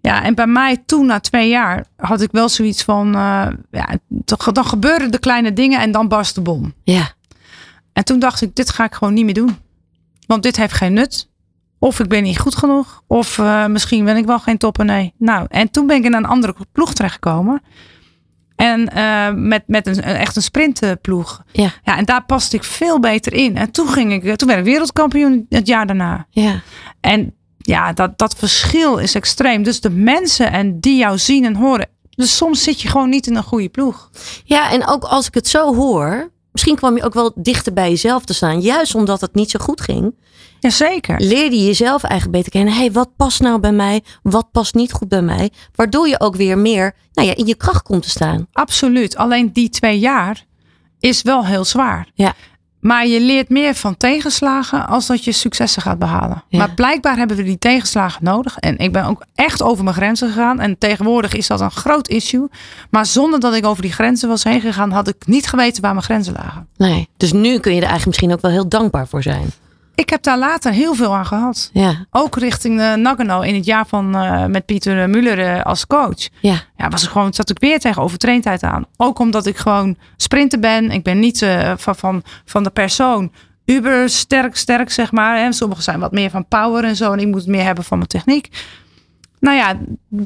Ja, 0.00 0.22
en 0.22 0.34
bij 0.34 0.46
mij 0.46 0.76
toen 0.86 1.06
na 1.06 1.20
twee 1.20 1.48
jaar 1.48 1.84
had 1.96 2.20
ik 2.20 2.28
wel 2.32 2.48
zoiets 2.48 2.82
van, 2.82 3.14
eh, 3.14 3.46
ja, 3.70 3.88
toch- 4.24 4.52
dan 4.52 4.64
gebeuren 4.64 5.10
de 5.10 5.18
kleine 5.18 5.52
dingen 5.52 5.80
en 5.80 5.90
dan 5.92 6.08
barst 6.08 6.34
de 6.34 6.40
bom. 6.40 6.74
Ja, 6.84 7.10
En 7.92 8.04
toen 8.04 8.18
dacht 8.18 8.42
ik, 8.42 8.54
dit 8.54 8.70
ga 8.70 8.84
ik 8.84 8.94
gewoon 8.94 9.14
niet 9.14 9.24
meer 9.24 9.34
doen. 9.34 9.56
Want 10.26 10.42
dit 10.42 10.56
heeft 10.56 10.72
geen 10.72 10.92
nut. 10.92 11.28
Of 11.78 12.00
ik 12.00 12.08
ben 12.08 12.22
niet 12.22 12.38
goed 12.38 12.54
genoeg. 12.56 13.02
Of 13.06 13.38
eh, 13.38 13.66
misschien 13.66 14.04
ben 14.04 14.16
ik 14.16 14.26
wel 14.26 14.38
geen 14.38 14.58
topper. 14.58 14.84
Nee. 14.84 15.14
Nou, 15.18 15.46
en 15.48 15.70
toen 15.70 15.86
ben 15.86 15.96
ik 15.96 16.04
in 16.04 16.14
een 16.14 16.24
andere 16.26 16.54
ploeg 16.72 16.92
terechtgekomen. 16.94 17.62
En 18.56 18.88
eh, 18.88 19.32
met, 19.34 19.62
met 19.66 19.86
een, 19.86 19.96
een- 20.08 20.16
echt 20.16 20.36
een 20.36 20.42
sprintploeg. 20.42 21.42
ja, 21.52 21.70
Ja, 21.82 21.96
en 21.96 22.04
daar 22.04 22.24
paste 22.24 22.56
ik 22.56 22.64
veel 22.64 23.00
beter 23.00 23.32
in. 23.32 23.56
En 23.56 23.70
toen, 23.70 23.88
ging 23.88 24.12
ik, 24.12 24.36
toen 24.36 24.48
werd 24.48 24.60
ik 24.60 24.66
wereldkampioen 24.66 25.46
het 25.48 25.66
jaar 25.66 25.86
daarna. 25.86 26.26
ja. 26.30 26.60
En 27.00 27.34
ja, 27.62 27.92
dat, 27.92 28.18
dat 28.18 28.34
verschil 28.34 28.96
is 28.96 29.14
extreem. 29.14 29.62
Dus 29.62 29.80
de 29.80 29.90
mensen 29.90 30.52
en 30.52 30.80
die 30.80 30.96
jou 30.96 31.18
zien 31.18 31.44
en 31.44 31.56
horen. 31.56 31.88
Dus 32.10 32.36
soms 32.36 32.62
zit 32.62 32.80
je 32.80 32.88
gewoon 32.88 33.08
niet 33.08 33.26
in 33.26 33.36
een 33.36 33.42
goede 33.42 33.68
ploeg. 33.68 34.10
Ja, 34.44 34.70
en 34.70 34.86
ook 34.86 35.04
als 35.04 35.26
ik 35.26 35.34
het 35.34 35.48
zo 35.48 35.74
hoor, 35.74 36.30
misschien 36.52 36.76
kwam 36.76 36.96
je 36.96 37.02
ook 37.02 37.14
wel 37.14 37.32
dichter 37.34 37.72
bij 37.72 37.88
jezelf 37.88 38.24
te 38.24 38.34
staan. 38.34 38.60
Juist 38.60 38.94
omdat 38.94 39.20
het 39.20 39.34
niet 39.34 39.50
zo 39.50 39.58
goed 39.58 39.80
ging, 39.80 40.14
Jazeker. 40.60 41.20
leerde 41.20 41.56
je 41.56 41.64
jezelf 41.64 42.02
eigenlijk 42.02 42.32
beter 42.32 42.52
kennen. 42.52 42.74
Hey, 42.74 42.92
wat 42.92 43.16
past 43.16 43.40
nou 43.40 43.60
bij 43.60 43.72
mij? 43.72 44.02
Wat 44.22 44.50
past 44.50 44.74
niet 44.74 44.92
goed 44.92 45.08
bij 45.08 45.22
mij? 45.22 45.50
Waardoor 45.74 46.08
je 46.08 46.20
ook 46.20 46.36
weer 46.36 46.58
meer 46.58 46.94
nou 47.12 47.28
ja, 47.28 47.36
in 47.36 47.46
je 47.46 47.54
kracht 47.54 47.82
komt 47.82 48.02
te 48.02 48.10
staan. 48.10 48.46
Absoluut. 48.52 49.16
Alleen 49.16 49.52
die 49.52 49.68
twee 49.68 49.98
jaar 49.98 50.44
is 50.98 51.22
wel 51.22 51.46
heel 51.46 51.64
zwaar. 51.64 52.08
Ja. 52.14 52.34
Maar 52.80 53.06
je 53.06 53.20
leert 53.20 53.48
meer 53.48 53.74
van 53.74 53.96
tegenslagen 53.96 54.86
als 54.86 55.06
dat 55.06 55.24
je 55.24 55.32
successen 55.32 55.82
gaat 55.82 55.98
behalen. 55.98 56.42
Ja. 56.48 56.58
Maar 56.58 56.74
blijkbaar 56.74 57.16
hebben 57.16 57.36
we 57.36 57.42
die 57.42 57.58
tegenslagen 57.58 58.24
nodig. 58.24 58.56
En 58.58 58.78
ik 58.78 58.92
ben 58.92 59.04
ook 59.04 59.24
echt 59.34 59.62
over 59.62 59.84
mijn 59.84 59.96
grenzen 59.96 60.28
gegaan. 60.28 60.60
En 60.60 60.78
tegenwoordig 60.78 61.34
is 61.34 61.46
dat 61.46 61.60
een 61.60 61.70
groot 61.70 62.08
issue. 62.08 62.48
Maar 62.90 63.06
zonder 63.06 63.40
dat 63.40 63.54
ik 63.54 63.66
over 63.66 63.82
die 63.82 63.92
grenzen 63.92 64.28
was 64.28 64.44
heen 64.44 64.60
gegaan, 64.60 64.90
had 64.90 65.08
ik 65.08 65.26
niet 65.26 65.46
geweten 65.46 65.82
waar 65.82 65.92
mijn 65.92 66.04
grenzen 66.04 66.32
lagen. 66.32 66.66
Nee. 66.76 67.08
Dus 67.16 67.32
nu 67.32 67.58
kun 67.58 67.74
je 67.74 67.80
er 67.80 67.88
eigenlijk 67.88 68.06
misschien 68.06 68.32
ook 68.32 68.40
wel 68.40 68.50
heel 68.50 68.68
dankbaar 68.68 69.08
voor 69.08 69.22
zijn. 69.22 69.50
Ik 69.94 70.10
heb 70.10 70.22
daar 70.22 70.38
later 70.38 70.72
heel 70.72 70.94
veel 70.94 71.14
aan 71.14 71.26
gehad. 71.26 71.70
Ja, 71.72 72.06
Ook 72.10 72.36
richting 72.36 72.80
uh, 72.80 72.94
Nagano 72.94 73.40
in 73.40 73.54
het 73.54 73.64
jaar 73.64 73.86
van 73.86 74.14
eh, 74.14 74.46
met 74.46 74.64
Pieter 74.64 75.10
Muller 75.10 75.38
eh, 75.38 75.62
als 75.62 75.86
coach. 75.86 76.28
ja, 76.40 76.62
Ja, 76.76 76.88
was 76.88 77.02
ik 77.02 77.08
gewoon, 77.08 77.34
zat 77.34 77.50
ik 77.50 77.58
weer 77.58 77.78
tegen 77.78 78.02
overtraindheid 78.02 78.62
aan. 78.62 78.84
Ook 78.96 79.18
omdat 79.18 79.46
ik 79.46 79.56
gewoon 79.56 79.96
sprinter 80.16 80.58
ben. 80.58 80.90
Ik 80.90 81.02
ben 81.02 81.18
niet 81.18 81.46
van, 81.76 81.96
van, 81.96 82.22
van 82.44 82.62
de 82.62 82.70
persoon 82.70 83.32
uber 83.64 84.08
sterk, 84.08 84.56
sterk 84.56 84.90
zeg 84.90 85.12
maar. 85.12 85.38
Hè. 85.38 85.52
Sommigen 85.52 85.82
zijn 85.82 86.00
wat 86.00 86.12
meer 86.12 86.30
van 86.30 86.48
power 86.48 86.84
en 86.84 86.96
zo. 86.96 87.12
En 87.12 87.18
ik 87.18 87.26
moet 87.26 87.46
meer 87.46 87.64
hebben 87.64 87.84
van 87.84 87.96
mijn 87.96 88.08
techniek. 88.08 88.48
Nou 89.40 89.56
ja, 89.56 89.78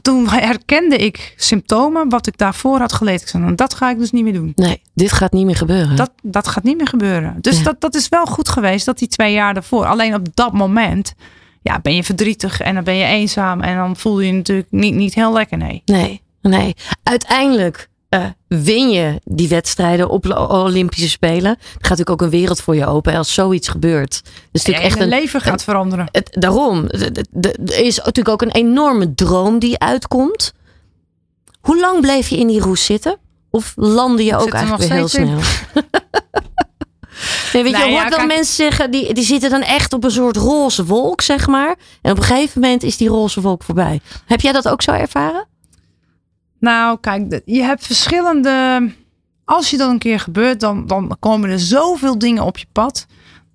toen 0.02 0.28
herkende 0.28 0.96
ik 0.96 1.34
symptomen 1.36 2.08
wat 2.08 2.26
ik 2.26 2.38
daarvoor 2.38 2.78
had 2.78 2.92
geleerd. 2.92 3.20
Ik 3.22 3.28
zei, 3.28 3.42
nou, 3.42 3.54
dat 3.54 3.74
ga 3.74 3.90
ik 3.90 3.98
dus 3.98 4.10
niet 4.10 4.24
meer 4.24 4.32
doen. 4.32 4.52
nee, 4.56 4.82
dit 4.94 5.12
gaat 5.12 5.32
niet 5.32 5.46
meer 5.46 5.56
gebeuren. 5.56 5.96
Dat, 5.96 6.10
dat 6.22 6.48
gaat 6.48 6.62
niet 6.64 6.76
meer 6.76 6.88
gebeuren. 6.88 7.36
Dus 7.40 7.56
Ja. 7.58 7.62
dat, 7.64 7.80
dat 7.80 7.94
is 7.94 8.08
wel 8.08 8.24
goed 8.26 8.48
geweest, 8.48 8.86
dat 8.86 8.98
die 8.98 9.08
twee 9.08 9.32
jaar 9.32 9.54
daarvoor. 9.54 9.86
Alleen 9.86 10.14
op 10.14 10.26
dat 10.34 10.52
moment 10.52 11.14
ja, 11.62 11.80
ben 11.80 11.94
je 11.94 12.04
verdrietig 12.04 12.60
en 12.60 12.74
dan 12.74 12.84
ben 12.84 12.94
je 12.94 13.04
eenzaam. 13.04 13.60
En 13.60 13.76
dan 13.76 13.96
voel 13.96 14.20
je 14.20 14.26
je 14.26 14.32
natuurlijk 14.32 14.66
niet, 14.70 14.94
niet 14.94 15.14
heel 15.14 15.32
lekker, 15.32 15.58
nee. 15.58 15.82
Nee, 15.84 16.22
nee. 16.42 16.74
Uiteindelijk 17.02 17.88
eh, 18.14 18.24
win 18.48 18.90
je 18.90 19.20
die 19.24 19.48
wedstrijden 19.48 20.08
op 20.08 20.22
de 20.22 20.48
Olympische 20.48 21.08
Spelen. 21.08 21.50
Er 21.50 21.56
gaat 21.70 21.80
natuurlijk 21.80 22.10
ook 22.10 22.22
een 22.22 22.30
wereld 22.30 22.60
voor 22.60 22.76
je 22.76 22.86
open 22.86 23.16
als 23.16 23.34
zoiets 23.34 23.68
gebeurt. 23.68 24.10
Dus 24.12 24.22
Je 24.24 24.38
natuurlijk 24.52 24.84
echt 24.84 24.94
hele 24.98 25.12
een, 25.12 25.18
leven 25.20 25.40
gaat 25.40 25.64
veranderen. 25.64 26.08
het, 26.12 26.28
daarom. 26.40 26.86
Er 26.88 27.84
is 27.84 27.96
natuurlijk 27.96 28.28
ook 28.28 28.42
een 28.42 28.50
enorme 28.50 29.14
droom 29.14 29.58
die 29.58 29.78
uitkomt. 29.78 30.52
Hoe 31.60 31.80
lang 31.80 32.00
bleef 32.00 32.28
je 32.28 32.36
in 32.36 32.46
die 32.46 32.60
roes 32.60 32.84
zitten? 32.84 33.16
Of 33.50 33.72
landde 33.76 34.24
je 34.24 34.30
Ik 34.32 34.40
ook 34.40 34.52
eigenlijk 34.52 34.82
weer 34.88 34.92
heel 34.98 35.08
snel? 35.08 35.38
Nee, 37.52 37.62
weet 37.62 37.72
je, 37.72 37.78
Nou 37.78 37.84
je 37.88 37.92
ja, 37.92 37.98
hoort 38.00 38.08
wel 38.16 38.18
kijk- 38.26 38.36
mensen 38.36 38.54
zeggen, 38.54 38.90
die, 38.90 39.14
die 39.14 39.24
zitten 39.24 39.50
dan 39.50 39.62
echt 39.62 39.92
op 39.92 40.04
een 40.04 40.10
soort 40.10 40.36
roze 40.36 40.84
wolk, 40.84 41.20
zeg 41.20 41.46
maar. 41.46 41.74
En 42.02 42.10
op 42.10 42.16
een 42.16 42.22
gegeven 42.24 42.60
moment 42.60 42.82
is 42.82 42.96
die 42.96 43.08
roze 43.08 43.40
wolk 43.40 43.62
voorbij. 43.62 44.00
Heb 44.26 44.40
jij 44.40 44.52
dat 44.52 44.68
ook 44.68 44.82
zo 44.82 44.90
ervaren? 44.90 45.46
Nou, 46.64 46.98
kijk, 47.00 47.40
je 47.44 47.62
hebt 47.62 47.86
verschillende. 47.86 48.88
Als 49.44 49.70
je 49.70 49.76
dat 49.76 49.90
een 49.90 49.98
keer 49.98 50.20
gebeurt, 50.20 50.60
dan, 50.60 50.86
dan 50.86 51.16
komen 51.20 51.50
er 51.50 51.60
zoveel 51.60 52.18
dingen 52.18 52.42
op 52.42 52.58
je 52.58 52.66
pad. 52.72 53.06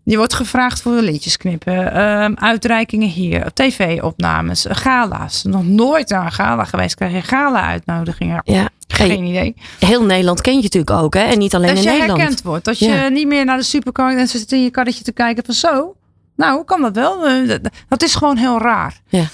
Je 0.03 0.17
wordt 0.17 0.33
gevraagd 0.33 0.81
voor 0.81 0.93
liedjes 1.01 1.37
knippen, 1.37 1.93
ehm, 1.93 2.33
uitreikingen 2.35 3.07
hier, 3.07 3.53
tv-opnames, 3.53 4.65
gala's. 4.69 5.43
Nog 5.43 5.65
nooit 5.65 6.09
naar 6.09 6.25
een 6.25 6.31
gala 6.31 6.63
geweest, 6.63 6.95
krijg 6.95 7.11
je 7.13 7.21
gala-uitnodigingen. 7.21 8.41
Ja. 8.43 8.69
Geen 8.87 9.23
idee. 9.23 9.55
Heel 9.79 10.03
Nederland 10.05 10.41
kent 10.41 10.55
je 10.57 10.61
natuurlijk 10.63 10.91
ook, 11.03 11.13
hè? 11.13 11.19
En 11.23 11.37
niet 11.37 11.55
alleen 11.55 11.67
Dat 11.75 11.77
in 11.77 11.83
je 11.83 11.89
Nederland. 11.89 12.19
herkend 12.19 12.41
wordt. 12.41 12.65
Dat 12.65 12.79
Ja. 12.79 13.03
je 13.03 13.09
niet 13.09 13.27
meer 13.27 13.45
naar 13.45 13.57
de 13.57 13.63
supermarkt 13.63 14.19
en 14.19 14.27
ze 14.27 14.37
zit 14.37 14.51
in 14.51 14.63
je 14.63 14.69
karretje 14.69 15.03
te 15.03 15.11
kijken 15.11 15.45
van 15.45 15.53
zo. 15.53 15.95
Nou, 16.35 16.55
hoe 16.55 16.65
kan 16.65 16.81
dat 16.81 16.95
wel? 16.95 17.27
Eh, 17.27 17.47
dat- 17.47 17.69
Dat 17.87 18.03
is 18.03 18.15
gewoon 18.15 18.37
heel 18.37 18.59
raar. 18.59 18.99
Ja. 19.07 19.25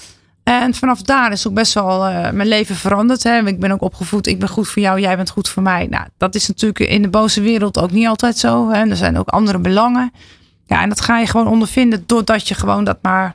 En 0.48 0.74
vanaf 0.74 1.02
daar 1.02 1.32
is 1.32 1.46
ook 1.46 1.54
best 1.54 1.74
wel 1.74 2.06
eh, 2.06 2.30
mijn 2.30 2.48
leven 2.48 2.76
veranderd. 2.76 3.22
Hè. 3.22 3.46
Ik 3.46 3.60
ben 3.60 3.70
ook 3.70 3.82
opgevoed, 3.82 4.26
ik 4.26 4.38
ben 4.38 4.48
goed 4.48 4.68
voor 4.68 4.82
jou, 4.82 5.00
jij 5.00 5.16
bent 5.16 5.30
goed 5.30 5.48
voor 5.48 5.62
mij. 5.62 5.86
Nou, 5.86 6.06
dat 6.16 6.34
is 6.34 6.48
natuurlijk 6.48 6.78
in 6.78 7.02
de 7.02 7.08
boze 7.08 7.40
wereld 7.40 7.78
ook 7.78 7.90
niet 7.90 8.06
altijd 8.06 8.38
zo. 8.38 8.70
Hè. 8.70 8.88
Er 8.88 8.96
zijn 8.96 9.18
ook 9.18 9.28
andere 9.28 9.58
belangen. 9.58 10.12
Ja, 10.66 10.82
en 10.82 10.88
dat 10.88 11.00
ga 11.00 11.18
je 11.18 11.26
gewoon 11.26 11.46
ondervinden 11.46 12.02
doordat 12.06 12.48
je 12.48 12.54
gewoon 12.54 12.84
dat 12.84 12.98
maar 13.02 13.34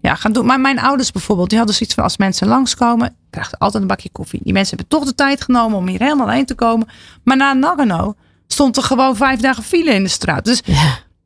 ja, 0.00 0.14
gaan 0.14 0.32
doen. 0.32 0.46
Maar 0.46 0.60
mijn 0.60 0.78
ouders 0.78 1.12
bijvoorbeeld, 1.12 1.48
die 1.48 1.58
hadden 1.58 1.76
zoiets 1.76 1.94
van 1.94 2.04
als 2.04 2.16
mensen 2.16 2.48
langskomen, 2.48 3.16
krijgt 3.30 3.58
altijd 3.58 3.82
een 3.82 3.88
bakje 3.88 4.10
koffie. 4.12 4.40
Die 4.42 4.52
mensen 4.52 4.76
hebben 4.76 4.98
toch 4.98 5.08
de 5.08 5.14
tijd 5.14 5.42
genomen 5.42 5.78
om 5.78 5.88
hier 5.88 6.00
helemaal 6.00 6.30
heen 6.30 6.46
te 6.46 6.54
komen. 6.54 6.88
Maar 7.24 7.36
na 7.36 7.52
Nagano 7.52 8.14
stond 8.46 8.76
er 8.76 8.82
gewoon 8.82 9.16
vijf 9.16 9.40
dagen 9.40 9.62
file 9.62 9.94
in 9.94 10.02
de 10.02 10.08
straat. 10.08 10.44
Dus, 10.44 10.62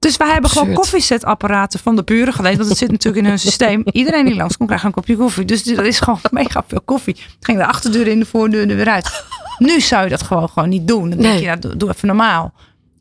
dus 0.04 0.16
wij 0.16 0.32
hebben 0.32 0.50
gewoon 0.50 0.72
koffiezetapparaten 0.74 1.80
van 1.80 1.96
de 1.96 2.02
buren 2.02 2.32
geleend. 2.34 2.56
Want 2.56 2.68
het 2.68 2.78
zit 2.78 2.90
natuurlijk 2.90 3.24
in 3.24 3.28
hun 3.28 3.38
systeem. 3.38 3.82
Iedereen 3.92 4.24
die 4.24 4.34
langskomt 4.34 4.68
krijgt 4.68 4.84
een 4.86 4.92
kopje 4.92 5.16
koffie. 5.16 5.44
Dus 5.44 5.62
dat 5.62 5.84
is 5.84 6.00
gewoon 6.00 6.20
mega 6.30 6.64
veel 6.68 6.80
koffie. 6.84 7.14
Het 7.14 7.44
ging 7.44 7.58
de 7.58 7.66
achterdeur 7.66 8.06
in, 8.06 8.18
de 8.18 8.26
voordeur 8.26 8.70
er 8.70 8.76
weer 8.76 8.88
uit. 8.88 9.24
Nu 9.58 9.80
zou 9.80 10.04
je 10.04 10.10
dat 10.10 10.22
gewoon, 10.22 10.48
gewoon 10.48 10.68
niet 10.68 10.88
doen. 10.88 11.10
Dan 11.10 11.18
denk 11.18 11.32
Nee. 11.32 11.40
je, 11.40 11.46
nou, 11.46 11.58
doe, 11.60 11.76
doe 11.76 11.88
even 11.88 12.06
normaal. 12.06 12.52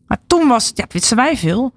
Maar 0.07 0.17
toen 0.27 0.47
was 0.47 0.67
het, 0.67 0.77
ja, 0.77 0.85
wisten 0.89 1.17
wij 1.17 1.37
veel. 1.37 1.73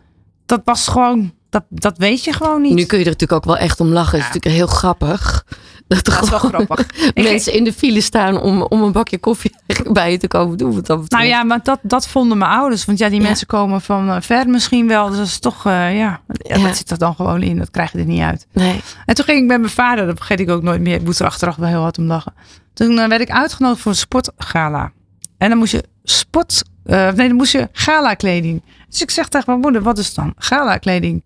Dat 0.46 0.60
was 0.64 0.88
gewoon, 0.88 1.32
dat, 1.50 1.64
dat 1.68 1.98
weet 1.98 2.24
je 2.24 2.32
gewoon 2.32 2.62
niet. 2.62 2.74
Nu 2.74 2.84
kun 2.84 2.98
je 2.98 3.04
er 3.04 3.10
natuurlijk 3.10 3.44
ook 3.46 3.54
wel 3.54 3.62
echt 3.62 3.80
om 3.80 3.88
lachen. 3.88 4.18
Het 4.18 4.28
is 4.28 4.34
natuurlijk 4.34 4.54
heel 4.54 4.76
grappig. 4.76 5.44
Dat, 5.88 6.04
Dat 6.04 6.22
is 6.22 6.30
wel 6.30 6.38
grappig. 6.38 6.86
mensen 7.14 7.52
in 7.52 7.64
de 7.64 7.72
file 7.72 8.00
staan 8.00 8.40
om, 8.40 8.62
om 8.62 8.82
een 8.82 8.92
bakje 8.92 9.18
koffie 9.18 9.54
bij 9.92 10.10
je 10.10 10.18
te 10.18 10.28
komen 10.28 10.56
doen. 10.58 10.74
Wat 10.74 10.86
dat 10.86 11.00
betreft. 11.00 11.22
Nou 11.22 11.34
ja, 11.34 11.42
maar 11.42 11.60
dat, 11.62 11.78
dat 11.82 12.08
vonden 12.08 12.38
mijn 12.38 12.50
ouders. 12.50 12.84
Want 12.84 12.98
ja, 12.98 13.08
die 13.08 13.20
Ja. 13.20 13.26
mensen 13.26 13.46
komen 13.46 13.80
van 13.80 14.08
eh, 14.10 14.16
ver 14.20 14.48
misschien 14.48 14.88
wel. 14.88 15.08
Dus 15.08 15.16
dat 15.18 15.26
is 15.26 15.38
toch, 15.38 15.66
eh, 15.66 15.96
ja, 15.98 16.20
dat 16.62 16.76
zit 16.76 16.90
er 16.90 16.98
dan 16.98 17.14
gewoon 17.14 17.42
in. 17.42 17.58
Dat 17.58 17.70
krijg 17.70 17.92
je 17.92 17.98
er 17.98 18.04
niet 18.04 18.20
uit. 18.20 18.46
Nee. 18.52 18.80
En 19.06 19.14
toen 19.14 19.24
ging 19.24 19.38
ik 19.40 19.46
met 19.46 19.60
mijn 19.60 19.72
vader, 19.72 20.06
dat 20.06 20.16
vergeet 20.16 20.40
ik 20.40 20.50
ook 20.50 20.62
nooit 20.62 20.80
meer. 20.80 20.94
Ik 20.94 21.04
moet 21.04 21.18
er 21.18 21.26
achteraf 21.26 21.56
wel 21.56 21.68
heel 21.68 21.80
hard 21.80 21.98
om 21.98 22.04
lachen. 22.04 22.34
Toen 22.74 22.98
eh, 22.98 23.08
werd 23.08 23.20
ik 23.20 23.30
uitgenodigd 23.30 23.80
voor 23.80 23.90
een 23.90 23.98
sportgala. 23.98 24.92
En 25.38 25.48
dan 25.48 25.58
moest 25.58 25.72
je 25.72 25.84
sport, 26.04 26.62
nee, 26.84 27.12
dan 27.14 27.34
moest 27.34 27.52
je 27.52 27.68
gala 27.72 28.14
kleding. 28.14 28.62
Dus 28.88 29.02
ik 29.02 29.10
zeg 29.10 29.28
tegen 29.28 29.44
mijn 29.46 29.60
moeder, 29.60 29.82
wat 29.82 29.98
is 29.98 30.14
dan? 30.14 30.34
Gala 30.36 30.78
kleding. 30.78 31.24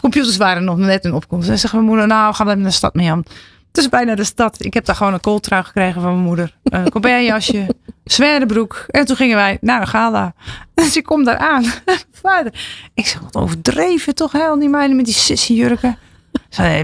Computers 0.00 0.36
waren 0.36 0.64
nog 0.64 0.76
net 0.76 1.04
in 1.04 1.14
opkomst. 1.14 1.48
En 1.48 1.58
zegt 1.58 1.72
mijn 1.72 1.84
moeder, 1.84 2.06
nou, 2.06 2.34
ga 2.34 2.44
naar 2.44 2.62
de 2.62 2.70
stad 2.70 2.94
mee 2.94 3.10
aan. 3.10 3.22
Het 3.76 3.84
is 3.84 3.90
bijna 3.90 4.14
de 4.14 4.24
stad. 4.24 4.64
Ik 4.64 4.74
heb 4.74 4.84
daar 4.84 4.96
gewoon 4.96 5.12
een 5.12 5.20
kooltrui 5.20 5.62
gekregen 5.64 6.00
van 6.00 6.10
mijn 6.12 6.24
moeder. 6.24 6.56
Een 6.62 6.90
colbertjasje, 6.90 7.66
zwerdenbroek. 8.04 8.84
En 8.88 9.04
toen 9.04 9.16
gingen 9.16 9.36
wij 9.36 9.58
naar 9.60 9.80
een 9.80 9.86
gala. 9.86 10.34
Dus 10.74 10.96
ik 10.96 11.04
kom 11.04 11.24
daar 11.24 11.38
aan. 11.38 11.64
Vader. 12.22 12.52
Ik 12.94 13.06
zeg, 13.06 13.20
wat 13.20 13.34
overdreven 13.42 14.14
toch, 14.14 14.32
hè? 14.32 14.40
Al 14.46 14.58
die 14.58 14.68
meiden 14.68 14.96
met 14.96 15.04
die 15.04 15.14
sissy-jurken. 15.14 15.98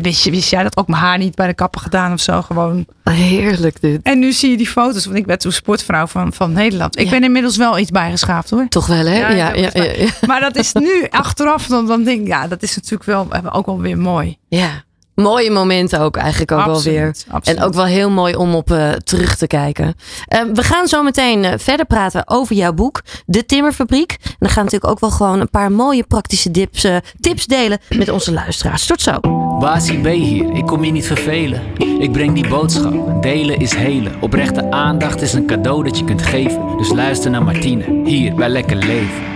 Wist, 0.03 0.25
je- 0.25 0.31
wist 0.31 0.51
jij 0.51 0.63
dat 0.63 0.77
ook 0.77 0.89
mijn 0.89 1.03
haar 1.03 1.19
niet 1.19 1.35
bij 1.35 1.47
de 1.47 1.55
kapper 1.55 1.81
gedaan 1.81 2.13
of 2.13 2.21
zo? 2.21 2.43
Gewoon. 2.43 2.87
Heerlijk 3.05 3.81
dit. 3.81 4.01
En 4.03 4.19
nu 4.19 4.33
zie 4.33 4.51
je 4.51 4.57
die 4.57 4.67
foto's. 4.69 5.05
Want 5.05 5.17
ik 5.17 5.27
ben 5.27 5.39
toen 5.39 5.53
sportvrouw 5.53 6.07
van, 6.07 6.33
van 6.33 6.53
Nederland. 6.53 6.99
Ik 6.99 7.05
Ja. 7.05 7.11
ben 7.11 7.25
inmiddels 7.25 7.57
wel 7.57 7.79
iets 7.79 7.91
bijgeschaafd 7.91 8.51
hoor. 8.51 8.69
Toch 8.69 8.87
wel, 8.87 9.07
hè? 9.07 9.19
Ja, 9.19 9.29
Ja, 9.31 9.53
ja, 9.55 10.09
Maar 10.27 10.41
dat 10.41 10.57
is 10.57 10.73
nu 10.73 11.07
achteraf. 11.11 11.67
Dan, 11.67 11.87
dan 11.87 12.03
denk 12.05 12.21
ik, 12.21 12.27
ja, 12.27 12.49
dat 12.49 12.63
is 12.63 12.75
natuurlijk 12.77 13.05
wel 13.05 13.53
ook 13.53 13.67
wel 13.67 13.81
weer 13.81 13.99
mooi. 13.99 14.37
Ja. 14.49 14.71
Mooie 15.14 15.50
momenten 15.50 16.00
ook 16.00 16.17
eigenlijk 16.17 16.52
ook 16.52 16.65
wel 16.65 16.82
weer. 16.82 17.06
Absoluut. 17.28 17.58
En 17.58 17.65
ook 17.65 17.75
wel 17.75 17.84
heel 17.84 18.10
mooi 18.10 18.34
om 18.34 18.54
op 18.54 18.71
eh, 18.71 18.91
terug 18.91 19.37
te 19.37 19.47
kijken. 19.47 19.95
Eh, 20.26 20.41
we 20.54 20.63
gaan 20.63 20.87
zo 20.89 21.02
meteen 21.02 21.45
eh, 21.45 21.52
verder 21.56 21.87
praten 21.87 22.28
over 22.28 22.56
jouw 22.56 22.73
boek, 22.73 23.02
De 23.26 23.47
Timmerfabriek. 23.47 24.10
En 24.10 24.37
dan 24.39 24.49
gaan 24.49 24.65
we 24.65 24.71
natuurlijk 24.71 24.91
ook 24.93 25.00
wel 25.00 25.10
gewoon 25.10 25.41
een 25.41 25.50
paar 25.50 25.73
mooie 25.73 26.04
praktische 26.04 26.50
dips, 26.50 26.84
eh, 26.84 26.97
tips 27.21 27.47
delen 27.47 27.78
met 27.89 28.08
onze 28.08 28.32
luisteraars. 28.32 28.87
Tot 28.87 29.00
zo. 29.00 29.21
Basie 29.60 30.00
B 30.00 30.06
hier, 30.06 30.52
ik 30.54 30.67
kom 30.67 30.84
je 30.84 30.93
niet 30.93 31.06
vervelen. 31.06 31.63
Ik 31.99 32.13
breng 32.13 32.34
die 32.34 32.49
boodschap, 32.49 33.23
delen 33.23 33.58
is 33.58 33.75
helen. 33.75 34.13
Oprechte 34.21 34.71
aandacht 34.71 35.23
is 35.23 35.32
een 35.32 35.47
cadeau 35.47 35.84
dat 35.84 35.99
je 35.99 36.04
kunt 36.04 36.23
geven. 36.23 36.76
Dus 36.76 36.89
luister 36.93 37.30
naar 37.30 37.43
Martine, 37.43 38.02
hier 38.04 38.34
bij 38.34 38.49
Lekker 38.49 38.76
Leven. 38.76 39.31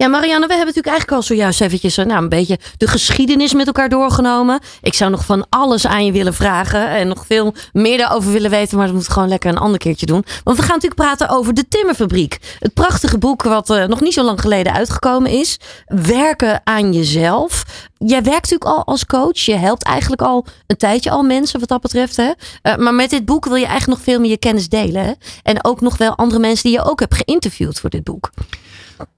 Ja, 0.00 0.08
Marianne, 0.08 0.46
we 0.46 0.54
hebben 0.54 0.74
natuurlijk 0.74 0.86
eigenlijk 0.86 1.16
al 1.16 1.22
zojuist 1.22 1.60
eventjes 1.60 1.96
eh, 1.96 2.06
nou, 2.06 2.22
een 2.22 2.28
beetje 2.28 2.58
de 2.76 2.86
geschiedenis 2.86 3.54
met 3.54 3.66
elkaar 3.66 3.88
doorgenomen. 3.88 4.60
Ik 4.82 4.94
zou 4.94 5.10
nog 5.10 5.24
van 5.24 5.46
alles 5.48 5.86
aan 5.86 6.04
je 6.04 6.12
willen 6.12 6.34
vragen 6.34 6.88
en 6.88 7.08
nog 7.08 7.26
veel 7.26 7.54
meer 7.72 7.98
daarover 7.98 8.32
willen 8.32 8.50
weten, 8.50 8.76
maar 8.76 8.86
dat 8.86 8.94
moet 8.94 9.08
gewoon 9.08 9.28
lekker 9.28 9.50
een 9.50 9.58
ander 9.58 9.78
keertje 9.78 10.06
doen. 10.06 10.24
Want 10.44 10.56
we 10.56 10.62
gaan 10.62 10.74
natuurlijk 10.74 11.00
praten 11.00 11.28
over 11.28 11.54
de 11.54 11.68
Timmerfabriek. 11.68 12.38
Het 12.58 12.74
prachtige 12.74 13.18
boek 13.18 13.42
wat 13.42 13.70
eh, 13.70 13.84
nog 13.84 14.00
niet 14.00 14.12
zo 14.12 14.22
lang 14.22 14.40
geleden 14.40 14.72
uitgekomen 14.72 15.30
is. 15.30 15.56
Werken 15.86 16.60
aan 16.64 16.92
jezelf. 16.92 17.64
Jij 17.98 18.22
werkt 18.22 18.50
natuurlijk 18.50 18.70
al 18.70 18.84
als 18.84 19.06
coach. 19.06 19.38
Je 19.38 19.56
helpt 19.56 19.82
eigenlijk 19.82 20.22
al 20.22 20.46
een 20.66 20.76
tijdje 20.76 21.10
al 21.10 21.22
mensen 21.22 21.60
wat 21.60 21.68
dat 21.68 21.80
betreft. 21.80 22.16
Hè? 22.16 22.30
Eh, 22.62 22.76
maar 22.76 22.94
met 22.94 23.10
dit 23.10 23.24
boek 23.24 23.44
wil 23.44 23.56
je 23.56 23.66
eigenlijk 23.66 23.98
nog 23.98 24.08
veel 24.08 24.20
meer 24.20 24.30
je 24.30 24.38
kennis 24.38 24.68
delen. 24.68 25.04
Hè? 25.04 25.12
En 25.42 25.64
ook 25.64 25.80
nog 25.80 25.96
wel 25.96 26.16
andere 26.16 26.40
mensen 26.40 26.70
die 26.70 26.78
je 26.78 26.90
ook 26.90 27.00
hebt 27.00 27.14
geïnterviewd 27.14 27.80
voor 27.80 27.90
dit 27.90 28.04
boek. 28.04 28.30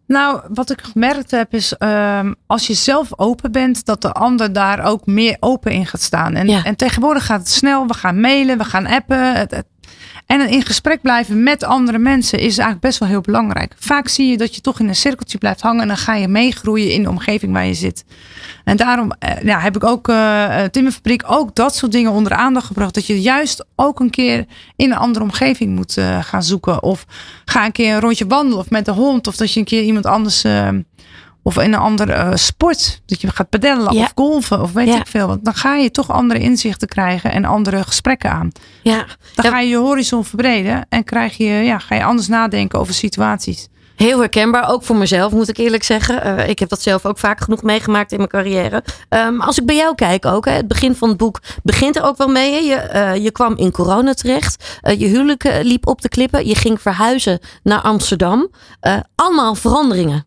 Nou, 0.06 0.40
wat 0.54 0.70
ik 0.70 0.82
gemerkt 0.82 1.30
heb 1.30 1.54
is, 1.54 1.76
ehm, 1.76 2.32
als 2.46 2.66
je 2.66 2.74
zelf 2.74 3.18
open 3.18 3.52
bent, 3.52 3.84
dat 3.84 4.02
de 4.02 4.12
ander 4.12 4.52
daar 4.52 4.84
ook 4.84 5.06
meer 5.06 5.36
open 5.40 5.72
in 5.72 5.86
gaat 5.86 6.00
staan. 6.00 6.34
En, 6.34 6.48
Ja. 6.48 6.64
en 6.64 6.76
tegenwoordig 6.76 7.26
gaat 7.26 7.38
het 7.40 7.48
snel. 7.50 7.86
We 7.86 7.94
gaan 7.94 8.20
mailen, 8.20 8.58
we 8.58 8.64
gaan 8.64 8.86
appen. 8.86 9.32
Het, 9.34 9.50
het- 9.50 9.66
en 10.26 10.48
in 10.48 10.62
gesprek 10.66 11.02
blijven 11.02 11.42
met 11.42 11.64
andere 11.64 11.98
mensen 11.98 12.38
is 12.38 12.58
eigenlijk 12.58 12.80
best 12.80 12.98
wel 12.98 13.08
heel 13.08 13.20
belangrijk. 13.20 13.74
Vaak 13.78 14.08
zie 14.08 14.30
je 14.30 14.36
dat 14.36 14.54
je 14.54 14.60
toch 14.60 14.80
in 14.80 14.88
een 14.88 14.96
cirkeltje 14.96 15.38
blijft 15.38 15.60
hangen 15.60 15.82
en 15.82 15.88
dan 15.88 15.96
ga 15.96 16.14
je 16.14 16.28
meegroeien 16.28 16.92
in 16.92 17.02
de 17.02 17.08
omgeving 17.08 17.52
waar 17.52 17.66
je 17.66 17.74
zit. 17.74 18.04
En 18.64 18.76
daarom 18.76 19.12
eh, 19.18 19.62
heb 19.62 19.76
ik 19.76 19.84
ook 19.84 20.08
eh 20.08 20.64
eh, 20.64 20.70
Timmerfabriek 20.70 21.22
ook 21.26 21.54
dat 21.54 21.76
soort 21.76 21.92
dingen 21.92 22.12
onder 22.12 22.32
de 22.32 22.38
aandacht 22.38 22.66
gebracht. 22.66 22.94
Dat 22.94 23.06
je 23.06 23.20
juist 23.20 23.64
ook 23.76 24.00
een 24.00 24.10
keer 24.10 24.46
in 24.76 24.90
een 24.90 24.98
andere 24.98 25.24
omgeving 25.24 25.74
moet 25.74 26.00
gaan 26.20 26.42
zoeken. 26.42 26.82
Of 26.82 27.06
ga 27.44 27.64
een 27.64 27.72
keer 27.72 27.94
een 27.94 28.00
rondje 28.00 28.26
wandelen 28.26 28.58
of 28.58 28.70
met 28.70 28.84
de 28.84 28.92
hond. 28.92 29.26
Of 29.26 29.36
dat 29.36 29.52
je 29.52 29.58
een 29.58 29.66
keer 29.66 29.82
iemand 29.82 30.06
anders 30.06 30.44
of 31.42 31.56
in 31.58 31.72
een 31.72 31.78
andere 31.80 32.12
eh, 32.12 32.30
sport. 32.34 33.02
Dat 33.06 33.20
je 33.20 33.30
gaat 33.30 33.48
pedellen 33.48 33.94
Ja. 33.94 34.02
of 34.02 34.12
golven 34.14 34.62
of 34.62 34.72
weet 34.72 34.86
Ja. 34.88 34.96
ik 35.00 35.06
veel. 35.06 35.26
Want 35.26 35.44
dan 35.44 35.54
ga 35.54 35.74
je 35.76 35.90
toch 35.90 36.10
andere 36.10 36.40
inzichten 36.40 36.88
krijgen 36.88 37.32
en 37.32 37.44
andere 37.44 37.82
gesprekken 37.82 38.30
aan. 38.30 38.50
Ja, 38.82 39.06
Dan 39.34 39.50
ga 39.50 39.60
je 39.60 39.68
je 39.68 39.76
horizon 39.76 40.24
verbreden 40.24 40.86
en 40.88 41.04
krijg 41.04 41.36
je, 41.36 41.44
ja, 41.44 41.78
ga 41.78 41.94
je 41.94 42.04
anders 42.04 42.28
nadenken 42.28 42.78
over 42.78 42.94
situaties. 42.94 43.68
Heel 43.96 44.18
herkenbaar, 44.18 44.70
ook 44.70 44.82
voor 44.84 44.96
mezelf 44.96 45.32
moet 45.32 45.48
ik 45.48 45.56
eerlijk 45.56 45.82
zeggen. 45.82 46.22
Eh, 46.22 46.48
ik 46.48 46.58
heb 46.58 46.68
dat 46.68 46.82
zelf 46.82 47.06
ook 47.06 47.18
vaak 47.18 47.40
genoeg 47.40 47.62
meegemaakt 47.62 48.10
in 48.12 48.16
mijn 48.16 48.28
carrière. 48.28 48.84
Ehm, 49.08 49.40
als 49.40 49.58
ik 49.58 49.66
bij 49.66 49.76
jou 49.76 49.94
kijk 49.94 50.26
ook, 50.26 50.44
hè, 50.44 50.52
het 50.52 50.68
begin 50.68 50.94
van 50.94 51.08
het 51.08 51.16
boek 51.18 51.40
begint 51.62 51.96
er 51.96 52.02
ook 52.02 52.16
wel 52.16 52.28
mee. 52.28 52.52
Hè? 52.52 52.58
Je, 52.58 52.74
eh, 52.74 53.22
je 53.22 53.30
kwam 53.30 53.56
in 53.56 53.70
corona 53.70 54.14
terecht. 54.14 54.78
Je 54.96 55.06
huwelijk 55.06 55.60
liep 55.62 55.86
op 55.86 56.00
de 56.02 56.08
klippen. 56.08 56.46
Je 56.46 56.54
ging 56.54 56.80
verhuizen 56.80 57.38
naar 57.62 57.80
Amsterdam. 57.80 58.48
Allemaal 59.14 59.54
veranderingen. 59.54 60.24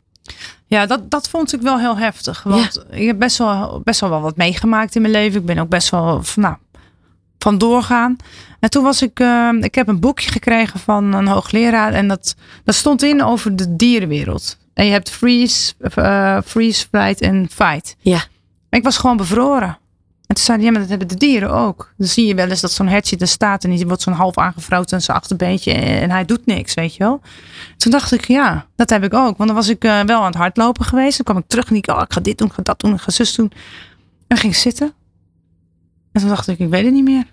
Ja, 0.68 0.86
dat, 0.86 1.12
dat 1.12 1.30
vond 1.30 1.54
ik 1.54 1.62
wel 1.62 1.80
heel 1.80 1.98
heftig. 1.98 2.44
Want 2.44 2.86
ik 2.90 3.08
heb 3.08 3.20
best 3.20 3.38
wel, 3.38 3.82
best 3.84 4.00
wel 4.00 4.10
wel 4.10 4.22
wat 4.22 4.38
meegemaakt 4.38 4.96
in 4.96 5.02
mijn 5.02 5.14
leven. 5.14 5.40
Ik 5.40 5.46
ben 5.46 5.58
ook 5.58 5.70
best 5.70 5.90
wel 5.90 6.24
van, 6.24 6.44
nou, 6.44 6.56
van 7.38 7.58
doorgaan. 7.58 8.16
En 8.60 8.70
toen 8.70 8.84
was 8.84 9.02
ik, 9.02 9.20
eh, 9.20 9.50
ik 9.60 9.76
heb 9.76 9.88
een 9.88 10.00
boekje 10.00 10.32
gekregen 10.32 10.80
van 10.80 11.14
een 11.14 11.28
hoogleraar. 11.28 11.94
En 11.94 12.08
dat, 12.08 12.36
dat 12.64 12.76
stond 12.76 13.04
in 13.04 13.24
over 13.24 13.56
de 13.56 13.76
dierenwereld. 13.76 14.58
En 14.74 14.86
je 14.86 14.92
hebt 14.92 15.10
freeze, 15.10 15.74
eh, 15.80 16.38
freeze, 16.46 16.88
flight 16.88 17.22
en 17.22 17.48
fight. 17.52 17.96
Ja. 18.00 18.24
Ik 18.70 18.84
was 18.84 18.98
gewoon 18.98 19.18
bevroren. 19.18 19.78
En 20.28 20.36
toen 20.36 20.44
zei 20.44 20.58
hij, 20.58 20.66
ja, 20.66 20.72
maar 20.72 20.82
dat 20.82 20.90
hebben 20.90 21.08
de 21.08 21.16
dieren 21.16 21.52
ook. 21.52 21.94
Dan 21.98 22.08
zie 22.08 22.26
je 22.26 22.36
wel 22.36 22.50
eens 22.50 22.62
dat 22.62 22.72
zo'n 22.72 22.88
hertje 22.88 23.18
er 23.18 23.28
staat 23.28 23.64
en 23.64 23.70
die 23.70 23.88
wordt 23.88 24.02
zo'n 24.02 24.14
half 24.14 24.38
aangevrouwd 24.38 24.94
aan 24.94 25.02
zijn 25.02 25.18
achterbeentje 25.18 25.72
en, 25.72 26.12
hij 26.12 26.26
doet 26.26 26.46
niks, 26.46 26.74
weet 26.74 26.96
je 26.96 27.04
wel. 27.04 27.22
Toen 27.78 27.92
dacht 27.92 28.12
ik, 28.12 28.28
ja, 28.28 28.66
dat 28.76 28.90
heb 28.90 29.04
ik 29.04 29.14
ook. 29.14 29.38
Want 29.38 29.50
dan 29.50 29.54
was 29.58 29.70
ik 29.70 29.84
eh, 29.84 30.02
wel 30.02 30.20
aan 30.20 30.26
het 30.26 30.36
hardlopen 30.36 30.86
geweest. 30.86 31.16
Dan 31.16 31.26
kwam 31.26 31.38
ik 31.38 31.44
terug 31.48 31.70
en 31.70 31.76
ik, 31.76 31.88
oh, 31.88 32.02
ik 32.02 32.14
ga 32.14 32.22
dit 32.22 32.38
doen, 32.38 32.48
ik 32.48 32.54
ga 32.54 32.62
dat 32.62 32.80
doen, 32.80 32.94
ik 32.94 33.00
ga 33.02 33.12
zus 33.12 33.36
doen. 33.36 33.52
En 34.28 34.38
ging 34.38 34.54
ik 34.54 34.60
zitten. 34.60 34.94
En 36.12 36.22
toen 36.22 36.30
dacht 36.30 36.48
ik, 36.48 36.60
ik 36.60 36.70
weet 36.70 36.86
het 36.86 36.94
niet 36.94 37.04
meer. 37.04 37.24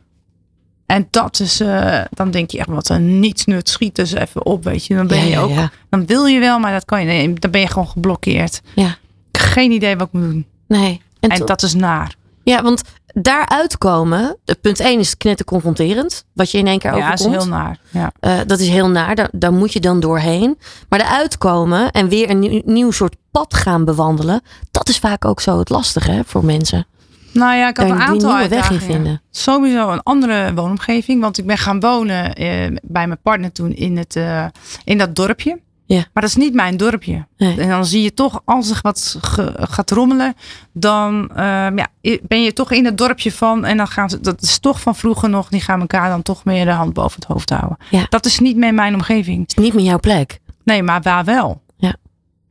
En 0.86 1.06
dat 1.10 1.40
is, 1.40 1.60
eh, 1.60 2.00
dan 2.10 2.30
denk 2.30 2.50
je 2.50 2.58
echt, 2.58 2.68
wat 2.68 2.88
een 2.88 3.20
nietsnut, 3.20 3.68
schiet 3.68 3.94
dus 3.94 4.12
even 4.12 4.46
op, 4.46 4.64
weet 4.64 4.86
je. 4.86 4.94
Dan 4.94 5.06
ben 5.06 5.18
Ja, 5.18 5.24
je 5.24 5.38
ook, 5.38 5.50
ja. 5.50 5.70
dan 5.90 6.06
wil 6.06 6.26
je 6.26 6.40
wel, 6.40 6.58
maar 6.58 6.72
dat 6.72 6.84
kan 6.84 7.00
je, 7.00 7.06
nee, 7.06 7.32
dan 7.32 7.50
ben 7.50 7.60
je 7.60 7.66
gewoon 7.66 7.88
geblokkeerd. 7.88 8.60
Ja. 8.74 8.96
Geen 9.32 9.70
idee 9.72 9.96
wat 9.96 10.06
ik 10.06 10.12
moet 10.12 10.22
doen. 10.22 10.46
Nee. 10.68 11.02
En 11.20 11.46
dat 11.46 11.62
is 11.62 11.74
naar. 11.74 12.14
Ja, 12.44 12.62
want 12.62 12.82
daaruit 13.06 13.78
komen, 13.78 14.36
eh, 14.44 14.54
punt 14.60 14.80
1 14.80 14.98
is 14.98 15.16
knetterconfronterend. 15.16 16.24
Wat 16.32 16.50
je 16.50 16.58
in 16.58 16.66
één 16.66 16.78
keer 16.78 16.96
Ja, 16.96 16.96
overkomt. 16.96 17.34
is 17.36 17.42
heel 17.42 17.52
naar. 17.52 17.78
Ja. 17.90 18.12
Eh, 18.20 18.38
dat 18.46 18.58
is 18.60 18.68
heel 18.68 18.88
naar, 18.88 19.14
daar, 19.14 19.28
daar 19.32 19.52
moet 19.52 19.72
je 19.72 19.80
dan 19.80 20.00
doorheen. 20.00 20.58
Maar 20.88 21.00
eruit 21.00 21.38
komen 21.38 21.90
en 21.90 22.08
weer 22.08 22.30
een 22.30 22.38
nieuw, 22.38 22.62
nieuw 22.64 22.90
soort 22.90 23.16
pad 23.30 23.54
gaan 23.54 23.84
bewandelen, 23.84 24.40
dat 24.70 24.88
is 24.88 24.98
vaak 24.98 25.24
ook 25.24 25.40
zo 25.40 25.58
het 25.58 25.68
lastige 25.68 26.10
hè, 26.10 26.20
voor 26.24 26.44
mensen. 26.44 26.86
Nou 27.32 27.56
ja, 27.56 27.68
ik 27.68 27.76
had 27.76 27.88
Daar 27.88 27.96
een 27.96 28.02
aantal 28.02 28.30
nieuwe 28.30 28.48
weg 28.48 28.70
in 28.70 28.80
vinden. 28.80 29.22
Sowieso 29.30 29.90
een 29.90 30.02
andere 30.02 30.54
woonomgeving. 30.54 31.20
Want 31.20 31.38
ik 31.38 31.46
ben 31.46 31.58
gaan 31.58 31.80
wonen 31.80 32.34
eh, 32.34 32.46
bij 32.82 33.06
mijn 33.06 33.20
partner 33.22 33.52
toen 33.52 33.72
in, 33.72 33.96
het, 33.96 34.16
eh, 34.16 34.44
in 34.84 34.98
dat 34.98 35.16
dorpje. 35.16 35.60
Ja. 35.86 35.96
Maar 35.96 36.22
dat 36.22 36.24
is 36.24 36.36
niet 36.36 36.54
mijn 36.54 36.76
dorpje. 36.76 37.26
Nee. 37.36 37.60
En 37.60 37.68
dan 37.68 37.84
zie 37.86 38.02
je 38.02 38.14
toch, 38.14 38.42
als 38.44 38.70
er 38.70 38.78
wat 38.82 39.16
ge- 39.20 39.54
gaat 39.58 39.90
rommelen, 39.90 40.34
dan 40.72 41.30
ehm, 41.34 41.78
ja, 41.78 41.86
ben 42.22 42.42
je 42.42 42.52
toch 42.52 42.70
in 42.72 42.84
het 42.84 42.98
dorpje 42.98 43.32
van. 43.32 43.64
En 43.64 43.76
dan 43.76 43.88
gaan 43.88 44.10
ze, 44.10 44.20
dat 44.20 44.42
is 44.42 44.58
toch 44.58 44.80
van 44.80 44.94
vroeger 44.96 45.28
nog, 45.30 45.48
die 45.48 45.60
gaan 45.60 45.80
elkaar 45.80 46.08
dan 46.08 46.22
toch 46.22 46.44
meer 46.44 46.64
de 46.64 46.70
hand 46.70 46.92
boven 46.92 47.14
het 47.20 47.24
hoofd 47.28 47.50
houden. 47.50 47.76
Ja. 47.90 48.06
Dat 48.08 48.24
is 48.26 48.38
niet 48.38 48.56
meer 48.56 48.74
mijn 48.74 48.94
omgeving. 48.94 49.46
is 49.46 49.54
niet 49.54 49.74
meer 49.74 49.84
jouw 49.84 49.98
plek. 50.00 50.40
Nee, 50.64 50.82
maar 50.82 51.02
waar 51.02 51.24
wel? 51.24 51.62
Ja. 51.76 51.94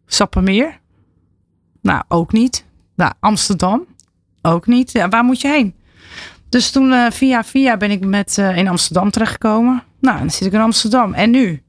Sappemeer? 0.05 0.79
Nou, 1.81 2.03
ook 2.07 2.31
niet. 2.31 2.65
Nou, 2.95 3.11
Amsterdam? 3.19 3.85
Ook 4.41 4.67
niet. 4.67 4.91
Ja, 4.91 5.09
waar 5.09 5.23
moet 5.23 5.41
je 5.41 5.47
heen? 5.47 5.75
Dus 6.49 6.71
toen 6.71 6.91
eh, 6.93 7.11
via 7.11 7.43
via 7.43 7.77
ben 7.77 7.91
ik 7.91 8.05
met, 8.05 8.37
eh, 8.37 8.57
in 8.57 8.67
Amsterdam 8.67 9.11
terechtgekomen. 9.11 9.83
Nou, 9.99 10.17
dan 10.19 10.29
zit 10.31 10.47
ik 10.47 10.53
in 10.53 10.59
Amsterdam. 10.61 11.13
En 11.13 11.29
nu? 11.31 11.63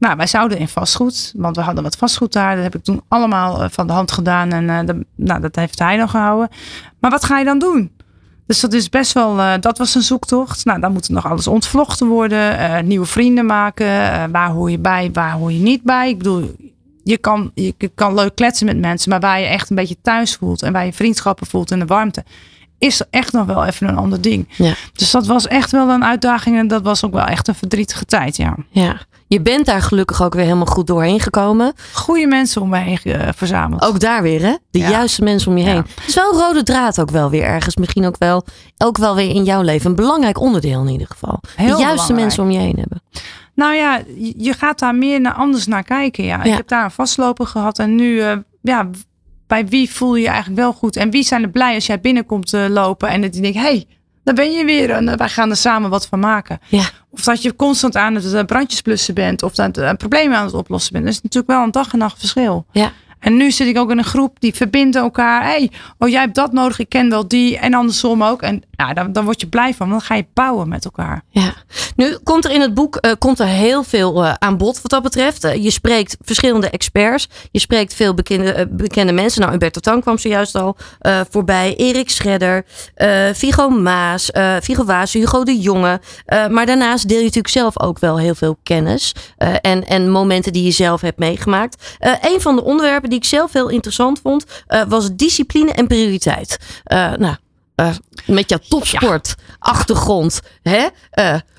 Nou, 0.00 0.16
wij 0.16 0.26
zouden 0.26 0.58
in 0.58 0.68
vastgoed, 0.68 1.32
want 1.36 1.56
we 1.56 1.62
hadden 1.62 1.82
wat 1.82 1.96
vastgoed 1.96 2.32
daar. 2.32 2.54
Dat 2.54 2.64
heb 2.64 2.74
ik 2.74 2.84
toen 2.84 3.02
allemaal 3.08 3.62
eh, 3.62 3.68
van 3.70 3.86
de 3.86 3.92
hand 3.92 4.12
gedaan. 4.12 4.52
En 4.52 4.70
eh, 4.70 4.86
de- 4.86 5.06
nou, 5.16 5.40
dat 5.40 5.56
heeft 5.56 5.78
hij 5.78 5.96
dan 5.96 6.08
gehouden. 6.08 6.48
Maar 7.00 7.10
wat 7.10 7.24
ga 7.24 7.38
je 7.38 7.44
dan 7.44 7.58
doen? 7.58 7.90
Dus 8.46 8.60
dat 8.60 8.72
is 8.72 8.88
best 8.88 9.12
wel, 9.12 9.40
eh, 9.40 9.52
dat 9.60 9.78
was 9.78 9.94
een 9.94 10.02
zoektocht. 10.02 10.64
Nou, 10.64 10.80
dan 10.80 10.92
moet 10.92 11.06
er 11.06 11.12
nog 11.12 11.26
alles 11.30 11.46
ontvlochten 11.46 12.06
worden. 12.06 12.86
nieuwe 12.86 13.06
vrienden 13.06 13.46
maken. 13.46 13.86
waar 14.32 14.50
hoor 14.50 14.70
je 14.70 14.78
bij, 14.78 15.10
waar 15.12 15.32
hoor 15.32 15.52
je 15.52 15.58
niet 15.58 15.82
bij? 15.82 16.08
Ik 16.08 16.18
bedoel, 16.18 16.54
je 17.04 17.18
kan, 17.18 17.50
je 17.54 17.74
kan 17.94 18.14
leuk 18.14 18.34
kletsen 18.34 18.66
met 18.66 18.78
mensen. 18.78 19.10
Maar 19.10 19.20
waar 19.20 19.40
je 19.40 19.46
echt 19.46 19.70
een 19.70 19.76
beetje 19.76 19.96
thuis 20.02 20.34
voelt. 20.36 20.62
En 20.62 20.72
waar 20.72 20.84
je 20.86 20.92
vriendschappen 20.92 21.46
voelt 21.46 21.70
en 21.70 21.78
de 21.78 21.84
warmte. 21.86 22.24
Is 22.78 23.02
echt 23.10 23.32
nog 23.32 23.46
wel 23.46 23.64
even 23.64 23.88
een 23.88 23.96
ander 23.96 24.20
ding. 24.20 24.48
Ja. 24.56 24.72
Dus 24.92 25.10
dat 25.10 25.26
was 25.26 25.46
echt 25.46 25.70
wel 25.70 25.88
een 25.88 26.04
uitdaging. 26.04 26.56
En 26.58 26.68
dat 26.68 26.82
was 26.82 27.04
ook 27.04 27.12
wel 27.12 27.24
echt 27.24 27.48
een 27.48 27.54
verdrietige 27.54 28.04
tijd, 28.04 28.36
ja. 28.36 28.56
Ja. 28.70 28.96
Je 29.30 29.40
bent 29.40 29.66
daar 29.66 29.82
gelukkig 29.82 30.22
ook 30.22 30.34
weer 30.34 30.44
helemaal 30.44 30.66
goed 30.66 30.86
doorheen 30.86 31.20
gekomen. 31.20 31.72
Goede 31.92 32.26
mensen 32.26 32.62
om 32.62 32.68
mij 32.68 32.82
heen 32.82 32.98
eh, 33.14 33.28
verzameld. 33.36 33.82
Ook 33.82 34.00
daar 34.00 34.22
weer, 34.22 34.42
hè? 34.42 34.54
De 34.70 34.78
Ja. 34.78 34.88
juiste 34.90 35.22
mensen 35.22 35.50
om 35.50 35.58
je 35.58 35.64
heen. 35.64 35.76
Het 35.76 36.06
is 36.06 36.14
wel 36.14 36.32
een 36.32 36.38
rode 36.40 36.62
draad 36.62 37.00
ook 37.00 37.10
wel 37.10 37.30
weer 37.30 37.42
ergens. 37.42 37.76
Misschien 37.76 38.06
ook 38.06 38.18
wel, 38.18 38.44
ook 38.78 38.98
wel 38.98 39.14
weer 39.14 39.28
in 39.34 39.44
jouw 39.44 39.62
leven. 39.62 39.90
Een 39.90 39.96
belangrijk 39.96 40.40
onderdeel 40.40 40.80
in 40.80 40.88
ieder 40.88 41.06
geval. 41.06 41.40
Heel 41.56 41.56
de 41.56 41.82
juiste 41.82 41.86
belangrijk. 41.86 42.18
mensen 42.20 42.42
om 42.42 42.50
je 42.50 42.58
heen 42.58 42.76
hebben. 42.76 43.02
Nou 43.54 43.74
ja, 43.74 44.00
je 44.18 44.34
je 44.36 44.52
gaat 44.52 44.78
daar 44.78 44.94
meer 44.94 45.20
naar 45.20 45.34
anders 45.34 45.66
naar 45.66 45.82
kijken. 45.84 46.24
Ja. 46.24 46.36
Ja. 46.36 46.44
Ik 46.50 46.56
heb 46.56 46.68
daar 46.68 46.84
een 46.84 46.90
vastloper 46.90 47.46
gehad. 47.46 47.78
En 47.78 47.94
nu, 47.94 48.20
eh, 48.20 48.36
ja, 48.62 48.90
bij 49.46 49.66
wie 49.66 49.90
voel 49.90 50.14
je 50.14 50.22
je 50.22 50.28
eigenlijk 50.28 50.60
wel 50.60 50.72
goed? 50.72 50.96
En 50.96 51.10
wie 51.10 51.22
zijn 51.22 51.42
er 51.42 51.50
blij 51.50 51.74
als 51.74 51.86
jij 51.86 52.00
binnenkomt 52.00 52.52
eh, 52.54 52.64
lopen 52.68 53.08
en 53.08 53.20
dat 53.20 53.34
je 53.34 53.40
denkt, 53.40 53.58
hey, 53.58 53.86
daar 54.24 54.34
ben 54.34 54.52
je 54.52 54.64
weer. 54.64 54.90
En 54.90 55.08
eh, 55.08 55.16
wij 55.16 55.28
gaan 55.28 55.50
er 55.50 55.56
samen 55.56 55.90
wat 55.90 56.06
van 56.06 56.18
maken. 56.18 56.60
Ja. 56.68 56.84
Of 57.10 57.22
dat 57.22 57.42
je 57.42 57.56
constant 57.56 57.96
aan 57.96 58.14
het 58.14 58.32
eh, 58.32 58.44
brandjes 58.44 58.80
blussen 58.80 59.14
bent. 59.14 59.42
Of 59.42 59.54
dat 59.54 59.76
een 59.76 59.96
probleem 59.96 60.32
aan 60.32 60.44
het 60.44 60.54
oplossen 60.54 60.92
bent. 60.92 61.04
Dat 61.04 61.14
is 61.14 61.20
natuurlijk 61.22 61.52
wel 61.52 61.62
een 61.62 61.70
dag 61.70 61.92
en 61.92 61.98
nacht 61.98 62.18
verschil. 62.18 62.66
Ja. 62.72 62.92
En 63.20 63.36
nu 63.36 63.50
zit 63.50 63.68
ik 63.68 63.78
ook 63.78 63.90
in 63.90 63.98
een 63.98 64.04
groep 64.04 64.40
die 64.40 64.54
verbinden 64.54 65.02
elkaar. 65.02 65.42
hey, 65.42 65.70
oh 65.98 66.08
jij 66.08 66.20
hebt 66.20 66.34
dat 66.34 66.52
nodig, 66.52 66.78
ik 66.78 66.88
ken 66.88 67.10
wel 67.10 67.28
die. 67.28 67.58
En 67.58 67.74
andersom 67.74 68.22
ook. 68.22 68.42
En 68.42 68.62
ja, 68.70 68.92
dan, 68.92 69.12
dan 69.12 69.24
word 69.24 69.40
je 69.40 69.46
blij 69.46 69.74
van. 69.74 69.88
Want 69.88 70.00
dan 70.00 70.08
ga 70.08 70.14
je 70.14 70.26
bouwen 70.34 70.68
met 70.68 70.84
elkaar. 70.84 71.22
Ja. 71.28 71.54
Nu 71.96 72.16
komt 72.22 72.44
er 72.44 72.50
in 72.50 72.60
het 72.60 72.74
boek 72.74 72.96
eh, 72.96 73.12
komt 73.18 73.38
er 73.38 73.46
heel 73.46 73.82
veel 73.82 74.24
eh, 74.24 74.32
aan 74.38 74.56
bod 74.56 74.82
wat 74.82 74.90
dat 74.90 75.02
betreft. 75.02 75.44
Eh, 75.44 75.62
je 75.64 75.70
spreekt 75.70 76.16
verschillende 76.20 76.70
experts. 76.70 77.28
Je 77.50 77.58
spreekt 77.58 77.94
veel 77.94 78.14
bekende, 78.14 78.68
bekende 78.70 79.12
mensen. 79.12 79.40
Nou, 79.40 79.50
Humberto 79.50 79.80
Tan 79.80 80.00
kwam 80.00 80.18
zojuist 80.18 80.54
al 80.54 80.76
voorbij. 81.30 81.74
Erik 81.76 82.10
Schredder, 82.10 82.64
Vigo 83.32 83.68
Maas, 83.68 84.30
Vigo 84.60 84.84
Waas, 84.84 85.12
Hugo 85.12 85.44
de 85.44 85.58
Jonge. 85.58 86.00
Maar 86.50 86.66
daarnaast 86.66 87.08
deel 87.08 87.18
je 87.18 87.24
natuurlijk 87.24 87.54
zelf 87.54 87.80
ook 87.80 87.98
wel 87.98 88.18
heel 88.18 88.34
veel 88.34 88.58
kennis. 88.62 89.14
en, 89.60 89.86
en 89.86 90.10
momenten 90.10 90.52
die 90.52 90.64
je 90.64 90.70
zelf 90.70 91.00
hebt 91.00 91.18
meegemaakt. 91.18 91.96
Een 92.20 92.40
van 92.40 92.56
de 92.56 92.64
onderwerpen 92.64 93.09
die 93.10 93.18
ik 93.18 93.24
zelf 93.24 93.52
heel 93.52 93.68
interessant 93.68 94.20
vond, 94.22 94.44
eh, 94.66 94.82
was 94.88 95.14
discipline 95.14 95.72
en 95.72 95.86
prioriteit. 95.86 96.58
Eh, 96.84 97.12
nou, 97.12 97.36
eh, 97.74 97.90
met 98.26 98.48
jouw 98.48 98.58
topsport 98.68 99.34
hè, 100.62 100.86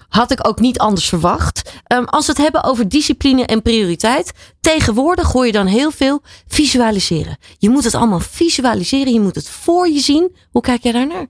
had 0.09 0.31
ik 0.31 0.47
ook 0.47 0.59
niet 0.59 0.79
anders 0.79 1.09
verwacht. 1.09 1.73
Ehm, 1.83 2.03
als 2.03 2.25
we 2.25 2.31
het 2.31 2.41
hebben 2.41 2.63
over 2.63 2.89
discipline 2.89 3.45
en 3.45 3.61
prioriteit. 3.61 4.31
Tegenwoordig 4.61 5.31
hoor 5.31 5.45
je 5.45 5.51
dan 5.51 5.65
heel 5.65 5.91
veel 5.91 6.21
visualiseren. 6.47 7.37
Je 7.57 7.69
moet 7.69 7.83
het 7.83 7.95
allemaal 7.95 8.19
visualiseren. 8.19 9.13
Je 9.13 9.19
moet 9.19 9.35
het 9.35 9.49
voor 9.49 9.89
je 9.89 9.99
zien. 9.99 10.35
Hoe 10.51 10.61
kijk 10.61 10.83
jij 10.83 10.91
daarnaar? 10.91 11.27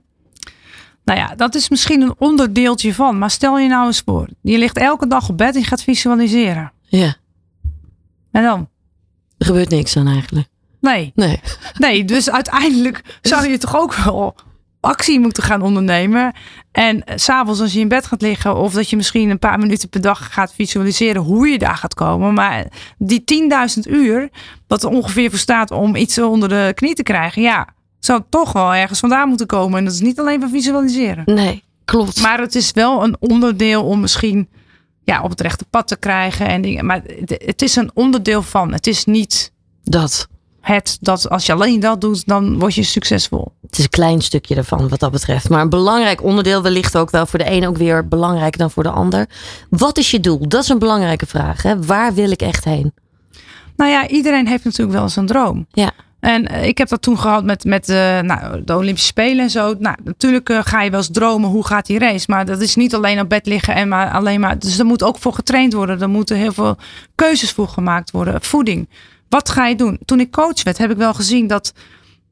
Nou 1.04 1.18
ja, 1.18 1.34
dat 1.34 1.54
is 1.54 1.68
misschien 1.68 2.00
een 2.00 2.14
onderdeeltje 2.18 2.94
van. 2.94 3.18
Maar 3.18 3.30
stel 3.30 3.58
je 3.58 3.68
nou 3.68 3.86
eens 3.86 4.02
voor. 4.04 4.28
Je 4.42 4.58
ligt 4.58 4.76
elke 4.76 5.06
dag 5.06 5.28
op 5.28 5.38
bed 5.38 5.54
en 5.54 5.60
je 5.60 5.66
gaat 5.66 5.82
visualiseren. 5.82 6.72
Ja, 6.82 7.16
En 8.32 8.42
dan? 8.42 8.68
Er 9.42 9.48
gebeurt 9.48 9.70
niks 9.70 9.96
aan 9.96 10.06
eigenlijk. 10.06 10.46
Nee. 10.80 11.12
Nee. 11.14 11.40
Nee, 11.78 12.04
dus 12.04 12.30
uiteindelijk 12.30 13.18
zou 13.20 13.48
je 13.48 13.58
toch 13.58 13.76
ook 13.76 13.94
wel 13.94 14.34
actie 14.80 15.20
moeten 15.20 15.42
gaan 15.42 15.62
ondernemen. 15.62 16.34
En 16.72 17.04
eh, 17.04 17.16
s'avonds 17.16 17.60
als 17.60 17.72
je 17.72 17.80
in 17.80 17.88
bed 17.88 18.06
gaat 18.06 18.22
liggen. 18.22 18.56
Of 18.56 18.72
dat 18.72 18.90
je 18.90 18.96
misschien 18.96 19.30
een 19.30 19.38
paar 19.38 19.58
minuten 19.58 19.88
per 19.88 20.00
dag 20.00 20.32
gaat 20.32 20.54
visualiseren 20.54 21.22
hoe 21.22 21.48
je 21.48 21.58
daar 21.58 21.76
gaat 21.76 21.94
komen. 21.94 22.34
Maar 22.34 22.66
die 22.98 23.24
10.000 23.84 23.90
uur, 23.90 24.28
wat 24.66 24.82
er 24.82 24.88
ongeveer 24.88 25.30
voor 25.30 25.38
staat 25.38 25.70
om 25.70 25.96
iets 25.96 26.18
onder 26.18 26.48
de 26.48 26.72
knie 26.74 26.94
te 26.94 27.02
krijgen. 27.02 27.42
Ja, 27.42 27.68
zou 27.98 28.22
toch 28.28 28.52
wel 28.52 28.74
ergens 28.74 29.00
vandaan 29.00 29.28
moeten 29.28 29.46
komen. 29.46 29.78
En 29.78 29.84
dat 29.84 29.94
is 29.94 30.00
niet 30.00 30.18
alleen 30.20 30.40
van 30.40 30.50
visualiseren. 30.50 31.22
Nee, 31.26 31.62
klopt. 31.84 32.20
Maar 32.20 32.40
het 32.40 32.54
is 32.54 32.72
wel 32.72 33.04
een 33.04 33.16
onderdeel 33.18 33.84
om 33.84 34.00
misschien 34.00 34.48
ja, 35.04 35.22
op 35.22 35.30
het 35.30 35.40
rechte 35.40 35.64
pad 35.70 35.88
te 35.88 35.96
krijgen. 35.96 36.48
En 36.48 36.62
dingen. 36.62 36.86
Maar 36.86 37.02
het, 37.26 37.62
is 37.62 37.76
een 37.76 37.90
onderdeel 37.94 38.42
van. 38.42 38.72
Het 38.72 38.86
is 38.86 39.04
niet 39.04 39.52
dat. 39.82 40.28
het 40.60 40.98
dat 41.00 41.28
als 41.28 41.46
je 41.46 41.52
alleen 41.52 41.80
dat 41.80 42.00
doet, 42.00 42.26
dan 42.26 42.58
word 42.58 42.74
je 42.74 42.82
succesvol. 42.82 43.52
Het 43.66 43.78
is 43.78 43.84
een 43.84 43.90
klein 43.90 44.20
stukje 44.20 44.54
ervan 44.54 44.88
wat 44.88 45.00
dat 45.00 45.10
betreft. 45.10 45.48
Maar 45.48 45.60
een 45.60 45.68
belangrijk 45.68 46.22
onderdeel 46.22 46.62
wellicht 46.62 46.96
ook 46.96 47.10
wel 47.10 47.26
voor 47.26 47.38
de 47.38 47.50
een 47.50 47.66
ook 47.66 47.76
weer 47.76 48.08
belangrijker 48.08 48.58
dan 48.58 48.70
voor 48.70 48.82
de 48.82 48.90
ander. 48.90 49.28
Wat 49.70 49.98
is 49.98 50.10
je 50.10 50.20
doel? 50.20 50.48
Dat 50.48 50.62
is 50.62 50.68
een 50.68 50.78
belangrijke 50.78 51.26
vraag. 51.26 51.62
Hè? 51.62 51.84
Waar 51.84 52.14
wil 52.14 52.30
ik 52.30 52.42
echt 52.42 52.64
heen? 52.64 52.92
Nou 53.76 53.90
ja, 53.90 54.08
iedereen 54.08 54.46
heeft 54.46 54.64
natuurlijk 54.64 54.92
wel 54.92 55.02
eens 55.02 55.16
een 55.16 55.26
droom. 55.26 55.66
Ja. 55.70 55.92
En 56.22 56.46
eh, 56.46 56.66
ik 56.66 56.78
heb 56.78 56.88
dat 56.88 57.02
toen 57.02 57.18
gehad 57.18 57.44
met, 57.44 57.64
met 57.64 57.88
eh, 57.88 58.20
nou, 58.20 58.64
de 58.64 58.76
Olympische 58.76 59.08
Spelen 59.08 59.44
en 59.44 59.50
zo. 59.50 59.74
Nou, 59.78 59.96
natuurlijk 60.04 60.48
eh, 60.48 60.58
ga 60.62 60.82
je 60.82 60.90
wel 60.90 60.98
eens 60.98 61.10
dromen 61.10 61.50
hoe 61.50 61.66
gaat 61.66 61.86
die 61.86 61.98
race. 61.98 62.24
Maar 62.28 62.44
dat 62.44 62.60
is 62.60 62.74
niet 62.74 62.94
alleen 62.94 63.20
op 63.20 63.28
bed 63.28 63.46
liggen 63.46 63.74
en 63.74 63.88
maar 63.88 64.10
alleen 64.10 64.40
maar. 64.40 64.58
Dus 64.58 64.78
er 64.78 64.84
moet 64.84 65.02
ook 65.02 65.18
voor 65.18 65.32
getraind 65.32 65.72
worden. 65.72 66.00
Er 66.00 66.08
moeten 66.08 66.36
heel 66.36 66.52
veel 66.52 66.76
keuzes 67.14 67.50
voor 67.50 67.68
gemaakt 67.68 68.10
worden. 68.10 68.42
Voeding. 68.42 68.88
Wat 69.28 69.50
ga 69.50 69.66
je 69.66 69.76
doen? 69.76 69.98
Toen 70.04 70.20
ik 70.20 70.30
coach 70.30 70.62
werd, 70.62 70.78
heb 70.78 70.90
ik 70.90 70.96
wel 70.96 71.14
gezien 71.14 71.46
dat. 71.46 71.72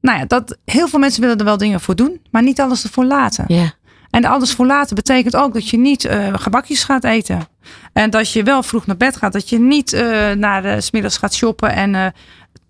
Nou 0.01 0.19
ja, 0.19 0.25
dat 0.25 0.59
heel 0.65 0.89
veel 0.89 0.99
mensen 0.99 1.21
willen 1.21 1.39
er 1.39 1.45
wel 1.45 1.57
dingen 1.57 1.81
voor 1.81 1.97
doen, 1.97 2.21
maar 2.31 2.43
niet 2.43 2.61
alles 2.61 2.83
ervoor 2.85 3.05
laten. 3.05 3.45
Ja. 3.49 3.73
En 4.11 4.25
alles 4.25 4.53
voor 4.53 4.67
laten 4.67 4.97
betekent 4.97 5.37
ook 5.37 5.55
dat 5.55 5.69
je 5.69 5.79
niet 5.79 6.09
gebakjes 6.33 6.85
gaat 6.85 7.05
eten. 7.05 7.49
En 7.93 8.11
dat 8.11 8.33
je 8.33 8.43
wel 8.43 8.63
vroeg 8.63 8.87
naar 8.87 8.97
bed 8.97 9.17
gaat. 9.17 9.33
Dat 9.33 9.49
je 9.49 9.59
niet 9.59 9.93
naar 10.37 10.63
de 10.63 10.81
smiddags 10.81 11.17
gaat 11.17 11.35
shoppen 11.35 11.73
en 11.73 12.13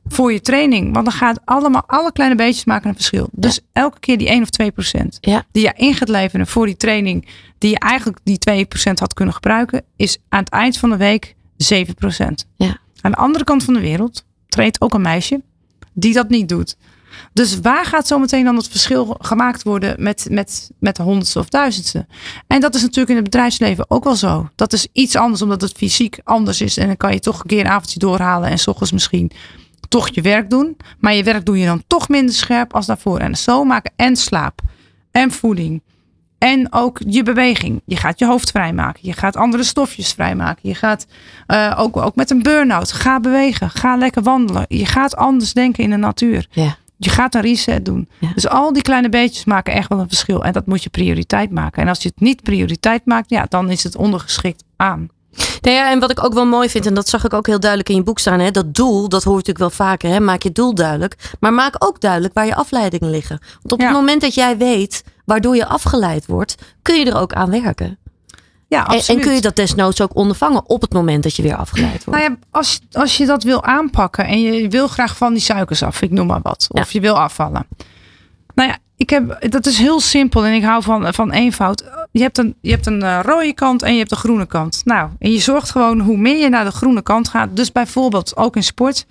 voor 0.06 0.32
je 0.32 0.40
training. 0.40 0.92
Want 0.92 1.04
dan 1.04 1.14
gaat 1.14 1.40
allemaal, 1.44 1.82
alle 1.86 2.12
kleine 2.12 2.36
beetjes 2.36 2.64
maken 2.64 2.88
een 2.88 2.94
verschil. 2.94 3.28
Dus 3.32 3.60
elke 3.72 4.00
keer 4.00 4.18
die 4.18 4.28
1 4.28 4.42
of 4.42 4.50
2 4.50 4.70
procent 4.70 5.18
Ja. 5.20 5.44
die 5.52 5.62
je 5.62 5.72
in 5.76 5.94
gaat 5.94 6.08
leveren 6.08 6.46
voor 6.46 6.66
die 6.66 6.76
training. 6.76 7.28
Die 7.58 7.70
je 7.70 7.78
eigenlijk 7.78 8.18
die 8.24 8.38
2 8.38 8.64
procent 8.64 8.98
had 8.98 9.14
kunnen 9.14 9.34
gebruiken. 9.34 9.82
Is 9.96 10.18
aan 10.28 10.40
het 10.40 10.48
eind 10.48 10.78
van 10.78 10.90
de 10.90 10.96
week 10.96 11.34
7 11.56 11.94
procent. 11.94 12.46
Ja. 12.56 12.78
Aan 13.00 13.10
de 13.10 13.16
andere 13.16 13.44
kant 13.44 13.64
van 13.64 13.74
de 13.74 13.80
wereld 13.80 14.24
treedt 14.48 14.80
ook 14.80 14.94
een 14.94 15.00
meisje 15.02 15.40
die 15.92 16.12
dat 16.14 16.28
niet 16.28 16.48
doet. 16.48 16.76
Dus 17.32 17.60
waar 17.60 17.84
gaat 17.84 18.06
zometeen 18.06 18.44
dan 18.44 18.56
het 18.56 18.68
verschil 18.68 19.16
gemaakt 19.20 19.62
worden 19.62 20.02
met, 20.02 20.26
met, 20.30 20.70
met 20.78 20.96
de 20.96 21.02
honderdste 21.02 21.38
of 21.38 21.48
duizendste? 21.48 22.06
En 22.46 22.60
dat 22.60 22.74
is 22.74 22.80
natuurlijk 22.80 23.08
in 23.08 23.14
het 23.14 23.24
bedrijfsleven 23.24 23.90
ook 23.90 24.04
wel 24.04 24.16
zo. 24.16 24.48
Dat 24.54 24.72
is 24.72 24.86
iets 24.92 25.16
anders 25.16 25.42
omdat 25.42 25.60
het 25.60 25.72
fysiek 25.76 26.18
anders 26.24 26.60
is. 26.60 26.76
En 26.76 26.86
dan 26.86 26.96
kan 26.96 27.12
je 27.12 27.20
toch 27.20 27.40
een 27.40 27.46
keer 27.46 27.60
een 27.60 27.70
avondje 27.70 27.98
doorhalen 27.98 28.50
en 28.50 28.58
s 28.58 28.66
ochtends 28.66 28.92
misschien 28.92 29.30
toch 29.90 30.08
je 30.08 30.22
werk 30.22 30.50
doen. 30.50 30.76
Maar 30.98 31.14
je 31.14 31.22
werk 31.22 31.44
doe 31.44 31.58
je 31.58 31.66
dan 31.66 31.82
toch 31.86 32.08
minder 32.08 32.34
scherp 32.34 32.74
als 32.74 32.86
daarvoor. 32.86 33.18
En 33.18 33.36
zo 33.36 33.64
maken 33.64 33.92
en 33.96 34.16
slaap 34.16 34.60
en 35.10 35.30
voeding. 35.30 35.82
En 36.38 36.72
ook 36.72 37.00
je 37.06 37.22
beweging. 37.22 37.82
Je 37.84 37.96
gaat 37.96 38.18
je 38.18 38.26
hoofd 38.26 38.50
vrijmaken. 38.50 39.00
Je 39.02 39.12
gaat 39.12 39.36
andere 39.36 39.62
stofjes 39.62 40.12
vrijmaken. 40.12 40.68
Je 40.68 40.74
gaat 40.74 41.06
eh, 41.46 41.74
ook, 41.78 41.96
ook 41.96 42.14
met 42.14 42.30
een 42.30 42.42
burn-out. 42.42 42.92
Ga 42.92 43.20
bewegen. 43.20 43.70
Ga 43.70 43.96
lekker 43.96 44.22
wandelen. 44.22 44.64
Je 44.68 44.86
gaat 44.86 45.16
anders 45.16 45.52
denken 45.52 45.84
in 45.84 45.90
de 45.90 45.96
natuur. 45.96 46.46
Ja. 46.50 46.76
Je 46.96 47.10
gaat 47.10 47.34
een 47.34 47.40
reset 47.40 47.84
doen. 47.84 48.08
Ja. 48.18 48.30
Dus 48.34 48.48
al 48.48 48.72
die 48.72 48.82
kleine 48.82 49.08
beetjes 49.08 49.44
maken 49.44 49.74
echt 49.74 49.88
wel 49.88 49.98
een 49.98 50.08
verschil. 50.08 50.44
En 50.44 50.52
dat 50.52 50.66
moet 50.66 50.82
je 50.82 50.90
prioriteit 50.90 51.50
maken. 51.50 51.82
En 51.82 51.88
als 51.88 52.02
je 52.02 52.08
het 52.08 52.20
niet 52.20 52.42
prioriteit 52.42 53.04
maakt, 53.04 53.30
ja, 53.30 53.46
dan 53.48 53.70
is 53.70 53.82
het 53.82 53.96
ondergeschikt 53.96 54.64
aan. 54.76 55.08
Nou 55.60 55.76
ja, 55.76 55.90
en 55.90 55.98
wat 55.98 56.10
ik 56.10 56.24
ook 56.24 56.32
wel 56.34 56.46
mooi 56.46 56.68
vind, 56.68 56.86
en 56.86 56.94
dat 56.94 57.08
zag 57.08 57.24
ik 57.24 57.32
ook 57.34 57.46
heel 57.46 57.60
duidelijk 57.60 57.90
in 57.90 57.96
je 57.96 58.02
boek 58.02 58.18
staan, 58.18 58.40
hè, 58.40 58.50
dat 58.50 58.74
doel, 58.74 59.08
dat 59.08 59.22
hoor 59.24 59.32
je 59.32 59.38
natuurlijk 59.38 59.76
wel 59.76 59.86
vaker, 59.86 60.10
hè, 60.10 60.20
maak 60.20 60.42
je 60.42 60.52
doel 60.52 60.74
duidelijk, 60.74 61.16
maar 61.40 61.52
maak 61.52 61.74
ook 61.78 62.00
duidelijk 62.00 62.34
waar 62.34 62.46
je 62.46 62.54
afleidingen 62.54 63.10
liggen. 63.10 63.38
Want 63.60 63.72
op 63.72 63.80
Ja. 63.80 63.86
het 63.86 63.94
moment 63.94 64.20
dat 64.20 64.34
jij 64.34 64.56
weet 64.56 65.04
waardoor 65.24 65.56
je 65.56 65.66
afgeleid 65.66 66.26
wordt, 66.26 66.54
kun 66.82 66.98
je 66.98 67.04
er 67.04 67.16
ook 67.16 67.32
aan 67.32 67.50
werken. 67.50 67.98
ja, 68.68 68.78
En, 68.78 68.84
absoluut. 68.96 69.08
en 69.20 69.24
kun 69.26 69.34
je 69.34 69.40
dat 69.40 69.56
desnoods 69.56 70.00
ook 70.00 70.16
ondervangen 70.16 70.68
op 70.68 70.80
het 70.80 70.92
moment 70.92 71.22
dat 71.22 71.36
je 71.36 71.42
weer 71.42 71.56
afgeleid 71.56 72.04
wordt? 72.04 72.20
Nou 72.20 72.32
ja, 72.32 72.36
als, 72.50 72.80
als 72.92 73.16
je 73.16 73.26
dat 73.26 73.42
wil 73.42 73.64
aanpakken 73.64 74.26
en 74.26 74.40
je 74.40 74.68
wil 74.68 74.88
graag 74.88 75.16
van 75.16 75.32
die 75.32 75.42
suikers 75.42 75.82
af, 75.82 76.02
ik 76.02 76.10
noem 76.10 76.26
maar 76.26 76.40
wat, 76.42 76.66
Ja. 76.72 76.80
of 76.80 76.92
je 76.92 77.00
wil 77.00 77.18
afvallen. 77.18 77.66
Nou 78.54 78.68
ja, 78.68 78.78
ik 78.96 79.10
heb, 79.10 79.50
dat 79.50 79.66
is 79.66 79.78
heel 79.78 80.00
simpel 80.00 80.44
en 80.44 80.52
ik 80.52 80.64
hou 80.64 80.82
van, 80.82 81.14
van 81.14 81.30
eenvoud. 81.32 81.84
Je 82.12 82.22
hebt, 82.22 82.38
een, 82.38 82.54
je 82.60 82.70
hebt 82.70 82.86
een 82.86 83.02
eh, 83.02 83.20
rode 83.22 83.54
kant 83.54 83.82
en 83.82 83.92
je 83.92 83.98
hebt 83.98 84.10
een 84.10 84.16
groene 84.16 84.46
kant. 84.46 84.82
Nou, 84.84 85.10
en 85.18 85.32
je 85.32 85.38
zorgt 85.38 85.70
gewoon 85.70 86.00
hoe 86.00 86.16
meer 86.16 86.38
je 86.38 86.48
naar 86.48 86.64
de 86.64 86.70
groene 86.70 87.02
kant 87.02 87.28
gaat, 87.28 87.56
dus 87.56 87.72
bijvoorbeeld 87.72 88.36
ook 88.36 88.56
in 88.56 88.62
sport, 88.62 89.06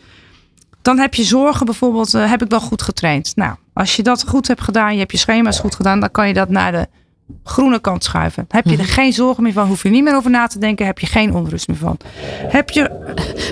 dan 0.82 0.98
heb 0.98 1.14
je 1.14 1.24
zorgen 1.24 1.66
bijvoorbeeld, 1.66 2.14
eh, 2.14 2.30
heb 2.30 2.44
ik 2.44 2.50
wel 2.50 2.60
goed 2.60 2.82
getraind? 2.82 3.36
Nou, 3.36 3.56
als 3.74 3.96
je 3.96 4.04
dat 4.04 4.28
goed 4.28 4.48
hebt 4.48 4.62
gedaan, 4.62 4.94
je 4.94 5.00
hebt 5.00 5.12
je 5.12 5.18
schema's 5.18 5.60
goed 5.60 5.76
gedaan, 5.76 6.00
dan 6.00 6.12
kan 6.12 6.28
je 6.28 6.34
dat 6.34 6.50
naar 6.50 6.72
de 6.72 6.88
groene 7.44 7.80
kant 7.80 8.04
schuiven. 8.04 8.46
Heb 8.48 8.65
je 8.65 8.78
er 8.78 8.86
geen 8.86 9.13
zorgen 9.13 9.44
meer 9.44 9.54
van, 9.54 9.68
hoef 9.68 9.84
je 9.84 9.89
niet 9.89 10.04
meer 10.04 10.15
over 10.15 10.32
na 10.32 10.48
te 10.48 10.60
denken, 10.60 10.86
heb 10.86 11.00
je 11.00 11.06
geen 11.06 11.34
onrust 11.34 11.68
meer 11.68 11.78
van. 11.78 11.98
Heb 12.48 12.70
je 12.70 12.92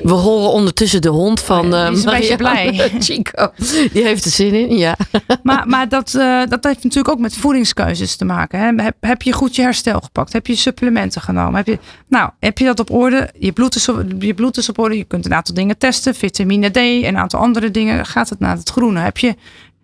We 0.04 0.12
horen 0.12 0.52
ondertussen 0.52 1.02
de 1.02 1.10
hond 1.10 1.42
van 1.42 1.68
Ja, 1.70 1.84
eh 1.84 1.88
die 1.88 1.98
is 1.98 2.04
een 2.04 2.12
beetje 2.12 2.38
Marianne 2.38 2.76
blij. 2.76 2.92
Chico. 3.08 3.52
Die 3.92 4.04
heeft 4.04 4.26
er 4.26 4.32
zin 4.32 4.54
in, 4.54 4.78
ja. 4.78 4.96
Maar, 5.44 5.68
maar 5.68 5.90
dat, 5.90 6.16
eh, 6.16 6.42
dat 6.48 6.64
heeft 6.64 6.84
natuurlijk 6.84 7.10
ook 7.10 7.20
met 7.20 7.36
voedingskeuzes 7.36 8.16
te 8.16 8.26
maken. 8.26 8.60
Hè? 8.60 8.84
Heb, 8.84 8.96
heb 9.00 9.22
je 9.22 9.32
goed 9.32 9.56
je 9.56 9.62
herstel 9.62 10.00
gepakt? 10.00 10.34
Heb 10.34 10.48
je 10.48 10.56
supplementen 10.56 11.22
genomen? 11.22 11.56
Heb 11.56 11.68
je, 11.68 11.80
nou, 12.08 12.30
heb 12.40 12.58
je 12.58 12.66
dat 12.66 12.80
op 12.80 12.92
orde? 12.92 13.30
Je 13.40 13.52
bloed, 13.52 13.76
is 13.76 13.90
op, 13.90 14.04
je 14.20 14.34
bloed 14.34 14.58
is 14.58 14.70
op 14.70 14.80
orde. 14.80 14.98
Je 14.98 15.04
kunt 15.04 15.26
een 15.26 15.34
aantal 15.34 15.56
dingen 15.56 15.78
testen. 15.78 16.16
Vitamine 16.16 16.70
D 16.70 16.78
en 16.78 17.04
een 17.04 17.18
aantal 17.18 17.40
andere 17.40 17.72
dingen. 17.72 18.06
Gaat 18.06 18.30
het 18.30 18.40
naar 18.40 18.58
het 18.58 18.70
groene? 18.70 19.00
Heb 19.00 19.18
je, 19.18 19.36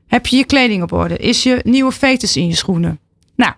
heb 0.07 0.27
je 0.27 0.37
je 0.37 0.45
kleding 0.45 0.83
op 0.83 0.91
orde? 0.91 1.17
Is 1.17 1.43
je 1.43 1.59
nieuwe 1.63 1.91
fetus 1.91 2.37
in 2.37 2.47
je 2.47 2.55
schoenen? 2.55 2.99
Nou, 3.35 3.53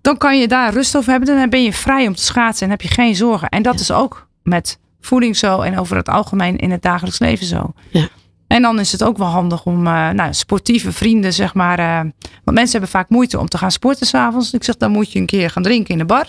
dan 0.00 0.16
kan 0.16 0.38
je 0.38 0.48
daar 0.48 0.72
rust 0.72 0.96
over 0.96 1.10
hebben. 1.10 1.36
Dan 1.36 1.50
ben 1.50 1.62
je 1.62 1.72
vrij 1.72 2.06
om 2.06 2.14
te 2.14 2.22
schaatsen 2.22 2.64
en 2.64 2.70
heb 2.70 2.80
je 2.82 2.88
geen 2.88 3.16
zorgen. 3.16 3.48
En 3.48 3.62
dat 3.62 3.80
is 3.80 3.90
ook 3.90 4.28
met 4.42 4.78
voeding 5.00 5.36
zo 5.36 5.60
en 5.60 5.78
over 5.78 5.96
het 5.96 6.08
algemeen 6.08 6.56
in 6.56 6.70
het 6.70 6.82
dagelijks 6.82 7.18
leven 7.18 7.46
zo. 7.46 7.72
Ja. 7.90 8.08
En 8.46 8.62
dan 8.62 8.78
is 8.80 8.92
het 8.92 9.02
ook 9.04 9.18
wel 9.18 9.26
handig 9.26 9.64
om 9.64 9.86
eh, 9.86 10.10
nou, 10.10 10.34
sportieve 10.34 10.92
vrienden, 10.92 11.32
zeg 11.32 11.54
maar. 11.54 11.78
eh, 11.78 11.98
want 12.44 12.56
mensen 12.56 12.70
hebben 12.70 12.88
vaak 12.90 13.08
moeite 13.08 13.38
om 13.38 13.48
te 13.48 13.58
gaan 13.58 13.70
sporten 13.70 14.06
s'avonds. 14.06 14.52
Ik 14.52 14.64
zeg, 14.64 14.76
dan 14.76 14.90
moet 14.90 15.12
je 15.12 15.18
een 15.18 15.26
keer 15.26 15.50
gaan 15.50 15.62
drinken 15.62 15.92
in 15.92 15.98
de 15.98 16.04
bar. 16.04 16.26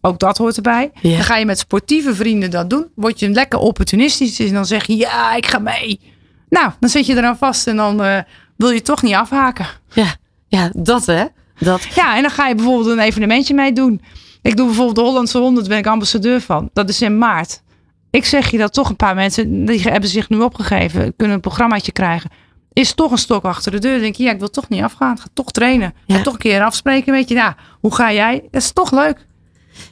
Ook 0.00 0.18
dat 0.18 0.38
hoort 0.38 0.56
erbij. 0.56 0.90
Ja. 1.00 1.14
Dan 1.14 1.24
ga 1.24 1.36
je 1.36 1.44
met 1.44 1.58
sportieve 1.58 2.14
vrienden 2.14 2.50
dat 2.50 2.70
doen. 2.70 2.86
Word 2.94 3.18
je 3.18 3.28
lekker 3.30 3.58
opportunistisch 3.58 4.38
en 4.38 4.52
dan 4.52 4.66
zeg 4.66 4.86
je, 4.86 4.96
ja, 4.96 5.34
ik 5.34 5.46
ga 5.46 5.58
mee. 5.58 6.00
Nou, 6.48 6.70
dan 6.80 6.90
zit 6.90 7.06
je 7.06 7.16
eraan 7.16 7.36
vast 7.38 7.66
en 7.66 7.76
dan 7.76 8.02
eh, 8.02 8.18
wil 8.56 8.70
je 8.70 8.82
toch 8.82 9.02
niet 9.02 9.14
afhaken. 9.14 9.66
Ja, 9.92 10.14
ja 10.48 10.70
dat 10.76 11.06
hè. 11.06 11.24
Dat. 11.60 11.82
Ja, 11.94 12.16
en 12.16 12.22
dan 12.22 12.30
ga 12.30 12.46
je 12.46 12.54
bijvoorbeeld 12.54 12.86
een 12.86 12.98
evenementje 12.98 13.54
mee 13.54 13.72
doen. 13.72 14.00
Ik 14.42 14.56
doe 14.56 14.66
bijvoorbeeld 14.66 14.96
de 14.96 15.02
Hollandse 15.02 15.38
100, 15.38 15.60
daar 15.60 15.68
ben 15.68 15.78
ik 15.84 15.90
ambassadeur 15.92 16.40
van. 16.40 16.70
Dat 16.72 16.88
is 16.88 17.02
in 17.02 17.18
maart. 17.18 17.62
Ik 18.10 18.24
zeg 18.24 18.50
je 18.50 18.58
dat 18.58 18.72
toch 18.72 18.88
een 18.88 18.96
paar 18.96 19.14
mensen, 19.14 19.64
die 19.64 19.80
hebben 19.82 20.08
zich 20.10 20.28
nu 20.28 20.38
opgegeven, 20.40 21.14
kunnen 21.16 21.36
een 21.36 21.42
programmaatje 21.42 21.92
krijgen. 21.92 22.30
Is 22.72 22.94
toch 22.94 23.10
een 23.10 23.18
stok 23.18 23.44
achter 23.44 23.72
de 23.72 23.78
deur. 23.78 23.92
Dan 23.92 24.00
denk 24.00 24.14
je, 24.14 24.22
ja, 24.22 24.30
ik 24.32 24.38
wil 24.38 24.50
toch 24.50 24.68
niet 24.68 24.82
afgaan. 24.82 25.18
Ga 25.18 25.24
toch 25.34 25.50
trainen. 25.50 25.92
Ga 26.06 26.16
Ja. 26.16 26.22
toch 26.22 26.32
een 26.32 26.38
keer 26.38 26.62
afspreken. 26.62 27.12
Weet 27.12 27.28
je, 27.28 27.34
nou, 27.34 27.52
hoe 27.80 27.94
ga 27.94 28.12
jij? 28.12 28.42
Dat 28.50 28.62
is 28.62 28.72
toch 28.72 28.90
leuk. 28.90 29.26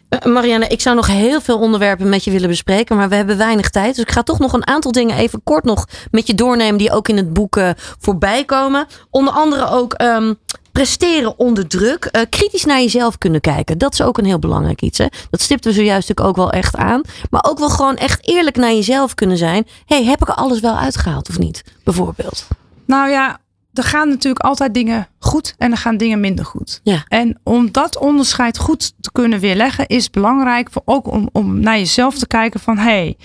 Eh, 0.08 0.24
Marianne, 0.32 0.66
ik 0.66 0.80
zou 0.80 0.96
nog 0.96 1.06
heel 1.06 1.40
veel 1.40 1.58
onderwerpen 1.58 2.08
met 2.08 2.24
je 2.24 2.30
willen 2.30 2.48
bespreken, 2.48 2.96
maar 2.96 3.08
we 3.08 3.14
hebben 3.14 3.36
weinig 3.36 3.70
tijd. 3.70 3.94
Dus 3.94 4.04
ik 4.04 4.10
ga 4.10 4.22
toch 4.22 4.38
nog 4.38 4.52
een 4.52 4.66
aantal 4.66 4.92
dingen 4.92 5.16
even 5.16 5.40
kort 5.44 5.64
nog 5.64 5.86
met 6.10 6.26
je 6.26 6.34
doornemen 6.34 6.76
die 6.78 6.90
ook 6.92 7.08
in 7.08 7.16
het 7.16 7.32
boek 7.32 7.56
eh, 7.56 7.70
voorbij 7.76 8.44
komen. 8.44 8.86
Onder 9.10 9.32
andere 9.34 9.68
ook 9.68 9.92
ehm, 9.92 10.34
presteren 10.78 11.38
onder 11.38 11.66
druk. 11.66 12.04
Eh, 12.04 12.22
kritisch 12.28 12.64
naar 12.64 12.80
jezelf 12.80 13.18
kunnen 13.18 13.40
kijken. 13.40 13.78
Dat 13.78 13.92
is 13.92 14.02
ook 14.02 14.18
een 14.18 14.24
heel 14.24 14.38
belangrijk 14.38 14.82
iets. 14.82 14.98
Hè? 14.98 15.06
Dat 15.30 15.40
stipten 15.40 15.70
we 15.70 15.76
zojuist 15.76 16.20
ook 16.20 16.36
wel 16.36 16.50
echt 16.50 16.76
aan. 16.76 17.00
Maar 17.30 17.44
ook 17.48 17.58
wel 17.58 17.68
gewoon 17.68 17.96
echt 17.96 18.28
eerlijk 18.28 18.56
naar 18.56 18.72
jezelf 18.72 19.14
kunnen 19.14 19.36
zijn. 19.36 19.66
hey, 19.86 20.04
heb 20.04 20.20
ik 20.20 20.28
er 20.28 20.34
alles 20.34 20.60
wel 20.60 20.76
uitgehaald 20.76 21.28
of 21.28 21.38
niet? 21.38 21.64
Bijvoorbeeld. 21.84 22.48
Nou 22.86 23.10
ja, 23.10 23.38
er 23.72 23.82
gaan 23.82 24.08
natuurlijk 24.08 24.44
altijd 24.44 24.74
dingen 24.74 25.08
goed 25.18 25.54
en 25.56 25.70
er 25.70 25.76
gaan 25.76 25.96
dingen 25.96 26.20
minder 26.20 26.44
goed. 26.44 26.80
Ja. 26.82 27.04
En 27.08 27.38
om 27.42 27.72
dat 27.72 27.98
onderscheid 27.98 28.58
goed 28.58 28.92
te 29.00 29.12
kunnen 29.12 29.40
weerleggen, 29.40 29.86
is 29.86 30.10
belangrijk 30.10 30.70
voor 30.70 30.82
ook 30.84 31.06
om, 31.06 31.28
om 31.32 31.60
naar 31.60 31.78
jezelf 31.78 32.18
te 32.18 32.26
kijken 32.26 32.60
van 32.60 32.78
hé, 32.78 32.82
hey, 32.84 33.16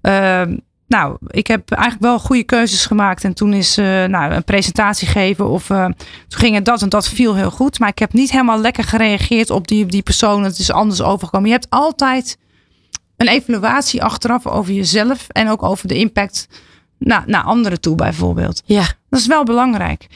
ehm, 0.00 0.56
nou, 0.92 1.16
ik 1.26 1.46
heb 1.46 1.70
eigenlijk 1.70 2.02
wel 2.02 2.18
goede 2.18 2.44
keuzes 2.44 2.86
gemaakt. 2.86 3.24
En 3.24 3.34
toen 3.34 3.52
is 3.52 3.78
eh, 3.78 3.84
nou, 4.04 4.32
een 4.32 4.44
presentatie 4.44 5.08
geven 5.08 5.48
of 5.48 5.70
eh, 5.70 5.84
toen 6.28 6.40
ging 6.40 6.54
het 6.54 6.64
dat 6.64 6.82
en 6.82 6.88
dat 6.88 7.08
viel 7.08 7.34
heel 7.34 7.50
goed. 7.50 7.78
Maar 7.78 7.88
ik 7.88 7.98
heb 7.98 8.12
niet 8.12 8.30
helemaal 8.30 8.60
lekker 8.60 8.84
gereageerd 8.84 9.50
op 9.50 9.68
die, 9.68 9.86
die 9.86 10.02
persoon. 10.02 10.42
Het 10.42 10.58
is 10.58 10.70
anders 10.70 11.02
overgekomen. 11.02 11.48
Je 11.48 11.54
hebt 11.54 11.70
altijd 11.70 12.38
een 13.16 13.28
evaluatie 13.28 14.02
achteraf 14.02 14.46
over 14.46 14.72
jezelf 14.72 15.28
en 15.28 15.48
ook 15.48 15.62
over 15.62 15.88
de 15.88 15.98
impact 15.98 16.48
naar, 16.98 17.22
naar 17.26 17.42
anderen 17.42 17.80
toe 17.80 17.94
bijvoorbeeld. 17.94 18.62
Ja, 18.64 18.84
Dat 19.08 19.20
is 19.20 19.26
wel 19.26 19.44
belangrijk. 19.44 20.06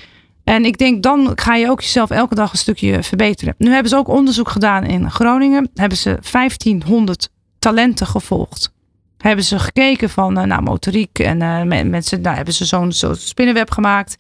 En 0.45 0.65
ik 0.65 0.79
denk 0.79 1.03
dan 1.03 1.33
ga 1.35 1.55
je 1.55 1.71
ook 1.71 1.81
jezelf 1.81 2.11
elke 2.11 2.35
dag 2.35 2.53
een 2.53 2.59
stukje 2.59 3.03
verbeteren. 3.03 3.55
Nu 3.59 3.71
hebben 3.71 3.91
ze 3.91 3.97
ook 3.97 4.09
onderzoek 4.09 4.49
gedaan 4.49 4.85
in 4.85 5.11
Groningen. 5.11 5.71
Hebben 5.75 5.99
ze 5.99 6.19
1500 6.31 7.29
talenten 7.59 8.07
gevolgd. 8.07 8.75
Hebben 9.19 9.45
ze 9.45 9.59
gekeken 9.59 10.11
van 10.11 10.39
eh, 10.39 10.45
nou, 10.45 10.63
motoriek 10.63 11.19
en 11.19 11.43
eh, 11.43 11.63
me- 11.63 11.85
mensen, 11.85 12.21
nou, 12.21 12.37
hebben 12.37 12.55
ze 12.55 12.65
zo'n 12.65 12.93
zo'n 12.93 13.15
spinnenweb 13.15 13.71
gemaakt. 13.71 14.17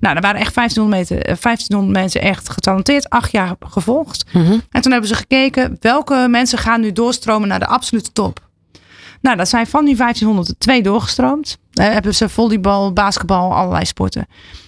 Nou, 0.00 0.16
er 0.16 0.22
waren 0.22 0.40
echt 0.40 0.54
1500, 0.54 1.10
meter, 1.10 1.26
eh, 1.26 1.36
1500 1.36 1.92
mensen 1.98 2.20
echt 2.22 2.48
getalenteerd, 2.50 3.08
acht 3.10 3.32
jaar 3.32 3.54
gevolgd. 3.60 4.24
Mhm. 4.32 4.58
En 4.70 4.80
toen 4.82 4.92
hebben 4.92 5.08
ze 5.08 5.14
gekeken 5.14 5.76
welke 5.80 6.26
mensen 6.30 6.58
gaan 6.58 6.80
nu 6.80 6.92
doorstromen 6.92 7.48
naar 7.48 7.58
de 7.58 7.66
absolute 7.66 8.12
top. 8.12 8.48
Nou, 9.20 9.36
dat 9.36 9.48
zijn 9.48 9.66
van 9.66 9.84
die 9.84 9.96
1500 9.96 10.54
twee 10.58 10.82
doorgestroomd. 10.82 11.58
Eh, 11.72 11.86
hebben 11.88 12.14
ze 12.14 12.28
volleybal, 12.28 12.92
basketbal, 12.92 13.54
allerlei 13.54 13.84
sporten. 13.84 14.20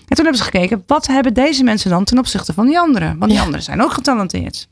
En 0.09 0.17
toen 0.19 0.25
hebben 0.25 0.37
ze 0.37 0.51
gekeken, 0.51 0.83
wat 0.87 1.07
hebben 1.07 1.35
deze 1.35 1.65
mensen 1.65 1.91
dan 1.91 2.05
ten 2.05 2.19
opzichte 2.19 2.53
van 2.53 2.67
die 2.67 2.79
anderen? 2.79 3.09
Want 3.19 3.25
die 3.25 3.35
Ja. 3.35 3.41
anderen 3.41 3.63
zijn 3.63 3.83
ook 3.83 3.93
getalenteerd. 3.93 4.69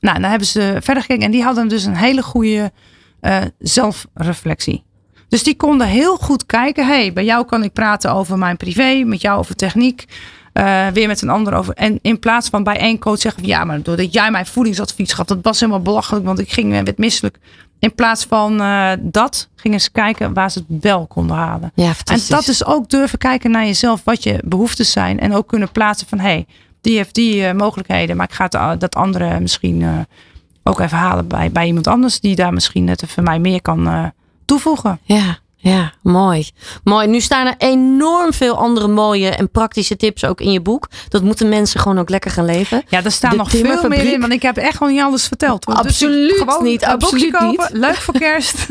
Nou, 0.00 0.20
dan 0.20 0.30
hebben 0.30 0.48
ze 0.48 0.76
verder 0.80 1.02
gekeken 1.02 1.24
en 1.24 1.30
die 1.30 1.42
hadden 1.42 1.68
dus 1.68 1.84
een 1.84 1.96
hele 1.96 2.22
goede 2.22 2.72
eh, 3.24 3.42
zelfreflectie. 3.58 4.84
Dus 5.28 5.42
die 5.42 5.56
konden 5.56 5.86
heel 5.86 6.16
goed 6.16 6.46
kijken. 6.46 6.86
hey, 6.86 7.12
bij 7.12 7.24
jou 7.24 7.46
kan 7.46 7.62
ik 7.62 7.72
praten 7.72 8.12
over 8.12 8.38
mijn 8.38 8.56
privé, 8.56 9.02
met 9.04 9.20
jou 9.20 9.38
over 9.38 9.56
techniek. 9.56 10.04
eh, 10.52 10.86
weer 10.88 11.06
met 11.06 11.22
een 11.22 11.28
ander 11.28 11.54
over. 11.54 11.74
En 11.74 11.98
in 12.02 12.18
plaats 12.18 12.48
van 12.48 12.62
bij 12.62 12.76
één 12.78 12.98
coach 12.98 13.18
zeggen: 13.20 13.40
van, 13.40 13.50
Ja, 13.50 13.64
maar 13.64 13.82
doordat 13.82 14.12
jij 14.12 14.30
mijn 14.30 14.46
voedingsadvies 14.46 15.12
gaf, 15.12 15.26
dat 15.26 15.38
was 15.42 15.60
helemaal 15.60 15.82
belachelijk, 15.82 16.24
want 16.24 16.38
ik 16.38 16.52
ging 16.52 16.74
eh, 16.74 16.82
werd 16.82 16.98
misselijk. 16.98 17.38
In 17.78 17.94
plaats 17.94 18.24
van 18.24 18.56
dat 19.00 19.48
gingen 19.56 19.80
ze 19.80 19.90
kijken 19.90 20.34
waar 20.34 20.50
ze 20.50 20.64
het 20.68 20.82
wel 20.82 21.06
konden 21.06 21.36
halen. 21.36 21.72
ja 21.74 21.92
En 22.04 22.20
dat 22.28 22.48
is 22.48 22.64
ook 22.64 22.88
durven 22.88 23.18
kijken 23.18 23.50
naar 23.50 23.64
jezelf, 23.64 24.04
wat 24.04 24.22
je 24.22 24.42
behoeftes 24.44 24.92
zijn. 24.92 25.20
En 25.20 25.34
ook 25.34 25.48
kunnen 25.48 25.72
plaatsen 25.72 26.08
van, 26.08 26.18
hé, 26.18 26.24
hey, 26.28 26.46
die 26.80 26.96
heeft 26.96 27.14
die 27.14 27.54
mogelijkheden. 27.54 28.16
Maar 28.16 28.28
ik 28.28 28.34
ga 28.34 28.44
het, 28.70 28.80
dat 28.80 28.94
andere 28.94 29.40
misschien 29.40 30.06
ook 30.64 30.80
even 30.80 30.98
halen 30.98 31.28
bij, 31.28 31.50
bij 31.50 31.66
iemand 31.66 31.86
anders. 31.86 32.20
Die 32.20 32.34
daar 32.36 32.52
misschien 32.52 32.84
net 32.84 33.02
even 33.02 33.24
mij 33.24 33.38
meer 33.38 33.62
kan 33.62 33.86
eh, 33.88 34.04
toevoegen. 34.44 34.98
Ja, 35.02 35.38
ja, 35.56 35.92
mooi. 36.02 36.48
Mooi. 36.82 37.06
Nu 37.06 37.20
staan 37.20 37.46
er 37.46 37.54
enorm 37.58 38.32
veel 38.32 38.56
andere 38.56 38.88
mooie 38.88 39.28
en 39.28 39.50
praktische 39.50 39.96
tips 39.96 40.24
ook 40.24 40.40
in 40.40 40.52
je 40.52 40.60
boek. 40.60 40.88
Dat 41.08 41.22
moeten 41.22 41.48
mensen 41.48 41.80
gewoon 41.80 41.98
ook 41.98 42.08
lekker 42.08 42.30
gaan 42.30 42.44
leven. 42.44 42.82
Ja, 42.88 43.00
daar 43.00 43.12
staan 43.12 43.30
De 43.30 43.36
nog 43.36 43.50
veel 43.50 43.88
meer 43.88 44.12
in. 44.12 44.20
Want 44.20 44.32
ik 44.32 44.42
heb 44.42 44.56
echt 44.56 44.76
gewoon 44.76 44.92
niet 44.92 45.02
alles 45.02 45.26
verteld. 45.26 45.64
hoor. 45.64 45.74
Dus 45.74 45.84
Absoluut 45.84 46.32
gewoon 46.38 46.62
niet, 46.62 46.84
absoluut 46.84 47.30
kopen. 47.30 47.48
niet. 47.48 47.68
Leuk 47.72 47.96
voor 47.96 48.14
kerst. 48.18 48.66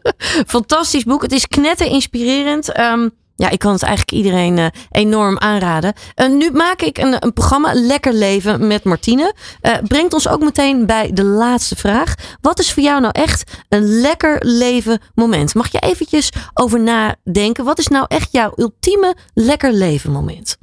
Fantastisch 0.46 1.04
boek. 1.04 1.22
Het 1.22 1.32
is 1.32 1.48
knetter 1.48 1.86
inspirerend. 1.86 2.72
Ehm, 2.72 3.08
ja, 3.38 3.50
ik 3.50 3.58
kan 3.58 3.72
het 3.72 3.82
eigenlijk 3.82 4.12
iedereen 4.16 4.58
eh, 4.58 4.66
enorm 4.90 5.38
aanraden. 5.38 5.92
Eh, 6.14 6.28
nu 6.28 6.50
maak 6.50 6.82
ik 6.82 6.98
een, 6.98 7.24
een 7.24 7.32
programma 7.32 7.72
Lekker 7.74 8.12
Leven 8.12 8.66
met 8.66 8.84
Martine. 8.84 9.34
Eh, 9.60 9.72
brengt 9.88 10.14
ons 10.14 10.28
ook 10.28 10.40
meteen 10.40 10.86
bij 10.86 11.10
de 11.12 11.24
laatste 11.24 11.76
vraag. 11.76 12.14
Wat 12.40 12.58
is 12.58 12.72
voor 12.72 12.82
jou 12.82 13.00
nou 13.00 13.12
echt 13.12 13.50
een 13.68 14.00
lekker 14.00 14.38
leven 14.46 15.00
moment? 15.14 15.54
Mag 15.54 15.72
je 15.72 15.78
eventjes 15.78 16.30
over 16.54 16.80
nadenken? 16.80 17.64
Wat 17.64 17.78
is 17.78 17.88
nou 17.88 18.04
echt 18.08 18.28
jouw 18.32 18.52
ultieme 18.56 19.16
lekker 19.34 19.72
leven 19.72 20.10
moment? 20.10 20.56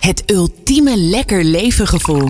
Het 0.00 0.22
ultieme 0.26 0.96
lekker 0.96 1.44
leven 1.44 1.86
gevoel. 1.86 2.28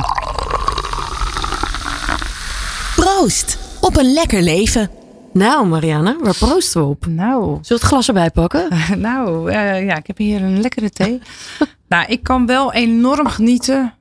Proost 2.96 3.58
op 3.80 3.96
een 3.96 4.12
lekker 4.12 4.42
leven. 4.42 4.99
Nou, 5.32 5.66
Marianne, 5.66 6.16
waar 6.22 6.34
proosten 6.38 6.80
we 6.80 6.86
op? 6.86 7.06
nou, 7.06 7.42
Zullen 7.42 7.60
we 7.66 7.74
het 7.74 7.82
glas 7.82 8.08
erbij 8.08 8.30
pakken? 8.30 8.68
nou 9.00 9.50
eh, 9.50 9.84
ja, 9.84 9.96
ik 9.96 10.06
heb 10.06 10.16
hier 10.18 10.42
een 10.42 10.60
lekkere 10.60 10.90
thee. 10.90 11.20
nou, 11.88 12.04
ik 12.06 12.22
kan 12.22 12.46
wel 12.46 12.72
enorm 12.72 13.26
genieten. 13.26 13.94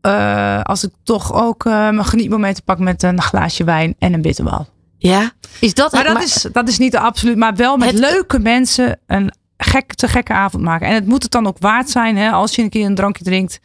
eh, 0.00 0.60
als 0.62 0.84
ik 0.84 0.90
toch 1.02 1.32
ook 1.34 1.64
eh, 1.64 1.72
mijn 1.72 2.04
genietmomenten 2.04 2.64
pak 2.64 2.78
met 2.78 3.02
een 3.02 3.22
glaasje 3.22 3.64
wijn 3.64 3.94
en 3.98 4.12
een 4.12 4.22
bitterbal. 4.22 4.66
Ja? 4.98 5.30
Is 5.60 5.74
dat 5.74 5.92
Maar 5.92 6.04
dat, 6.04 6.22
is, 6.22 6.46
dat 6.52 6.68
is 6.68 6.78
niet 6.78 6.92
de 6.92 6.98
absoluut, 7.00 7.36
maar 7.36 7.54
wel 7.56 7.76
met 7.76 7.90
Het- 7.90 7.98
leuke 7.98 8.38
mensen 8.38 8.98
een 9.06 9.32
gek, 9.56 9.94
te 9.94 10.08
gekke 10.08 10.32
avond 10.32 10.62
maken. 10.62 10.86
En 10.88 10.94
het 10.94 11.06
moet 11.06 11.22
het 11.22 11.32
dan 11.32 11.46
ook 11.46 11.56
waard 11.58 11.90
zijn, 11.90 12.16
hè, 12.16 12.30
als 12.30 12.54
je 12.54 12.62
een 12.62 12.70
keer 12.70 12.86
een 12.86 12.94
drankje 12.94 13.24
drinkt. 13.24 13.60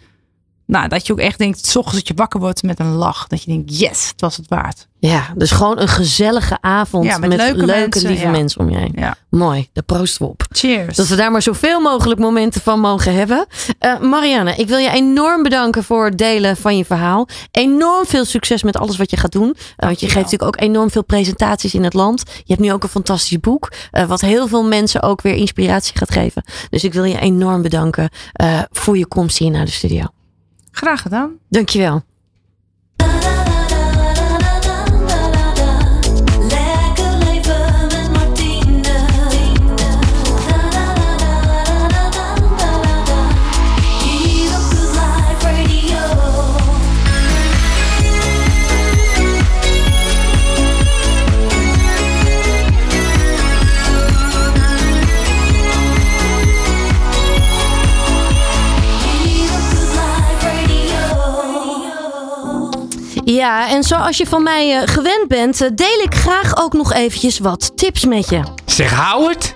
Nou, 0.71 0.88
dat 0.88 1.07
je 1.07 1.13
ook 1.13 1.19
echt 1.19 1.38
denkt, 1.38 1.65
s 1.65 1.75
ochtends 1.75 1.97
dat 1.97 2.07
je 2.07 2.13
wakker 2.13 2.39
wordt 2.39 2.63
met 2.63 2.79
een 2.79 2.91
lach. 2.93 3.27
Dat 3.27 3.43
je 3.43 3.51
denkt, 3.51 3.79
yes, 3.79 4.07
het 4.07 4.21
was 4.21 4.38
het 4.38 4.47
waard. 4.47 4.88
Ja, 4.99 5.34
dus 5.36 5.51
gewoon 5.51 5.79
een 5.79 5.88
gezellige 5.88 6.57
avond 6.62 7.05
Ja, 7.05 7.17
met, 7.17 7.29
met 7.29 7.38
leuke, 7.38 7.65
leuke 7.65 7.79
mensen, 7.79 8.07
lieve 8.10 8.25
ja. 8.25 8.31
mensen 8.31 8.60
om 8.60 8.69
je 8.69 8.77
heen. 8.77 8.91
Ja. 8.95 9.15
Mooi, 9.29 9.69
daar 9.73 9.84
proosten 9.84 10.25
we 10.25 10.31
op. 10.31 10.45
Cheers. 10.51 10.95
Dat 10.95 11.07
we 11.07 11.15
daar 11.15 11.31
maar 11.31 11.41
zoveel 11.41 11.79
mogelijk 11.79 12.19
momenten 12.19 12.62
van 12.62 12.79
mogen 12.79 13.13
hebben. 13.13 13.45
Eh, 13.79 13.99
Marianne, 13.99 14.55
ik 14.55 14.67
wil 14.67 14.77
je 14.77 14.89
enorm 14.89 15.43
bedanken 15.43 15.84
voor 15.84 16.05
het 16.05 16.17
delen 16.17 16.57
van 16.57 16.77
je 16.77 16.86
verhaal. 16.86 17.27
Enorm 17.51 18.05
veel 18.05 18.25
succes 18.25 18.63
met 18.63 18.77
alles 18.77 18.97
wat 18.97 19.12
je 19.12 19.17
gaat 19.17 19.31
doen. 19.31 19.55
Eh, 19.75 19.88
want 19.88 19.99
je 19.99 20.05
geeft 20.05 20.15
natuurlijk 20.31 20.55
ook 20.55 20.62
enorm 20.62 20.91
veel 20.91 21.03
presentaties 21.03 21.73
in 21.73 21.84
het 21.84 21.93
land. 21.93 22.23
Je 22.25 22.53
hebt 22.53 22.60
nu 22.60 22.73
ook 22.73 22.84
een 22.84 22.89
fantastisch 22.89 23.39
boek. 23.39 23.71
eh, 23.91 24.05
wat 24.05 24.21
heel 24.21 24.47
veel 24.47 24.63
mensen 24.63 25.01
ook 25.01 25.21
weer 25.21 25.36
inspiratie 25.36 25.97
gaat 25.97 26.12
geven. 26.12 26.43
Dus 26.69 26.84
ik 26.84 26.93
wil 26.93 27.03
je 27.03 27.19
enorm 27.19 27.62
bedanken 27.62 28.10
voor 28.71 28.97
je 28.97 29.07
komst 29.07 29.38
hier 29.38 29.51
naar 29.51 29.65
de 29.65 29.71
studio. 29.71 30.05
Graag 30.71 31.01
gedaan. 31.01 31.39
Dankjewel. 31.49 32.03
Ja, 63.23 63.69
en 63.69 63.84
zoals 63.84 64.17
je 64.17 64.25
van 64.25 64.43
mij 64.43 64.81
eh, 64.81 64.88
gewend 64.88 65.27
bent, 65.27 65.62
eh, 65.62 65.69
deel 65.73 65.99
ik 66.03 66.15
graag 66.15 66.63
ook 66.63 66.73
nog 66.73 66.93
eventjes 66.93 67.39
wat 67.39 67.71
tips 67.77 68.05
met 68.05 68.29
je. 68.29 68.41
Zeg 68.65 68.95
Howard, 68.95 69.53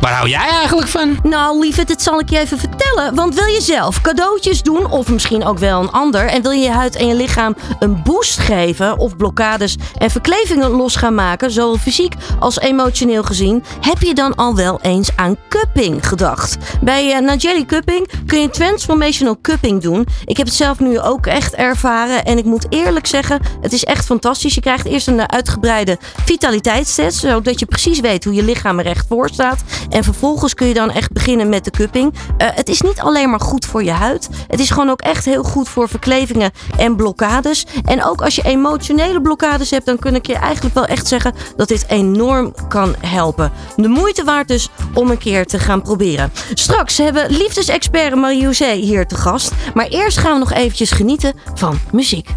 waar 0.00 0.12
hou 0.12 0.28
jij 0.28 0.48
eigenlijk 0.48 0.88
van? 0.88 1.18
Nou, 1.22 1.60
lieve, 1.60 1.84
dit 1.84 2.02
zal 2.02 2.20
ik 2.20 2.30
je 2.30 2.38
even 2.38 2.58
vertellen. 2.58 3.14
Want 3.14 3.34
wil 3.34 3.46
je 3.46 3.60
zelf 3.60 4.00
cadeautjes 4.00 4.62
doen, 4.62 4.90
of 4.90 5.08
misschien 5.08 5.44
ook 5.44 5.58
wel 5.58 5.80
een 5.80 5.90
ander, 5.90 6.26
en 6.26 6.42
wil 6.42 6.50
je 6.50 6.62
je 6.62 6.70
huid 6.70 6.96
en 6.96 7.06
je 7.06 7.14
lichaam 7.14 7.56
een 7.78 8.02
boost 8.02 8.38
geven, 8.38 8.98
of 8.98 9.16
blokkades 9.16 9.76
en 9.98 10.10
verklevingen 10.10 10.70
los 10.70 10.96
gaan 10.96 11.14
maken, 11.14 11.50
zowel 11.50 11.76
fysiek 11.76 12.14
als 12.38 12.58
emotioneel 12.58 13.22
gezien, 13.22 13.64
heb 13.80 14.02
je 14.02 14.14
dan 14.14 14.34
al 14.34 14.54
wel 14.54 14.78
eens 14.82 15.10
aan 15.16 15.36
cupping 15.48 16.08
gedacht? 16.08 16.56
Bij 16.80 17.14
uh, 17.14 17.18
Najeli 17.18 17.66
Cupping 17.66 18.10
kun 18.26 18.40
je 18.40 18.50
transformational 18.50 19.38
cupping 19.40 19.82
doen. 19.82 20.06
Ik 20.24 20.36
heb 20.36 20.46
het 20.46 20.54
zelf 20.54 20.78
nu 20.78 21.00
ook 21.00 21.26
echt 21.26 21.54
ervaren 21.54 22.24
en 22.24 22.38
ik 22.38 22.44
moet 22.44 22.66
eerlijk 22.68 23.06
zeggen, 23.06 23.40
het 23.60 23.72
is 23.72 23.84
echt 23.84 24.04
fantastisch. 24.04 24.54
Je 24.54 24.60
krijgt 24.60 24.86
eerst 24.86 25.06
een 25.06 25.18
uh, 25.18 25.24
uitgebreide 25.24 25.98
vitaliteitstest, 26.24 27.18
zodat 27.18 27.58
je 27.58 27.66
precies 27.66 28.00
weet 28.00 28.24
hoe 28.24 28.34
je 28.34 28.42
lichaam 28.42 28.78
er 28.78 28.86
echt 28.86 29.06
voor 29.08 29.28
staat. 29.28 29.62
En 29.88 30.04
vervolgens 30.04 30.54
kun 30.54 30.66
je 30.66 30.74
dan 30.74 30.90
echt 30.90 31.12
beginnen 31.12 31.48
met 31.48 31.64
de 31.64 31.70
cupping. 31.70 32.14
Eh, 32.36 32.48
het 32.54 32.68
is 32.68 32.80
niet 32.80 33.00
alleen 33.00 33.30
maar 33.30 33.40
goed 33.40 33.64
voor 33.64 33.84
je 33.84 33.90
huid. 33.90 34.28
Het 34.48 34.60
is 34.60 34.70
gewoon 34.70 34.90
ook 34.90 35.00
echt 35.00 35.24
heel 35.24 35.42
goed 35.42 35.68
voor 35.68 35.88
verklevingen 35.88 36.50
en 36.76 36.96
blokkades. 36.96 37.66
En 37.84 38.04
ook 38.04 38.22
als 38.22 38.34
je 38.34 38.42
emotionele 38.42 39.20
blokkades 39.20 39.70
hebt, 39.70 39.86
dan 39.86 39.98
kun 39.98 40.14
ik 40.14 40.26
je 40.26 40.34
eigenlijk 40.34 40.74
wel 40.74 40.86
echt 40.86 41.06
zeggen 41.06 41.34
dat 41.56 41.68
dit 41.68 41.84
enorm 41.88 42.54
kan 42.68 42.94
helpen. 43.00 43.52
De 43.76 43.88
moeite 43.88 44.24
waard 44.24 44.48
dus 44.48 44.68
om 44.94 45.10
een 45.10 45.18
keer 45.18 45.46
te 45.46 45.58
gaan 45.58 45.82
proberen. 45.82 46.32
Straks 46.54 46.98
hebben 46.98 47.30
liefdesexpert 47.30 48.14
Marie-José 48.14 48.72
hier 48.72 49.06
te 49.06 49.16
gast. 49.16 49.50
Maar 49.74 49.86
eerst 49.86 50.18
gaan 50.18 50.32
we 50.32 50.38
nog 50.38 50.52
eventjes 50.52 50.90
genieten 50.90 51.34
van 51.54 51.78
muziek. 51.92 52.28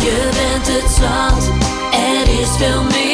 Je 0.00 0.28
bent 0.32 0.82
het 0.82 0.90
zand, 0.90 1.48
er 1.92 2.40
is 2.40 2.48
veel 2.56 2.82
meer. 2.82 3.13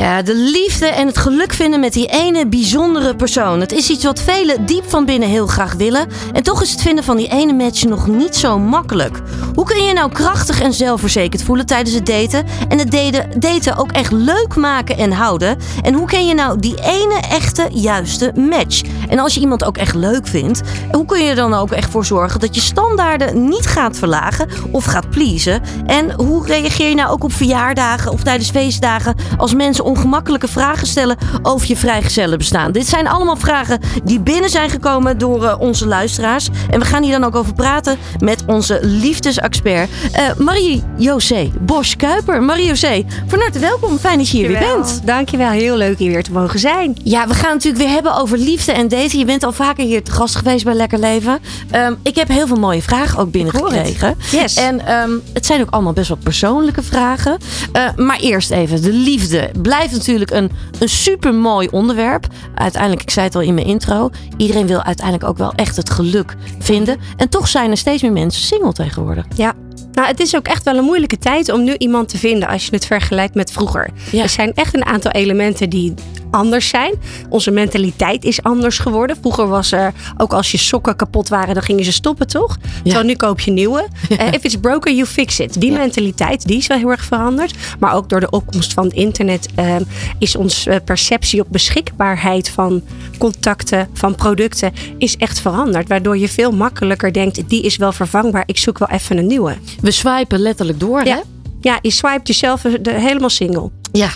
Ja, 0.00 0.22
de 0.22 0.34
liefde 0.34 0.86
en 0.86 1.06
het 1.06 1.18
geluk 1.18 1.52
vinden 1.52 1.80
met 1.80 1.92
die 1.92 2.06
ene 2.06 2.46
bijzondere 2.46 3.16
persoon. 3.16 3.60
Het 3.60 3.72
is 3.72 3.90
iets 3.90 4.04
wat 4.04 4.20
velen 4.20 4.66
diep 4.66 4.90
van 4.90 5.04
binnen 5.04 5.28
heel 5.28 5.46
graag 5.46 5.72
willen. 5.72 6.08
En 6.32 6.42
toch 6.42 6.62
is 6.62 6.70
het 6.70 6.82
vinden 6.82 7.04
van 7.04 7.16
die 7.16 7.28
ene 7.28 7.52
match 7.52 7.84
nog 7.84 8.06
niet 8.06 8.36
zo 8.36 8.58
makkelijk. 8.58 9.20
Hoe 9.54 9.64
kun 9.64 9.84
je 9.84 9.92
nou 9.92 10.12
krachtig 10.12 10.60
en 10.62 10.72
zelfverzekerd 10.72 11.42
voelen 11.42 11.66
tijdens 11.66 11.94
het 11.94 12.06
daten? 12.06 12.46
En 12.68 12.78
het 12.78 12.90
daten, 12.90 13.40
daten 13.40 13.76
ook 13.76 13.92
echt 13.92 14.12
leuk 14.12 14.56
maken 14.56 14.96
en 14.96 15.12
houden? 15.12 15.58
En 15.82 15.94
hoe 15.94 16.06
ken 16.06 16.26
je 16.26 16.34
nou 16.34 16.58
die 16.58 16.82
ene 16.82 17.20
echte 17.30 17.68
juiste 17.72 18.32
match? 18.34 18.82
En 19.08 19.18
als 19.18 19.34
je 19.34 19.40
iemand 19.40 19.64
ook 19.64 19.76
echt 19.76 19.94
leuk 19.94 20.26
vindt, 20.26 20.60
hoe 20.92 21.04
kun 21.04 21.24
je 21.24 21.30
er 21.30 21.36
dan 21.36 21.54
ook 21.54 21.70
echt 21.70 21.90
voor 21.90 22.04
zorgen 22.04 22.40
dat 22.40 22.54
je 22.54 22.60
standaarden 22.60 23.48
niet 23.48 23.66
gaat 23.66 23.98
verlagen 23.98 24.48
of 24.70 24.84
gaat 24.84 25.10
pleasen? 25.10 25.62
En 25.86 26.12
hoe 26.12 26.46
reageer 26.46 26.88
je 26.88 26.94
nou 26.94 27.10
ook 27.10 27.24
op 27.24 27.32
verjaardagen 27.32 28.12
of 28.12 28.22
tijdens 28.22 28.50
feestdagen 28.50 29.14
als 29.36 29.54
mensen 29.54 29.84
ongemakkelijke 29.90 30.48
vragen 30.48 30.86
stellen 30.86 31.16
over 31.42 31.68
je 31.68 31.76
vrijgezellenbestaan? 31.76 32.72
Dit 32.72 32.86
zijn 32.86 33.08
allemaal 33.08 33.36
vragen 33.36 33.80
die 34.04 34.20
binnen 34.20 34.50
zijn 34.50 34.70
gekomen 34.70 35.18
door 35.18 35.44
eh, 35.44 35.60
onze 35.60 35.86
luisteraars. 35.86 36.48
En 36.70 36.80
we 36.80 36.86
gaan 36.86 37.02
hier 37.02 37.12
dan 37.12 37.24
ook 37.24 37.34
over 37.34 37.54
praten 37.54 37.98
met 38.18 38.44
onze 38.46 38.78
liefdesexpert 38.82 39.90
eh, 40.12 40.24
Marie-José 40.38 41.50
Bosch-Kuiper. 41.60 42.42
Marie-José, 42.42 43.04
van 43.26 43.40
harte 43.40 43.58
welkom. 43.58 43.98
Fijn 43.98 44.18
dat 44.18 44.28
je 44.28 44.36
hier 44.36 44.48
weer 44.48 44.58
bent. 44.58 45.00
Dankjewel, 45.04 45.50
heel 45.50 45.76
leuk 45.76 45.98
hier 45.98 46.10
weer 46.10 46.22
te 46.22 46.32
mogen 46.32 46.58
zijn. 46.58 46.96
Ja, 47.04 47.26
we 47.26 47.34
gaan 47.34 47.52
natuurlijk 47.52 47.84
weer 47.84 47.92
hebben 47.92 48.14
over 48.16 48.38
liefde 48.38 48.72
en 48.72 48.88
daten. 48.88 49.18
Je 49.18 49.24
bent 49.24 49.44
al 49.44 49.52
vaker 49.52 49.84
hier 49.84 50.02
te 50.02 50.10
gast 50.10 50.36
geweest 50.36 50.64
bij 50.64 50.74
Lekker 50.74 50.98
Leven. 50.98 51.38
Ehm, 51.70 51.94
ik 52.02 52.14
heb 52.14 52.28
heel 52.28 52.46
veel 52.46 52.56
mooie 52.56 52.82
vragen 52.82 53.18
ook 53.18 53.30
binnengekregen. 53.30 54.16
Yes. 54.30 54.56
En 54.56 54.86
ehm, 54.86 55.10
het 55.32 55.46
zijn 55.46 55.60
ook 55.60 55.70
allemaal 55.70 55.92
best 55.92 56.08
wel 56.08 56.18
persoonlijke 56.22 56.82
vragen. 56.82 57.38
Eh, 57.72 57.82
maar 57.96 58.18
eerst 58.18 58.50
even, 58.50 58.82
de 58.82 58.92
liefde 58.92 59.50
blijft 59.86 59.98
natuurlijk 59.98 60.30
een, 60.30 60.50
een 60.78 60.88
super 60.88 61.34
mooi 61.34 61.68
onderwerp. 61.70 62.26
Uiteindelijk, 62.54 63.02
ik 63.02 63.10
zei 63.10 63.26
het 63.26 63.34
al 63.34 63.40
in 63.40 63.54
mijn 63.54 63.66
intro, 63.66 64.10
iedereen 64.36 64.66
wil 64.66 64.82
uiteindelijk 64.82 65.28
ook 65.28 65.38
wel 65.38 65.52
echt 65.54 65.76
het 65.76 65.90
geluk 65.90 66.36
vinden. 66.58 66.98
En 67.16 67.28
toch 67.28 67.48
zijn 67.48 67.70
er 67.70 67.76
steeds 67.76 68.02
meer 68.02 68.12
mensen 68.12 68.42
single 68.42 68.72
tegenwoordig. 68.72 69.24
Ja. 69.34 69.54
Nou, 69.92 70.08
het 70.08 70.20
is 70.20 70.36
ook 70.36 70.46
echt 70.46 70.64
wel 70.64 70.76
een 70.76 70.84
moeilijke 70.84 71.18
tijd 71.18 71.52
om 71.52 71.64
nu 71.64 71.74
iemand 71.76 72.08
te 72.08 72.18
vinden 72.18 72.48
als 72.48 72.64
je 72.64 72.74
het 72.74 72.86
vergelijkt 72.86 73.34
met 73.34 73.52
vroeger. 73.52 73.90
Ja. 74.10 74.22
Er 74.22 74.28
zijn 74.28 74.52
echt 74.54 74.74
een 74.74 74.84
aantal 74.84 75.10
elementen 75.10 75.70
die 75.70 75.94
anders 76.30 76.68
zijn. 76.68 76.94
Onze 77.28 77.50
mentaliteit 77.50 78.24
is 78.24 78.42
anders 78.42 78.78
geworden. 78.78 79.16
Vroeger 79.20 79.48
was 79.48 79.72
er, 79.72 79.92
ook 80.16 80.32
als 80.32 80.50
je 80.50 80.58
sokken 80.58 80.96
kapot 80.96 81.28
waren, 81.28 81.54
dan 81.54 81.62
gingen 81.62 81.84
ze 81.84 81.92
stoppen, 81.92 82.26
toch? 82.26 82.56
Terwijl 82.82 83.04
nu 83.04 83.14
koop 83.16 83.40
je 83.40 83.50
nieuwe. 83.50 83.86
Eh, 84.18 84.26
if 84.32 84.44
it's 84.44 84.56
broken, 84.56 84.94
you 84.96 85.06
fix 85.06 85.40
it. 85.40 85.60
Die 85.60 85.70
Ja. 85.72 85.78
mentaliteit, 85.78 86.46
die 86.46 86.56
is 86.56 86.66
wel 86.66 86.78
heel 86.78 86.90
erg 86.90 87.04
veranderd. 87.04 87.54
Maar 87.78 87.94
ook 87.94 88.08
door 88.08 88.20
de 88.20 88.30
opkomst 88.30 88.72
van 88.72 88.84
het 88.84 88.92
internet 88.92 89.48
eh, 89.54 89.76
is 90.18 90.36
onze 90.36 90.82
perceptie 90.84 91.40
op 91.40 91.46
beschikbaarheid 91.50 92.48
van 92.48 92.82
contacten, 93.18 93.88
van 93.92 94.14
producten, 94.14 94.72
is 94.98 95.16
echt 95.16 95.40
veranderd. 95.40 95.88
Waardoor 95.88 96.18
je 96.18 96.28
veel 96.28 96.52
makkelijker 96.52 97.12
denkt, 97.12 97.48
die 97.48 97.62
is 97.62 97.76
wel 97.76 97.92
vervangbaar, 97.92 98.42
ik 98.46 98.58
zoek 98.58 98.78
wel 98.78 98.88
even 98.88 99.18
een 99.18 99.26
nieuwe. 99.26 99.56
We 99.80 99.90
swipen 99.90 100.38
letterlijk 100.38 100.80
door, 100.80 101.00
hè? 101.00 101.16
Ja, 101.60 101.78
je 101.82 101.90
swipet 101.90 102.26
jezelf 102.26 102.62
helemaal 102.82 103.30
single. 103.30 103.70
Ja. 103.92 104.10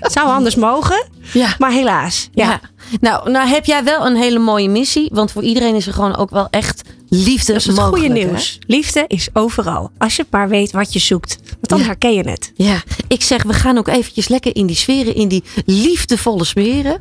Het 0.00 0.12
zou 0.18 0.26
anders 0.28 0.54
mogen, 0.54 1.06
ja. 1.32 1.54
maar 1.58 1.70
helaas. 1.70 2.28
Ja. 2.32 2.44
Ja. 2.44 2.60
Nou, 3.00 3.30
nou 3.30 3.48
heb 3.48 3.64
jij 3.64 3.84
wel 3.84 4.06
een 4.06 4.16
hele 4.16 4.38
mooie 4.38 4.68
missie. 4.68 5.08
Want 5.12 5.32
voor 5.32 5.42
iedereen 5.42 5.74
is 5.74 5.86
er 5.86 5.92
gewoon 5.92 6.16
ook 6.16 6.30
wel 6.30 6.46
echt 6.50 6.82
liefde 7.08 7.52
Dat 7.52 7.60
is 7.60 7.66
het 7.66 7.78
goede 7.78 8.06
hè? 8.06 8.12
nieuws. 8.12 8.58
Liefde 8.66 9.04
is 9.06 9.28
overal. 9.32 9.90
Als 9.98 10.16
je 10.16 10.26
maar 10.30 10.48
weet 10.48 10.70
wat 10.72 10.92
je 10.92 10.98
zoekt. 10.98 11.38
Want 11.44 11.68
dan 11.68 11.78
Ja. 11.78 11.84
herken 11.84 12.12
je 12.14 12.28
het. 12.30 12.52
Ja, 12.54 12.82
ik 13.08 13.22
zeg 13.22 13.42
we 13.42 13.52
gaan 13.52 13.78
ook 13.78 13.88
eventjes 13.88 14.28
lekker 14.28 14.56
in 14.56 14.66
die 14.66 14.76
sferen, 14.76 15.14
in 15.14 15.28
die 15.28 15.44
liefdevolle 15.66 16.44
sferen. 16.44 17.00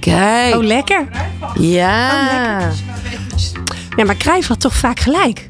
Kijk. 0.00 0.54
Oh, 0.54 0.64
lekker. 0.64 1.08
ja. 1.60 2.70
Ja, 3.96 4.04
maar 4.04 4.16
Cruijff 4.16 4.48
had 4.48 4.60
toch 4.60 4.74
vaak 4.74 5.00
gelijk. 5.00 5.46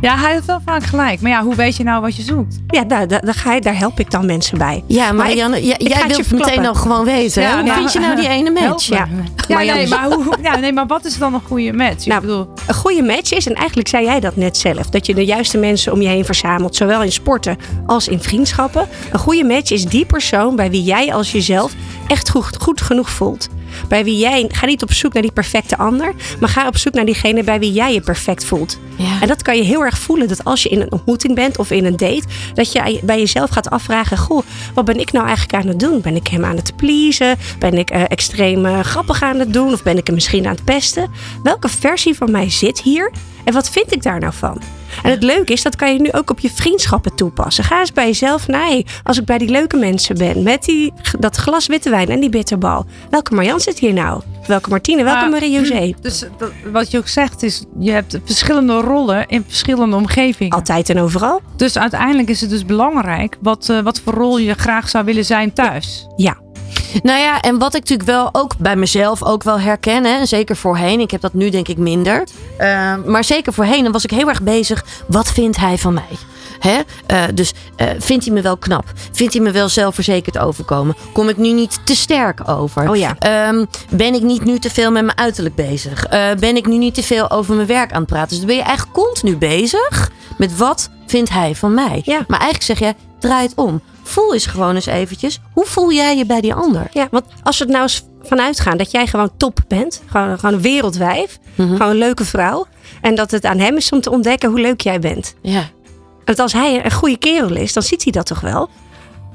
Ja, 0.00 0.16
hij 0.18 0.32
heeft 0.32 0.46
wel 0.46 0.60
vaak 0.64 0.82
gelijk. 0.82 1.20
Maar 1.20 1.30
ja, 1.30 1.42
hoe 1.42 1.54
weet 1.54 1.76
je 1.76 1.84
nou 1.84 2.00
wat 2.00 2.16
je 2.16 2.22
zoekt? 2.22 2.58
Ja, 2.68 2.84
daar, 2.84 3.08
daar, 3.08 3.24
daar, 3.24 3.34
ga 3.34 3.52
je, 3.52 3.60
daar 3.60 3.78
help 3.78 4.00
ik 4.00 4.10
dan 4.10 4.26
mensen 4.26 4.58
bij. 4.58 4.84
Ja, 4.86 5.12
Maar 5.12 5.26
Marianne, 5.26 5.64
jij- 5.64 6.04
wilt 6.08 6.30
meteen 6.32 6.66
al 6.66 6.74
gewoon 6.74 7.04
weten. 7.04 7.42
Ja, 7.42 7.54
Hoe 7.54 7.62
nou, 7.62 7.78
vind 7.78 7.92
je 7.92 7.98
nou 7.98 8.16
die 8.16 8.28
ene 8.28 8.50
match? 8.50 8.86
Ja. 8.86 9.06
Nee, 9.48 9.88
maar 9.88 10.04
hoe, 10.12 10.34
ja, 10.42 10.56
nee, 10.56 10.72
maar 10.72 10.86
wat 10.86 11.04
is 11.04 11.18
dan 11.18 11.34
een 11.34 11.40
goede 11.46 11.72
match? 11.72 12.06
Nou, 12.06 12.20
ik 12.20 12.26
bedoel, 12.26 12.48
Een 12.66 12.74
goede 12.74 13.02
match 13.02 13.32
is, 13.32 13.46
en 13.46 13.54
eigenlijk 13.54 13.88
zei 13.88 14.04
jij 14.04 14.20
dat 14.20 14.36
net 14.36 14.56
zelf, 14.56 14.86
dat 14.90 15.06
je 15.06 15.14
de 15.14 15.24
juiste 15.24 15.58
mensen 15.58 15.92
om 15.92 16.00
je 16.02 16.08
heen 16.08 16.24
verzamelt, 16.24 16.76
zowel 16.76 17.02
in 17.02 17.12
sporten 17.12 17.56
als 17.86 18.08
in 18.08 18.20
vriendschappen. 18.20 18.88
Een 19.12 19.18
goede 19.18 19.44
match 19.44 19.70
is 19.70 19.84
die 19.84 20.06
persoon 20.06 20.56
bij 20.56 20.70
wie 20.70 20.82
jij 20.82 21.14
als 21.14 21.32
jezelf 21.32 21.72
echt 22.06 22.30
goed, 22.30 22.56
goed 22.60 22.80
genoeg 22.80 23.10
voelt. 23.10 23.48
Bij 23.88 24.04
wie 24.04 24.18
jij, 24.18 24.44
ga 24.48 24.66
niet 24.66 24.82
op 24.82 24.92
zoek 24.92 25.12
naar 25.12 25.22
die 25.22 25.32
perfecte 25.32 25.76
ander, 25.76 26.14
maar 26.40 26.48
ga 26.48 26.66
op 26.66 26.76
zoek 26.76 26.94
naar 26.94 27.04
diegene 27.04 27.44
bij 27.44 27.58
wie 27.58 27.72
jij 27.72 27.92
je 27.92 28.00
perfect 28.00 28.44
voelt. 28.44 28.78
Ja. 28.96 29.20
En 29.20 29.28
dat 29.28 29.42
kan 29.42 29.56
je 29.56 29.62
heel 29.62 29.84
erg 29.84 29.98
voelen. 29.98 30.28
Dat 30.28 30.44
als 30.44 30.62
je 30.62 30.68
in 30.68 30.80
een 30.80 30.92
ontmoeting 30.92 31.34
bent 31.34 31.58
of 31.58 31.70
in 31.70 31.84
een 31.84 31.96
date, 31.96 32.24
dat 32.54 32.72
je 32.72 33.00
bij 33.02 33.18
jezelf 33.18 33.50
gaat 33.50 33.70
afvragen: 33.70 34.18
Goh, 34.18 34.42
wat 34.74 34.84
ben 34.84 35.00
ik 35.00 35.12
nou 35.12 35.26
eigenlijk 35.26 35.62
aan 35.62 35.68
het 35.68 35.80
doen? 35.80 36.00
Ben 36.00 36.16
ik 36.16 36.28
hem 36.28 36.44
aan 36.44 36.56
het 36.56 36.76
pleasen? 36.76 37.38
Ben 37.58 37.74
ik 37.74 37.90
eh, 37.90 38.02
extreem 38.08 38.66
eh, 38.66 38.80
grappig 38.80 39.22
aan 39.22 39.38
het 39.38 39.52
doen? 39.52 39.72
Of 39.72 39.82
ben 39.82 39.96
ik 39.96 40.06
hem 40.06 40.14
misschien 40.14 40.46
aan 40.46 40.54
het 40.54 40.64
pesten? 40.64 41.10
Welke 41.42 41.68
versie 41.68 42.14
van 42.14 42.30
mij 42.30 42.50
zit 42.50 42.80
hier? 42.80 43.12
En 43.44 43.52
wat 43.52 43.70
vind 43.70 43.92
ik 43.92 44.02
daar 44.02 44.20
nou 44.20 44.32
van? 44.32 44.62
En 45.02 45.10
het 45.10 45.22
leuke 45.22 45.52
is, 45.52 45.62
dat 45.62 45.76
kan 45.76 45.92
je 45.92 46.00
nu 46.00 46.12
ook 46.12 46.30
op 46.30 46.40
je 46.40 46.50
vriendschappen 46.50 47.14
toepassen. 47.14 47.64
Ga 47.64 47.78
eens 47.80 47.92
bij 47.92 48.06
jezelf, 48.06 48.46
nee, 48.48 48.86
als 49.02 49.18
ik 49.18 49.24
bij 49.24 49.38
die 49.38 49.48
leuke 49.48 49.76
mensen 49.76 50.18
ben, 50.18 50.42
met 50.42 50.64
die, 50.64 50.92
dat 51.18 51.36
glas 51.36 51.66
witte 51.66 51.90
wijn 51.90 52.08
en 52.08 52.20
die 52.20 52.28
bitterbal. 52.30 52.84
Welke 53.10 53.34
Marjan 53.34 53.60
zit 53.60 53.78
hier 53.78 53.92
nou? 53.92 54.20
Welke 54.46 54.70
Martine? 54.70 55.04
Welke 55.04 55.28
Marie-José? 55.28 55.94
Dus 56.00 56.24
dat- 56.38 56.50
wat 56.72 56.90
je 56.90 56.98
ook 56.98 57.08
zegt 57.08 57.42
is, 57.42 57.64
je 57.78 57.90
hebt 57.90 58.18
verschillende 58.24 58.80
rollen 58.80 59.26
in 59.28 59.44
verschillende 59.46 59.96
omgevingen. 59.96 60.52
Altijd 60.52 60.88
en 60.90 60.98
overal? 61.00 61.40
Dus 61.56 61.78
uiteindelijk 61.78 62.28
is 62.28 62.40
het 62.40 62.50
dus 62.50 62.64
belangrijk 62.64 63.36
wat, 63.40 63.68
eh, 63.68 63.80
wat 63.80 64.00
voor 64.00 64.12
rol 64.14 64.38
je 64.38 64.54
graag 64.54 64.88
zou 64.88 65.04
willen 65.04 65.24
zijn 65.24 65.52
thuis. 65.52 66.06
Ja. 66.16 66.36
Nou 67.02 67.20
ja, 67.20 67.40
en 67.40 67.58
wat 67.58 67.74
ik 67.74 67.80
natuurlijk 67.80 68.08
wel 68.08 68.28
ook 68.32 68.56
bij 68.58 68.76
mezelf 68.76 69.22
ook 69.22 69.42
wel 69.42 69.60
herken, 69.60 70.04
hè, 70.04 70.26
zeker 70.26 70.56
voorheen, 70.56 71.00
ik 71.00 71.10
heb 71.10 71.20
dat 71.20 71.34
nu 71.34 71.50
denk 71.50 71.68
ik 71.68 71.78
minder, 71.78 72.26
Eh, 72.56 72.94
maar 73.04 73.24
zeker 73.24 73.52
voorheen 73.52 73.82
dan 73.82 73.92
was 73.92 74.04
ik 74.04 74.10
heel 74.10 74.28
erg 74.28 74.42
bezig, 74.42 74.84
wat 75.08 75.32
vindt 75.32 75.56
hij 75.56 75.78
van 75.78 75.94
mij? 75.94 76.16
Hè? 76.58 76.80
Eh, 77.06 77.22
dus 77.34 77.52
eh, 77.76 77.86
vindt 77.98 78.24
hij 78.24 78.34
me 78.34 78.40
wel 78.40 78.56
knap? 78.56 78.84
Vindt 79.12 79.32
hij 79.32 79.42
me 79.42 79.50
wel 79.50 79.68
zelfverzekerd 79.68 80.38
overkomen? 80.38 80.96
Kom 81.12 81.28
ik 81.28 81.36
nu 81.36 81.52
niet 81.52 81.80
te 81.84 81.96
sterk 81.96 82.48
over? 82.48 82.88
Oh 82.90 82.96
ja. 82.96 83.16
Ehm, 83.18 83.64
ben 83.90 84.14
ik 84.14 84.22
niet 84.22 84.44
nu 84.44 84.58
te 84.58 84.70
veel 84.70 84.90
met 84.90 85.04
mijn 85.04 85.18
uiterlijk 85.18 85.54
bezig? 85.54 86.04
Eh, 86.06 86.28
ben 86.38 86.56
ik 86.56 86.66
nu 86.66 86.76
niet 86.76 86.94
te 86.94 87.02
veel 87.02 87.30
over 87.30 87.54
mijn 87.54 87.66
werk 87.66 87.92
aan 87.92 88.00
het 88.00 88.08
praten? 88.08 88.28
Dus 88.28 88.38
dan 88.38 88.46
ben 88.46 88.56
je 88.56 88.62
eigenlijk 88.62 88.96
continu 88.96 89.36
bezig 89.36 90.10
met 90.38 90.56
wat 90.56 90.90
vindt 91.06 91.30
hij 91.30 91.54
van 91.54 91.74
mij? 91.74 92.00
Ja. 92.04 92.24
Maar 92.28 92.40
eigenlijk 92.40 92.78
zeg 92.78 92.78
je, 92.78 92.94
draai 93.18 93.42
het 93.46 93.56
om. 93.56 93.80
Voel 94.02 94.32
eens 94.34 94.46
gewoon 94.46 94.74
eens 94.74 94.86
eventjes. 94.86 95.40
Hoe 95.52 95.64
voel 95.66 95.92
jij 95.92 96.16
je 96.16 96.26
bij 96.26 96.40
die 96.40 96.54
ander? 96.54 96.86
Ja, 96.92 97.08
want 97.10 97.24
als 97.42 97.58
we 97.58 97.64
het 97.64 97.72
nou 97.72 97.82
eens 97.84 98.02
vanuit 98.22 98.60
gaan 98.60 98.76
dat 98.76 98.90
jij 98.90 99.06
gewoon 99.06 99.30
top 99.36 99.58
bent, 99.68 100.02
gewoon, 100.06 100.38
gewoon 100.38 100.54
een 100.54 100.60
wereldwijf, 100.60 101.38
Mhm. 101.54 101.70
gewoon 101.76 101.90
een 101.90 101.96
leuke 101.98 102.24
vrouw, 102.24 102.66
en 103.00 103.14
dat 103.14 103.30
het 103.30 103.44
aan 103.44 103.58
hem 103.58 103.76
is 103.76 103.90
om 103.92 104.00
te 104.00 104.10
ontdekken 104.10 104.48
hoe 104.50 104.60
leuk 104.60 104.80
jij 104.80 104.98
bent. 104.98 105.34
Ja. 105.42 105.62
Want 106.24 106.38
als 106.38 106.52
hij 106.52 106.84
een 106.84 106.92
goede 106.92 107.16
kerel 107.18 107.56
is, 107.56 107.72
dan 107.72 107.82
ziet 107.82 108.02
hij 108.02 108.12
dat 108.12 108.26
toch 108.26 108.40
wel? 108.40 108.68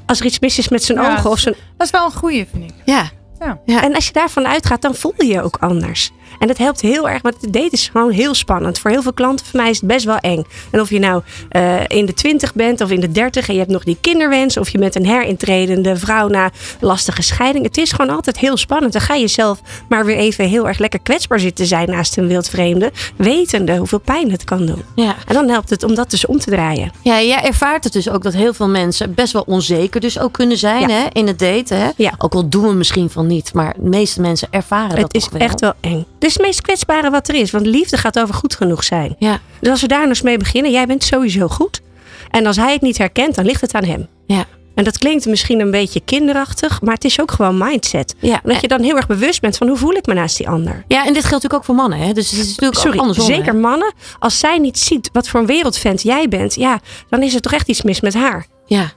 Als 0.06 0.20
er 0.20 0.26
iets 0.26 0.40
mis 0.40 0.58
is 0.58 0.70
met 0.70 0.84
zijn 0.84 1.02
Ja, 1.02 1.14
ogen 1.18 1.30
of 1.30 1.40
zijn. 1.40 1.56
Dat 1.78 1.86
is 1.88 1.92
wel 1.94 2.06
een 2.06 2.12
goeie, 2.14 2.48
vind 2.52 2.64
ik. 2.64 2.76
Ja. 2.86 3.10
Ja. 3.40 3.60
Ja. 3.66 3.84
En 3.84 3.96
als 3.96 4.06
je 4.08 4.14
daarvan 4.14 4.48
uitgaat, 4.48 4.82
dan 4.82 4.96
voel 4.96 5.14
je 5.18 5.26
je 5.26 5.42
ook 5.42 5.58
anders. 5.60 6.12
En 6.40 6.48
dat 6.48 6.58
helpt 6.58 6.82
heel 6.82 7.10
erg, 7.10 7.22
want 7.22 7.36
het 7.42 7.54
date 7.54 7.70
is 7.72 7.90
gewoon 7.92 8.12
heel 8.12 8.34
spannend. 8.34 8.80
Voor 8.80 8.92
heel 8.92 9.02
veel 9.02 9.14
klanten 9.14 9.46
van 9.46 9.60
mij 9.62 9.70
is 9.70 9.78
het 9.80 9.88
best 9.88 10.06
wel 10.06 10.18
eng. 10.18 10.44
En 10.72 10.80
of 10.82 10.90
je 10.90 11.00
nou 11.00 11.22
eh, 11.50 11.76
in 11.88 12.06
de 12.06 12.14
20 12.14 12.54
bent 12.54 12.82
of 12.82 12.92
in 12.92 13.00
de 13.00 13.12
30 13.12 13.48
en 13.48 13.54
je 13.54 13.60
hebt 13.60 13.72
nog 13.72 13.84
die 13.84 13.98
kinderwens, 14.02 14.58
of 14.58 14.70
je 14.70 14.78
bent 14.78 14.96
een 14.96 15.06
herintredende 15.06 15.96
vrouw 15.96 16.28
na 16.28 16.50
lastige 16.80 17.22
scheiding. 17.22 17.66
Het 17.66 17.78
is 17.78 17.92
gewoon 17.92 18.16
altijd 18.16 18.40
heel 18.40 18.58
spannend. 18.58 18.94
Dan 18.94 19.02
ga 19.02 19.14
je 19.16 19.28
zelf 19.28 19.60
maar 19.90 20.06
weer 20.06 20.18
even 20.18 20.46
heel 20.50 20.68
erg 20.68 20.78
lekker 20.78 21.00
kwetsbaar 21.00 21.40
zitten 21.40 21.66
zijn 21.66 21.90
naast 21.90 22.18
een 22.18 22.28
wildvreemde, 22.28 22.92
wetende 23.16 23.78
hoeveel 23.78 24.00
pijn 24.00 24.32
het 24.32 24.44
kan 24.44 24.66
doen. 24.66 24.82
Ja. 24.96 25.16
En 25.28 25.34
dan 25.34 25.50
helpt 25.50 25.70
het 25.70 25.84
om 25.84 25.96
dat 25.96 26.10
dus 26.10 26.26
om 26.26 26.40
te 26.40 26.50
draaien. 26.50 26.92
ja, 27.02 27.22
jij 27.22 27.42
ervaart 27.44 27.84
het 27.84 27.94
dus 27.94 28.10
ook 28.10 28.24
dat 28.24 28.34
heel 28.34 28.54
veel 28.54 28.70
mensen 28.70 29.14
best 29.14 29.34
wel 29.34 29.44
onzeker 29.48 30.02
dus 30.02 30.20
ook 30.20 30.34
kunnen 30.34 30.58
zijn 30.58 30.80
Ja. 30.82 30.88
hè, 30.96 31.04
in 31.12 31.28
het 31.28 31.40
daten. 31.40 31.78
Hè? 31.80 31.90
Ja. 31.96 32.14
Ook 32.18 32.34
al 32.34 32.50
doen 32.50 32.68
we 32.68 32.74
misschien 32.74 33.10
van 33.10 33.28
niet, 33.28 33.54
maar 33.54 33.74
de 33.80 33.90
meeste 33.90 34.22
mensen 34.22 34.48
ervaren 34.52 34.90
dat 34.90 35.02
Het 35.02 35.14
is 35.16 35.30
wel. 35.32 35.42
echt 35.42 35.60
wel 35.60 35.74
eng. 35.82 36.06
Het 36.22 36.30
is 36.30 36.34
het 36.38 36.46
meest 36.46 36.62
kwetsbare 36.62 37.10
wat 37.10 37.28
er 37.28 37.36
is. 37.36 37.52
Want 37.52 37.66
liefde 37.66 37.98
gaat 37.98 38.20
over 38.20 38.34
goed 38.36 38.56
genoeg 38.56 38.84
zijn. 38.84 39.16
Ja. 39.20 39.40
Dus 39.60 39.70
als 39.70 39.82
we 39.82 39.88
daar 39.88 40.08
eens 40.08 40.22
mee 40.22 40.38
beginnen, 40.38 40.72
jij 40.72 40.86
bent 40.86 41.04
sowieso 41.04 41.48
goed. 41.48 41.82
En 42.30 42.46
als 42.46 42.56
hij 42.56 42.72
het 42.74 42.82
niet 42.82 42.98
herkent, 42.98 43.36
dan 43.36 43.46
ligt 43.46 43.62
het 43.62 43.74
aan 43.74 43.84
hem. 43.84 44.08
Ja. 44.28 44.46
En 44.76 44.84
dat 44.84 44.98
klinkt 44.98 45.26
misschien 45.26 45.60
een 45.60 45.72
beetje 45.72 46.02
kinderachtig, 46.06 46.82
maar 46.82 46.94
het 46.94 47.04
is 47.04 47.22
ook 47.22 47.32
gewoon 47.32 47.58
mindset. 47.58 48.16
Ja. 48.20 48.40
Dat 48.44 48.62
je 48.62 48.68
dan 48.68 48.82
heel 48.82 48.96
erg 48.96 49.08
bewust 49.08 49.42
bent 49.42 49.58
van 49.58 49.68
hoe 49.68 49.78
voel 49.78 49.94
ik 49.94 50.06
me 50.06 50.14
naast 50.14 50.38
die 50.38 50.50
ander. 50.50 50.84
ja, 50.88 50.98
en 51.06 51.14
dit 51.14 51.14
geldt 51.14 51.24
natuurlijk 51.24 51.54
ook 51.54 51.64
voor 51.64 51.76
mannen. 51.76 52.00
Hè? 52.00 52.14
Dus 52.14 52.32
het 52.32 52.40
is 52.40 52.48
natuurlijk 52.48 52.76
ook 52.78 52.82
Sorry, 52.84 52.98
andersom. 53.00 53.26
hè? 53.30 53.34
zeker 53.36 53.56
mannen. 53.56 53.94
Als 54.20 54.40
zij 54.40 54.58
niet 54.58 54.80
ziet 54.80 55.10
wat 55.14 55.28
voor 55.28 55.40
een 55.40 55.46
wereldvent 55.46 56.02
jij 56.02 56.28
bent, 56.28 56.56
ja, 56.56 56.80
dan 57.10 57.22
is 57.24 57.36
er 57.36 57.42
toch 57.42 57.54
echt 57.54 57.68
iets 57.68 57.82
mis 57.82 58.02
met 58.02 58.14
haar. 58.14 58.46
Ja. 58.66 58.92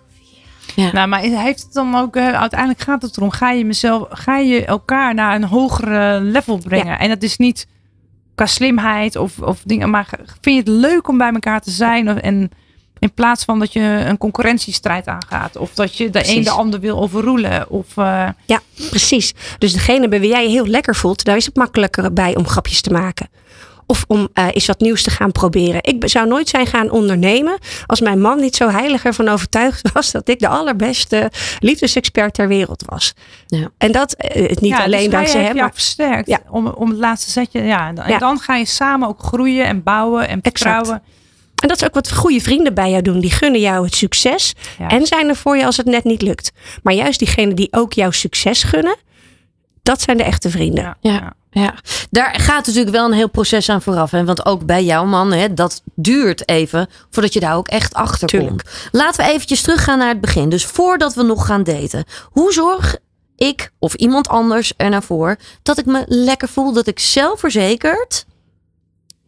Nou, 0.92 1.08
maar 1.08 1.20
heeft 1.20 1.62
het 1.62 1.72
dan 1.72 1.94
ook, 1.94 2.16
eh, 2.16 2.32
uiteindelijk 2.40 2.80
gaat 2.80 3.02
het 3.02 3.16
erom, 3.16 3.30
ga 3.30 3.50
je, 3.50 3.64
mezelf, 3.64 4.06
ga 4.10 4.38
je 4.38 4.64
elkaar 4.64 5.14
naar 5.14 5.34
een 5.34 5.44
hogere 5.44 6.20
level 6.20 6.58
brengen? 6.58 6.98
En 6.98 7.08
dat 7.08 7.22
is 7.22 7.36
niet 7.36 7.66
qua 8.34 8.46
slimheid 8.46 9.16
of, 9.16 9.38
of 9.38 9.60
dingen, 9.64 9.90
maar 9.90 10.08
vind 10.40 10.66
je 10.66 10.72
het 10.72 10.80
leuk 10.80 11.08
om 11.08 11.18
bij 11.18 11.32
elkaar 11.32 11.60
te 11.60 11.70
zijn? 11.70 12.10
Of- 12.10 12.16
En 12.18 12.50
in 12.98 13.12
plaats 13.12 13.44
van 13.44 13.58
dat 13.58 13.72
je 13.72 13.80
een 13.80 14.18
concurrentiestrijd 14.18 15.06
aangaat, 15.06 15.56
of 15.56 15.74
dat 15.74 15.96
je 15.96 16.10
de 16.10 16.18
een 16.18 16.24
Precies. 16.24 16.44
de 16.44 16.50
ander 16.50 16.80
wil 16.80 16.98
overroelen. 17.00 17.70
Of, 17.70 17.96
eh, 17.96 18.28
Ja, 18.46 18.60
precies. 18.90 19.34
Dus 19.58 19.72
degene 19.72 20.08
bij 20.08 20.20
wie 20.20 20.28
jij 20.30 20.42
je 20.42 20.48
heel 20.48 20.66
lekker 20.66 20.94
voelt, 20.94 21.24
daar 21.24 21.36
is 21.36 21.46
het 21.46 21.56
makkelijker 21.56 22.12
bij 22.12 22.36
om 22.36 22.46
grapjes 22.46 22.80
te 22.80 22.90
maken. 22.90 23.28
Of 23.86 24.04
om 24.06 24.28
eh 24.32 24.46
eens 24.52 24.66
wat 24.66 24.80
nieuws 24.80 25.02
te 25.02 25.10
gaan 25.10 25.32
proberen. 25.32 25.78
Ik 25.82 26.08
zou 26.08 26.28
nooit 26.28 26.48
zijn 26.48 26.66
gaan 26.66 26.90
ondernemen 26.90 27.58
als 27.86 28.00
mijn 28.00 28.20
man 28.20 28.40
niet 28.40 28.56
zo 28.56 28.68
heilig 28.68 29.04
ervan 29.04 29.28
overtuigd 29.28 29.92
was 29.92 30.10
dat 30.10 30.28
ik 30.28 30.38
de 30.38 30.48
allerbeste 30.48 31.30
liefdesexpert 31.58 32.34
ter 32.34 32.48
wereld 32.48 32.82
was. 32.86 33.12
Ja. 33.46 33.70
En 33.78 33.92
dat 33.92 34.14
het 34.18 34.60
niet 34.60 34.70
ja, 34.70 34.84
alleen 34.84 35.02
dus 35.02 35.10
dankzij 35.10 35.40
heeft 35.40 35.46
hem. 35.48 35.56
jou 35.56 35.56
Maar, 35.56 35.72
versterkt 35.72 36.28
Ja. 36.28 36.40
om, 36.50 36.66
om 36.66 36.88
het 36.88 36.98
laatste 36.98 37.30
zetje. 37.30 37.62
Ja, 37.62 37.88
en, 37.94 38.08
Ja. 38.08 38.18
dan 38.18 38.38
ga 38.38 38.56
je 38.56 38.64
samen 38.66 39.08
ook 39.08 39.22
groeien 39.22 39.66
en 39.66 39.82
bouwen 39.82 40.28
en 40.28 40.40
Exact. 40.40 40.58
vertrouwen. 40.58 41.02
en 41.62 41.68
dat 41.68 41.76
is 41.80 41.84
ook 41.86 41.94
wat 41.94 42.12
goede 42.12 42.40
vrienden 42.40 42.74
bij 42.74 42.90
jou 42.90 43.02
doen. 43.02 43.20
Die 43.20 43.30
gunnen 43.30 43.60
jou 43.60 43.84
het 43.84 43.94
succes 43.94 44.54
Ja. 44.78 44.88
en 44.88 45.06
zijn 45.06 45.28
er 45.28 45.36
voor 45.36 45.56
je 45.56 45.66
als 45.66 45.76
het 45.76 45.86
net 45.86 46.04
niet 46.04 46.22
lukt. 46.22 46.52
Maar 46.82 46.94
juist 46.94 47.18
diegenen 47.18 47.56
die 47.56 47.68
ook 47.70 47.92
jouw 47.92 48.10
succes 48.10 48.62
gunnen, 48.62 48.96
dat 49.82 50.00
zijn 50.00 50.16
de 50.16 50.22
echte 50.24 50.50
vrienden. 50.50 50.84
Ja. 50.84 50.96
Ja. 51.12 51.32
Ja, 51.54 51.74
daar 52.10 52.40
gaat 52.40 52.66
natuurlijk 52.66 52.96
wel 52.96 53.04
een 53.04 53.12
heel 53.12 53.28
proces 53.28 53.68
aan 53.68 53.82
vooraf. 53.82 54.10
Hè? 54.10 54.24
Want 54.24 54.46
ook 54.46 54.66
bij 54.66 54.84
jouw 54.84 55.04
man, 55.04 55.32
hè, 55.32 55.54
dat 55.54 55.82
duurt 55.94 56.48
even 56.48 56.88
voordat 57.10 57.32
je 57.32 57.40
daar 57.40 57.56
ook 57.56 57.68
echt 57.68 57.94
achter 57.94 58.28
Tuurlijk. 58.28 58.50
komt. 58.50 58.90
Laten 58.92 59.24
we 59.24 59.30
eventjes 59.30 59.62
teruggaan 59.62 59.98
naar 59.98 60.08
het 60.08 60.20
begin. 60.20 60.48
Dus 60.48 60.66
voordat 60.66 61.14
we 61.14 61.22
nog 61.22 61.46
gaan 61.46 61.62
daten. 61.62 62.04
Hoe 62.22 62.52
zorg 62.52 62.96
ik 63.36 63.70
of 63.78 63.94
iemand 63.94 64.28
anders 64.28 64.72
er 64.76 64.90
naar 64.90 65.02
voor 65.02 65.36
dat 65.62 65.78
ik 65.78 65.86
me 65.86 66.02
lekker 66.06 66.48
voel, 66.48 66.72
dat 66.72 66.86
ik 66.86 66.98
zelfverzekerd 66.98 68.24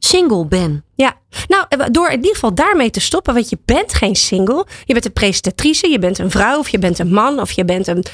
single 0.07 0.47
ben? 0.47 0.85
Ja, 0.95 1.15
nou, 1.49 1.65
eh, 1.69 1.87
door 1.91 2.09
in 2.09 2.17
ieder 2.17 2.35
geval 2.35 2.55
daarmee 2.55 2.91
te 2.91 3.01
stoppen, 3.01 3.35
want 3.35 3.49
je 3.49 3.59
bent 3.65 3.95
geen 3.95 4.15
single. 4.17 4.67
Je 4.85 4.93
bent 4.93 5.05
een 5.05 5.13
presentatrice, 5.13 5.89
je 5.89 5.99
bent 5.99 6.19
een 6.19 6.31
vrouw 6.31 6.59
of 6.59 6.69
je 6.69 6.79
bent 6.79 6.99
een 6.99 7.13
man 7.13 7.41
of 7.41 7.51
je 7.51 7.65
bent 7.65 7.87
een 7.87 8.05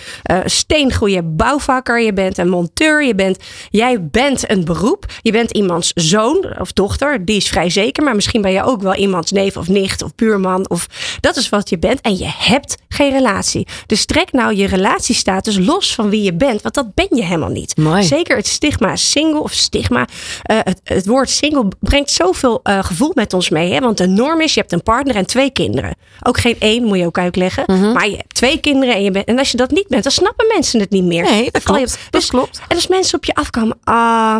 steengoeie 0.45 1.22
bouwvakker, 1.22 2.01
je 2.01 2.12
bent 2.12 2.38
een 2.38 2.49
monteur, 2.49 3.05
je 3.05 3.14
bent, 3.14 3.38
jij 3.70 4.05
bent 4.05 4.51
een 4.51 4.64
beroep. 4.64 5.07
Je 5.20 5.32
bent 5.32 5.51
iemands 5.51 5.93
zoon 5.95 6.47
of 6.59 6.72
dochter, 6.72 7.24
die 7.24 7.36
is 7.36 7.49
vrij 7.49 7.70
zeker, 7.70 8.03
maar 8.03 8.14
misschien 8.14 8.43
ben 8.43 8.53
je 8.53 8.62
ook 8.62 8.82
wel 8.82 8.95
iemands 8.95 9.30
neef 9.32 9.57
of 9.57 9.68
nicht 9.68 10.03
of 10.03 10.14
buurman 10.14 10.68
of 10.68 10.86
dat 11.20 11.36
is 11.36 11.49
wat 11.49 11.68
je 11.68 11.78
bent 11.78 12.01
en 12.01 12.16
je 12.16 12.30
hebt 12.38 12.76
geen 12.88 13.12
relatie. 13.12 13.66
Dus 13.86 14.05
trek 14.05 14.32
nou 14.32 14.55
je 14.55 14.66
relatiestatus 14.66 15.59
los 15.59 15.95
van 15.95 16.11
wie 16.11 16.22
je 16.22 16.34
bent, 16.34 16.62
want 16.62 16.74
dat 16.74 16.95
ben 16.95 17.09
je 17.11 17.24
helemaal 17.24 17.49
niet. 17.49 17.76
Mooi. 17.76 18.03
Zeker 18.03 18.36
het 18.36 18.47
stigma 18.47 18.97
single 18.97 19.40
of 19.40 19.53
stigma. 19.53 20.07
eh, 20.43 20.59
het, 20.62 20.80
het 20.84 21.07
woord 21.07 21.30
single 21.30 21.68
brengt 21.82 22.10
zoveel 22.10 22.60
eh, 22.62 22.84
gevoel 22.84 23.10
met 23.14 23.32
ons 23.32 23.48
mee. 23.50 23.72
Hè? 23.72 23.80
Want 23.80 23.98
de 23.98 24.06
norm 24.06 24.40
is, 24.40 24.54
je 24.54 24.60
hebt 24.60 24.72
een 24.72 24.82
partner 24.82 25.16
en 25.16 25.26
twee 25.26 25.50
kinderen. 25.50 25.94
Ook 26.22 26.38
geen 26.38 26.56
één, 26.58 26.84
moet 26.84 26.98
je 26.98 27.06
ook 27.06 27.18
uitleggen. 27.18 27.64
Mhm. 27.66 27.92
Maar 27.92 28.08
je 28.08 28.16
hebt 28.16 28.34
twee 28.34 28.60
kinderen 28.60 28.94
en, 28.94 29.02
je 29.02 29.10
bent, 29.10 29.26
en 29.26 29.38
als 29.38 29.50
je 29.50 29.56
dat 29.56 29.70
niet 29.70 29.88
bent, 29.88 30.02
dan 30.02 30.12
snappen 30.12 30.46
mensen 30.46 30.80
het 30.80 30.90
niet 30.90 31.04
meer. 31.04 31.22
Nee, 31.22 31.50
dat 31.50 31.62
je- 31.62 31.68
klopt. 31.72 31.80
Dat 31.90 31.98
Dus, 32.10 32.28
klopt. 32.30 32.60
En 32.68 32.76
als 32.76 32.86
mensen 32.86 33.16
op 33.16 33.24
je 33.24 33.34
afkomen, 33.34 33.78
ah, 33.84 34.36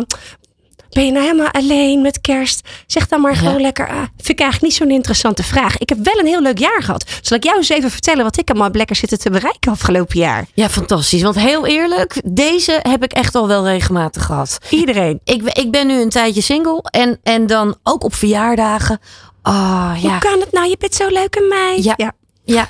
ben 0.93 1.05
je 1.05 1.11
nou 1.11 1.25
helemaal 1.25 1.51
alleen 1.51 2.01
met 2.01 2.21
kerst? 2.21 2.67
Zeg 2.87 3.07
dan 3.07 3.21
maar 3.21 3.35
gewoon 3.35 3.61
lekker, 3.61 3.87
ah, 3.89 3.97
vind 3.97 4.29
ik 4.29 4.39
eigenlijk 4.39 4.61
niet 4.61 4.73
zo'n 4.73 4.91
interessante 4.91 5.43
vraag. 5.43 5.77
Ik 5.77 5.89
heb 5.89 5.97
wel 6.03 6.19
een 6.19 6.25
heel 6.25 6.41
leuk 6.41 6.59
jaar 6.59 6.83
gehad. 6.83 7.11
Zal 7.21 7.37
ik 7.37 7.43
jou 7.43 7.57
eens 7.57 7.69
even 7.69 7.91
vertellen 7.91 8.23
wat 8.23 8.37
ik 8.37 8.49
allemaal 8.49 8.67
heb 8.67 8.75
lekker 8.75 8.95
zitten 8.95 9.19
te 9.19 9.29
bereiken 9.29 9.71
afgelopen 9.71 10.19
jaar? 10.19 10.45
Ja, 10.53 10.69
fantastisch. 10.69 11.21
Want 11.21 11.35
heel 11.35 11.65
eerlijk, 11.65 12.21
deze 12.25 12.79
heb 12.81 13.03
ik 13.03 13.13
echt 13.13 13.35
al 13.35 13.47
wel 13.47 13.67
regelmatig 13.67 14.25
gehad. 14.25 14.57
Iedereen. 14.69 15.19
Ik, 15.23 15.41
ik 15.43 15.71
ben 15.71 15.87
nu 15.87 16.01
een 16.01 16.09
tijdje 16.09 16.41
single 16.41 16.81
en, 16.83 17.19
en 17.23 17.47
dan 17.47 17.75
ook 17.83 18.03
op 18.03 18.15
verjaardagen. 18.15 18.99
Ah, 19.41 19.91
ja. 20.01 20.09
Hoe 20.09 20.17
kan 20.19 20.39
het 20.39 20.51
nou? 20.51 20.69
Je 20.69 20.75
bent 20.79 20.95
zo 20.95 21.07
leuk 21.07 21.45
meid. 21.49 21.83
Ja. 21.83 21.93
Ja, 21.97 22.11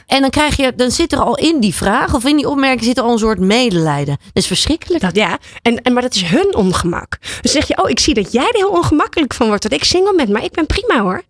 en 0.08 0.22
dan 0.22 0.30
krijg 0.30 0.56
je, 0.56 0.74
dan 0.76 0.92
zit 0.92 1.12
er 1.12 1.20
al 1.20 1.38
in 1.38 1.60
die 1.60 1.76
vraag 1.76 2.14
of 2.14 2.26
in 2.26 2.36
die 2.36 2.50
opmerking 2.50 2.84
zit 2.84 2.98
er 2.98 3.04
al 3.04 3.12
een 3.12 3.18
soort 3.18 3.40
medelijden. 3.40 4.18
Dat 4.24 4.44
is 4.44 4.48
verschrikkelijk. 4.48 5.04
Dat, 5.04 5.16
ja, 5.16 5.38
en, 5.62 5.82
en, 5.82 5.94
maar 5.94 6.02
dat 6.02 6.16
is 6.16 6.24
hun 6.24 6.56
ongemak. 6.56 7.18
Dus 7.42 7.52
zeg 7.52 7.68
je, 7.68 7.84
oh, 7.84 7.90
ik 7.90 8.00
zie 8.00 8.14
dat 8.14 8.32
jij 8.32 8.48
er 8.48 8.56
heel 8.56 8.70
ongemakkelijk 8.70 9.34
van 9.34 9.48
wordt 9.48 9.64
dat 9.64 9.72
ik 9.72 9.84
single 9.84 10.16
ben, 10.16 10.32
maar 10.32 10.44
ik 10.44 10.52
ben 10.52 10.66
prima 10.66 11.02
hoor. 11.02 11.24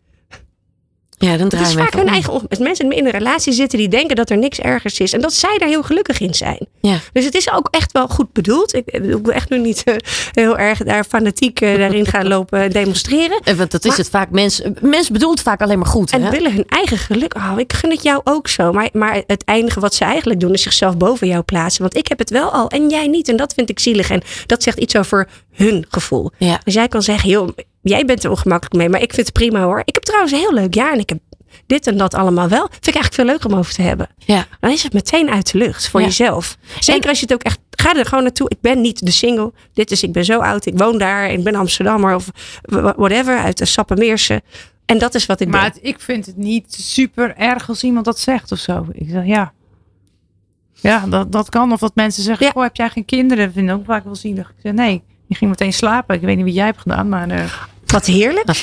Ja, 1.24 1.32
dan 1.32 1.39
Het 1.39 1.49
draai 1.49 1.65
is 1.67 1.74
vaak 1.74 1.93
hun 1.93 2.01
om. 2.01 2.07
eigen 2.07 2.34
ongeluk. 2.34 2.59
Mensen 2.59 2.89
die 2.89 2.97
in 2.97 3.05
een 3.05 3.11
relatie 3.11 3.53
zitten 3.53 3.78
die 3.78 3.88
denken 3.88 4.15
dat 4.15 4.30
er 4.30 4.38
niks 4.38 4.59
ergers 4.59 4.99
is. 4.99 5.13
En 5.13 5.21
dat 5.21 5.34
zij 5.34 5.57
daar 5.57 5.67
heel 5.67 5.84
gelukkig 5.84 6.19
in 6.19 6.34
zijn. 6.34 6.67
Ja. 6.82 6.97
Dus 7.13 7.26
het 7.26 7.36
is 7.36 7.51
ook 7.51 7.67
echt 7.71 7.91
wel 7.91 8.07
goed 8.07 8.34
bedoeld. 8.34 8.74
Ik, 8.76 8.84
ik 8.86 9.01
wil 9.24 9.34
echt 9.34 9.49
nu 9.49 9.57
niet 9.59 9.84
eh, 9.84 9.95
heel 10.32 10.57
erg 10.57 10.80
daar 10.84 11.03
fanatiek 11.03 11.61
eh, 11.61 11.78
daarin 11.78 12.05
gaan 12.05 12.28
lopen 12.28 12.71
demonstreren. 12.71 13.39
Eh, 13.43 13.53
Want 13.53 13.71
dat 13.71 13.86
is 13.86 13.97
het 13.97 14.09
vaak. 14.09 14.30
Mensen 14.30 14.78
mensen 14.82 15.13
bedoelt 15.13 15.41
vaak 15.41 15.61
alleen 15.61 15.78
maar 15.80 15.88
goed. 15.88 16.11
En 16.11 16.21
hè? 16.24 16.30
willen 16.30 16.53
hun 16.53 16.65
eigen 16.67 16.97
geluk. 16.97 17.36
Oh, 17.36 17.53
ik 17.57 17.74
gun 17.74 17.89
het 17.91 18.03
jou 18.03 18.21
ook 18.24 18.47
zo. 18.47 18.71
Maar, 18.71 18.89
maar 18.93 19.24
het 19.28 19.43
enige 19.45 19.80
wat 19.80 19.93
ze 19.95 20.03
eigenlijk 20.03 20.39
doen 20.39 20.53
is 20.53 20.61
zichzelf 20.61 20.97
boven 20.97 21.28
jou 21.28 21.41
plaatsen. 21.41 21.82
Want 21.82 21.97
ik 21.97 22.07
heb 22.07 22.19
het 22.19 22.30
wel 22.30 22.51
al 22.51 22.67
en 22.69 22.89
jij 22.89 23.07
niet. 23.07 23.30
En 23.30 23.36
dat 23.36 23.53
vind 23.53 23.69
ik 23.69 23.80
zielig. 23.80 24.09
En 24.09 24.21
dat 24.45 24.63
zegt 24.63 24.78
iets 24.80 24.95
over 24.95 25.28
hun 25.53 25.86
gevoel. 25.89 26.32
Ja. 26.38 26.59
Dus 26.63 26.74
jij 26.74 26.88
kan 26.88 27.01
zeggen, 27.03 27.30
joh, 27.30 27.47
jij 27.84 28.05
bent 28.05 28.23
er 28.23 28.29
ongemakkelijk 28.29 28.75
mee. 28.75 28.89
Maar 28.89 29.01
ik 29.01 29.13
vind 29.13 29.27
het 29.27 29.36
prima 29.36 29.63
hoor. 29.63 29.81
Ik 29.86 29.93
heb 29.95 30.03
trouwens 30.03 30.31
een 30.34 30.39
heel 30.39 30.53
leuk 30.53 30.73
jaar. 30.73 30.93
En 30.93 30.99
ik 30.99 31.09
heb 31.09 31.19
dit 31.65 31.88
en 31.88 31.97
dat 31.97 32.13
allemaal 32.13 32.49
wel. 32.49 32.59
Vind 32.69 32.88
ik 32.88 32.93
eigenlijk 32.93 33.13
veel 33.13 33.25
leuker 33.25 33.49
om 33.51 33.55
over 33.57 33.73
te 33.73 33.81
hebben. 33.81 34.07
Ja. 34.17 34.45
Dan 34.59 34.71
is 34.71 34.84
het 34.84 34.93
meteen 34.93 35.29
uit 35.29 35.51
de 35.51 35.57
lucht 35.57 35.89
voor 35.89 35.99
Ja. 35.99 36.05
jezelf. 36.05 36.57
Zeker 36.79 37.09
als 37.09 37.19
je 37.19 37.25
het 37.25 37.34
ook 37.34 37.43
echt. 37.43 37.59
Ga 37.69 37.95
er 37.97 38.05
gewoon 38.05 38.23
naartoe. 38.23 38.49
Ik 38.49 38.61
ben 38.61 38.81
niet 38.81 39.05
de 39.05 39.11
single. 39.11 39.53
Dit 39.73 39.91
is, 39.91 40.03
ik 40.03 40.11
ben 40.11 40.25
zo 40.25 40.39
oud. 40.39 40.65
Ik 40.65 40.77
woon 40.77 40.97
daar. 40.97 41.31
Ik 41.31 41.43
ben 41.43 41.55
Amsterdammer 41.55 42.15
of 42.15 42.29
wh- 42.61 42.91
whatever. 42.95 43.38
Uit 43.38 43.57
de 43.57 43.65
Sappemeerse. 43.65 44.41
En 44.86 44.97
dat 44.97 45.15
is 45.15 45.25
wat 45.25 45.39
ik 45.39 45.47
Maar 45.47 45.63
het- 45.63 45.79
ik 45.81 45.99
vind 45.99 46.25
het 46.25 46.38
niet 46.38 46.73
super 46.73 47.36
erg 47.38 47.69
als 47.69 47.84
iemand 47.84 48.05
dat 48.05 48.19
zegt 48.19 48.51
of 48.51 48.59
zo. 48.59 48.88
Ik 48.91 49.09
zeg 49.09 49.25
ja. 49.25 49.53
Ja, 50.73 51.05
dat, 51.09 51.31
dat 51.31 51.49
kan. 51.49 51.71
Of 51.71 51.79
dat 51.79 51.95
mensen 51.95 52.23
zeggen, 52.23 52.51
Ja. 52.55 52.61
heb 52.61 52.75
jij 52.75 52.89
geen 52.89 53.05
kinderen? 53.05 53.45
Dat 53.45 53.53
vind 53.53 53.69
ik 53.69 53.75
ook 53.75 53.86
vaak 53.86 54.03
wel 54.03 54.15
zielig. 54.15 54.49
Ik 54.49 54.55
zeg 54.61 54.71
nee, 54.73 55.03
je 55.27 55.36
ging 55.36 55.49
meteen 55.49 55.73
slapen. 55.73 56.15
Ik 56.15 56.21
weet 56.21 56.36
niet 56.36 56.45
wie 56.45 56.53
jij 56.53 56.65
hebt 56.65 56.79
gedaan, 56.81 57.09
maar 57.09 57.29
eh, 57.29 57.43
Wat 57.93 58.05
heerlijk. 58.05 58.45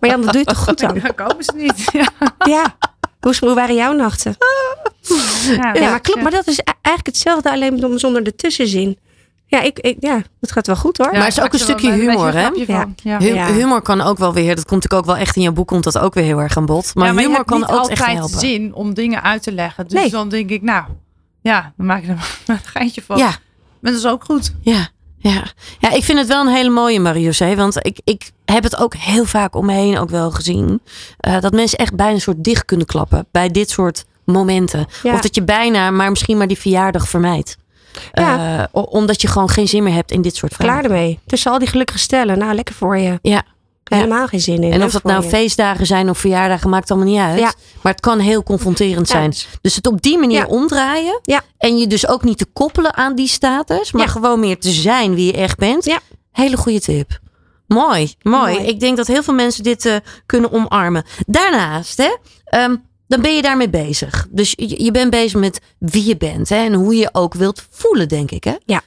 maar 0.00 0.10
Jan, 0.10 0.20
dat 0.22 0.32
doe 0.32 0.38
je 0.40 0.44
toch 0.44 0.58
goed 0.58 0.78
dan? 0.80 0.98
dan 1.02 1.14
komen 1.14 1.44
ze 1.44 1.52
niet. 1.56 1.84
Ja, 1.92 2.06
Ja. 2.46 2.76
Hoe, 3.40 3.54
waren 3.54 3.74
jouw 3.74 3.92
nachten? 3.92 4.36
ja, 5.46 5.74
Ja, 5.74 5.90
maar 5.90 6.00
klopt. 6.00 6.22
Maar 6.22 6.30
dat 6.30 6.46
is 6.46 6.58
e- 6.58 6.62
eigenlijk 6.64 7.06
hetzelfde, 7.06 7.50
alleen 7.50 7.98
zonder 7.98 8.24
de 8.24 8.34
tussenzin. 8.34 8.98
Ja, 9.46 9.60
ik, 9.60 9.78
ik, 9.78 9.96
ja, 10.00 10.22
het 10.40 10.52
gaat 10.52 10.66
wel 10.66 10.76
goed 10.76 10.96
hoor. 10.96 11.10
Maar 11.12 11.24
het 11.24 11.36
is 11.36 11.40
ook 11.42 11.52
een 11.52 11.58
stukje 11.58 11.92
humor, 11.92 12.32
hè? 12.32 12.48
Ja. 12.66 12.86
Ja. 13.02 13.18
Hu- 13.18 13.34
Ja. 13.34 13.46
Humor 13.52 13.82
kan 13.82 14.00
ook 14.00 14.18
wel 14.18 14.32
weer, 14.32 14.54
dat 14.56 14.64
komt 14.66 14.82
natuurlijk 14.82 15.00
ook 15.08 15.14
wel 15.14 15.16
echt 15.24 15.36
in 15.36 15.42
je 15.42 15.52
boek, 15.52 15.66
komt 15.68 15.84
dat 15.84 15.98
ook 15.98 16.14
weer 16.14 16.24
heel 16.24 16.40
erg 16.40 16.56
aan 16.56 16.66
bod. 16.66 16.94
Maar, 16.94 17.06
Ja, 17.06 17.12
maar 17.12 17.22
je 17.22 17.28
humor 17.28 17.36
hebt 17.36 17.48
kan 17.50 17.58
niet 17.60 17.68
ook 17.68 17.88
echt 17.90 18.00
altijd 18.00 18.18
helpen. 18.18 18.38
zin 18.38 18.74
om 18.74 18.94
dingen 18.94 19.22
uit 19.22 19.42
te 19.42 19.52
leggen. 19.52 19.84
Dus 19.88 20.00
Nee. 20.00 20.10
dan 20.10 20.28
denk 20.28 20.50
ik, 20.50 20.62
nou, 20.62 20.84
ja, 21.40 21.72
dan 21.76 21.86
maak 21.86 22.02
je 22.02 22.08
er 22.08 22.18
een 22.46 22.58
geintje 22.64 23.02
van. 23.02 23.16
Ja, 23.18 23.26
Maar 23.80 23.92
dat 23.92 24.00
is 24.00 24.06
ook 24.06 24.24
goed. 24.24 24.52
ja, 24.60 24.88
ja. 25.30 25.44
Ja, 25.78 25.90
ik 25.92 26.04
vind 26.04 26.18
het 26.18 26.28
wel 26.28 26.46
een 26.46 26.52
hele 26.54 26.70
mooie 26.70 27.00
Marie-José. 27.00 27.54
Want 27.54 27.86
ik, 27.86 28.00
ik 28.04 28.30
heb 28.44 28.62
het 28.62 28.76
ook 28.76 28.94
heel 28.94 29.24
vaak 29.24 29.54
om 29.56 29.66
me 29.66 29.72
heen 29.72 29.98
ook 29.98 30.10
wel 30.10 30.30
gezien. 30.30 30.80
eh, 31.18 31.40
dat 31.40 31.52
mensen 31.52 31.78
echt 31.78 31.94
bijna 31.94 32.12
een 32.12 32.20
soort 32.20 32.44
dicht 32.44 32.64
kunnen 32.64 32.86
klappen 32.86 33.26
bij 33.30 33.48
dit 33.50 33.70
soort 33.70 34.04
momenten. 34.24 34.86
Ja. 35.02 35.14
Of 35.14 35.20
dat 35.20 35.34
je 35.34 35.42
bijna, 35.42 35.90
maar 35.90 36.10
misschien 36.10 36.36
maar 36.36 36.46
die 36.46 36.58
verjaardag 36.58 37.08
vermijdt. 37.08 37.56
Ja. 38.12 38.58
Eh, 38.72 38.82
omdat 38.84 39.20
je 39.20 39.28
gewoon 39.28 39.48
geen 39.48 39.68
zin 39.68 39.82
meer 39.82 39.94
hebt 39.94 40.10
in 40.10 40.22
dit 40.22 40.36
soort 40.36 40.54
vragen. 40.54 40.74
Klaar 40.74 40.84
ermee. 40.90 41.18
Tussen 41.26 41.52
al 41.52 41.58
die 41.58 41.68
gelukkige 41.68 41.98
stellen. 41.98 42.38
Nou, 42.38 42.54
lekker 42.54 42.74
voor 42.74 42.98
je. 42.98 43.18
Ja. 43.22 43.42
Helemaal 43.94 44.26
geen 44.26 44.40
zin 44.40 44.62
in. 44.62 44.72
En 44.72 44.82
of 44.82 44.92
dat 44.92 45.02
nou 45.02 45.22
je. 45.22 45.28
feestdagen 45.28 45.86
zijn 45.86 46.10
of 46.10 46.18
verjaardagen, 46.18 46.70
maakt 46.70 46.90
allemaal 46.90 47.08
niet 47.08 47.20
uit. 47.20 47.38
Ja. 47.38 47.52
Maar 47.82 47.92
het 47.92 48.00
kan 48.00 48.18
heel 48.18 48.42
confronterend 48.42 49.08
Ja. 49.08 49.14
zijn. 49.14 49.34
Dus 49.60 49.74
het 49.76 49.86
op 49.86 50.02
die 50.02 50.18
manier 50.18 50.38
Ja. 50.38 50.46
omdraaien. 50.46 51.20
Ja. 51.22 51.42
En 51.58 51.78
je 51.78 51.86
dus 51.86 52.06
ook 52.08 52.24
niet 52.24 52.38
te 52.38 52.46
koppelen 52.52 52.94
aan 52.96 53.14
die 53.14 53.28
status. 53.28 53.92
Maar 53.92 54.08
gewoon 54.08 54.40
meer 54.40 54.58
te 54.58 54.70
zijn 54.70 55.14
wie 55.14 55.26
je 55.26 55.32
echt 55.32 55.56
bent. 55.58 55.84
Ja. 55.84 55.98
Hele 56.32 56.56
goede 56.56 56.80
tip. 56.80 57.18
Mooi, 57.66 58.14
mooi, 58.22 58.54
Mooi. 58.54 58.66
Ik 58.68 58.80
denk 58.80 58.96
dat 58.96 59.06
heel 59.06 59.22
veel 59.22 59.34
mensen 59.34 59.62
dit 59.62 59.86
eh, 59.86 59.96
kunnen 60.26 60.52
omarmen. 60.52 61.04
Daarnaast, 61.26 61.96
hè, 61.96 62.16
ehm, 62.44 62.76
dan 63.08 63.20
ben 63.20 63.34
je 63.34 63.42
daarmee 63.42 63.68
bezig. 63.70 64.26
Dus 64.30 64.52
je, 64.56 64.82
je 64.84 64.90
bent 64.90 65.10
bezig 65.10 65.40
met 65.40 65.60
wie 65.78 66.06
je 66.06 66.16
bent. 66.16 66.48
Hè, 66.48 66.56
en 66.56 66.72
hoe 66.72 66.96
je 66.96 67.08
ook 67.12 67.34
wilt 67.34 67.62
voelen, 67.70 68.08
denk 68.08 68.30
ik. 68.30 68.44
Hè? 68.44 68.54
Ja. 68.64 68.82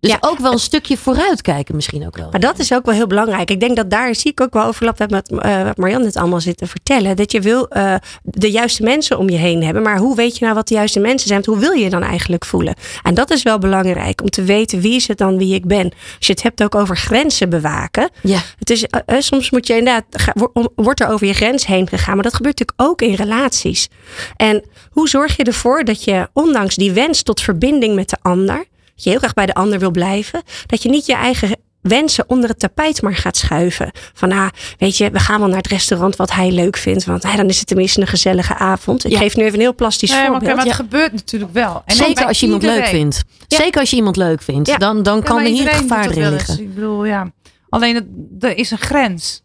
Dus 0.00 0.10
Ja. 0.10 0.16
ook 0.20 0.38
wel 0.38 0.52
een 0.52 0.58
stukje 0.58 0.96
vooruitkijken 0.96 1.74
misschien 1.74 2.06
ook 2.06 2.16
wel. 2.16 2.28
Maar 2.30 2.40
dat 2.40 2.58
is 2.58 2.72
ook 2.72 2.84
wel 2.86 2.94
heel 2.94 3.06
belangrijk. 3.06 3.50
Ik 3.50 3.60
denk 3.60 3.76
dat 3.76 3.90
daar 3.90 4.14
zie 4.14 4.30
ik 4.30 4.40
ook 4.40 4.52
wel 4.54 4.64
overlap 4.64 4.98
met 4.98 5.10
wat, 5.10 5.30
eh, 5.42 5.62
wat 5.62 5.76
Marianne 5.76 6.06
het 6.06 6.16
allemaal 6.16 6.40
zit 6.40 6.56
te 6.56 6.66
vertellen. 6.66 7.16
Dat 7.16 7.32
je 7.32 7.40
wil 7.40 7.68
eh, 7.68 7.94
de 8.22 8.50
juiste 8.50 8.82
mensen 8.82 9.18
om 9.18 9.28
je 9.30 9.36
heen 9.36 9.62
hebben. 9.62 9.82
Maar 9.82 9.98
hoe 9.98 10.16
weet 10.16 10.38
je 10.38 10.44
nou 10.44 10.56
wat 10.56 10.68
de 10.68 10.74
juiste 10.74 11.00
mensen 11.00 11.28
zijn? 11.28 11.42
Want 11.44 11.56
hoe 11.58 11.68
wil 11.68 11.78
je 11.78 11.84
je 11.84 11.90
dan 11.90 12.02
eigenlijk 12.02 12.44
voelen? 12.44 12.74
En 13.02 13.14
dat 13.14 13.30
is 13.30 13.42
wel 13.42 13.58
belangrijk 13.58 14.20
om 14.20 14.28
te 14.30 14.42
weten 14.42 14.80
wie 14.80 14.94
is 14.94 15.08
het 15.08 15.18
dan 15.18 15.38
wie 15.38 15.54
ik 15.54 15.66
ben. 15.66 15.84
Als 16.16 16.26
je 16.26 16.32
het 16.32 16.42
hebt 16.42 16.62
ook 16.62 16.74
over 16.74 16.96
grenzen 16.96 17.48
bewaken. 17.50 18.10
Ja. 18.22 18.38
Het 18.58 18.70
is, 18.70 18.84
eh, 18.84 19.16
soms 19.20 19.50
moet 19.50 19.66
je 19.66 19.76
inderdaad, 19.76 20.04
ga- 20.10 20.34
wordt 20.74 21.00
er 21.00 21.08
over 21.08 21.26
je 21.26 21.34
grens 21.34 21.66
heen 21.66 21.88
gegaan. 21.88 22.14
Maar 22.14 22.24
dat 22.24 22.34
gebeurt 22.34 22.58
natuurlijk 22.58 22.90
ook 22.90 23.02
in 23.02 23.14
relaties. 23.14 23.88
En 24.36 24.64
hoe 24.90 25.08
zorg 25.08 25.36
je 25.36 25.44
ervoor 25.44 25.84
dat 25.84 26.04
je, 26.04 26.28
ondanks 26.32 26.74
die 26.74 26.92
wens 26.92 27.22
tot 27.22 27.40
verbinding 27.40 27.94
met 27.94 28.08
de 28.10 28.16
ander, 28.22 28.64
dat 28.98 29.04
je 29.04 29.10
heel 29.10 29.18
graag 29.18 29.34
bij 29.34 29.46
de 29.46 29.54
ander 29.54 29.78
wil 29.78 29.90
blijven, 29.90 30.42
dat 30.66 30.82
je 30.82 30.88
niet 30.88 31.06
je 31.06 31.14
eigen 31.14 31.56
wensen 31.80 32.24
onder 32.28 32.48
het 32.48 32.58
tapijt 32.58 33.02
maar 33.02 33.16
gaat 33.16 33.36
schuiven. 33.36 33.90
Van, 34.14 34.32
ah, 34.32 34.48
weet 34.78 34.96
je, 34.96 35.10
we 35.10 35.18
gaan 35.18 35.38
wel 35.38 35.48
naar 35.48 35.56
het 35.56 35.66
restaurant 35.66 36.16
wat 36.16 36.32
hij 36.32 36.50
leuk 36.50 36.76
vindt, 36.76 37.04
want 37.04 37.24
ah, 37.24 37.36
dan 37.36 37.48
is 37.48 37.58
het 37.58 37.66
tenminste 37.66 38.00
een 38.00 38.06
gezellige 38.06 38.54
avond. 38.54 39.04
Ik 39.04 39.10
Ja. 39.10 39.18
geef 39.18 39.36
nu 39.36 39.42
even 39.42 39.54
een 39.54 39.60
heel 39.60 39.74
plastisch 39.74 40.10
Nee, 40.10 40.18
maar, 40.20 40.28
voorbeeld. 40.30 40.56
maar 40.56 40.64
het 40.64 40.74
gebeurt 40.74 41.12
natuurlijk 41.12 41.52
wel. 41.52 41.82
En 41.86 41.96
Zeker 41.96 42.26
als 42.26 42.38
je 42.40 42.44
iemand 42.46 42.62
leuk 42.62 42.86
vindt. 42.86 43.22
Ja. 43.48 43.56
Zeker 43.56 43.80
als 43.80 43.90
je 43.90 43.96
iemand 43.96 44.16
leuk 44.16 44.42
vindt. 44.42 44.68
Ja. 44.68 44.76
Dan, 44.76 45.02
dan 45.02 45.16
Ja, 45.16 45.22
kan 45.22 45.38
er 45.38 45.44
hier 45.46 45.68
gevaar 45.68 46.04
eens. 46.06 46.14
liggen. 46.16 46.60
Ik 46.60 46.74
bedoel, 46.74 47.04
ja. 47.04 47.30
Alleen, 47.68 47.94
het, 47.94 48.04
er 48.40 48.56
is 48.56 48.70
een 48.70 48.78
grens. 48.78 49.42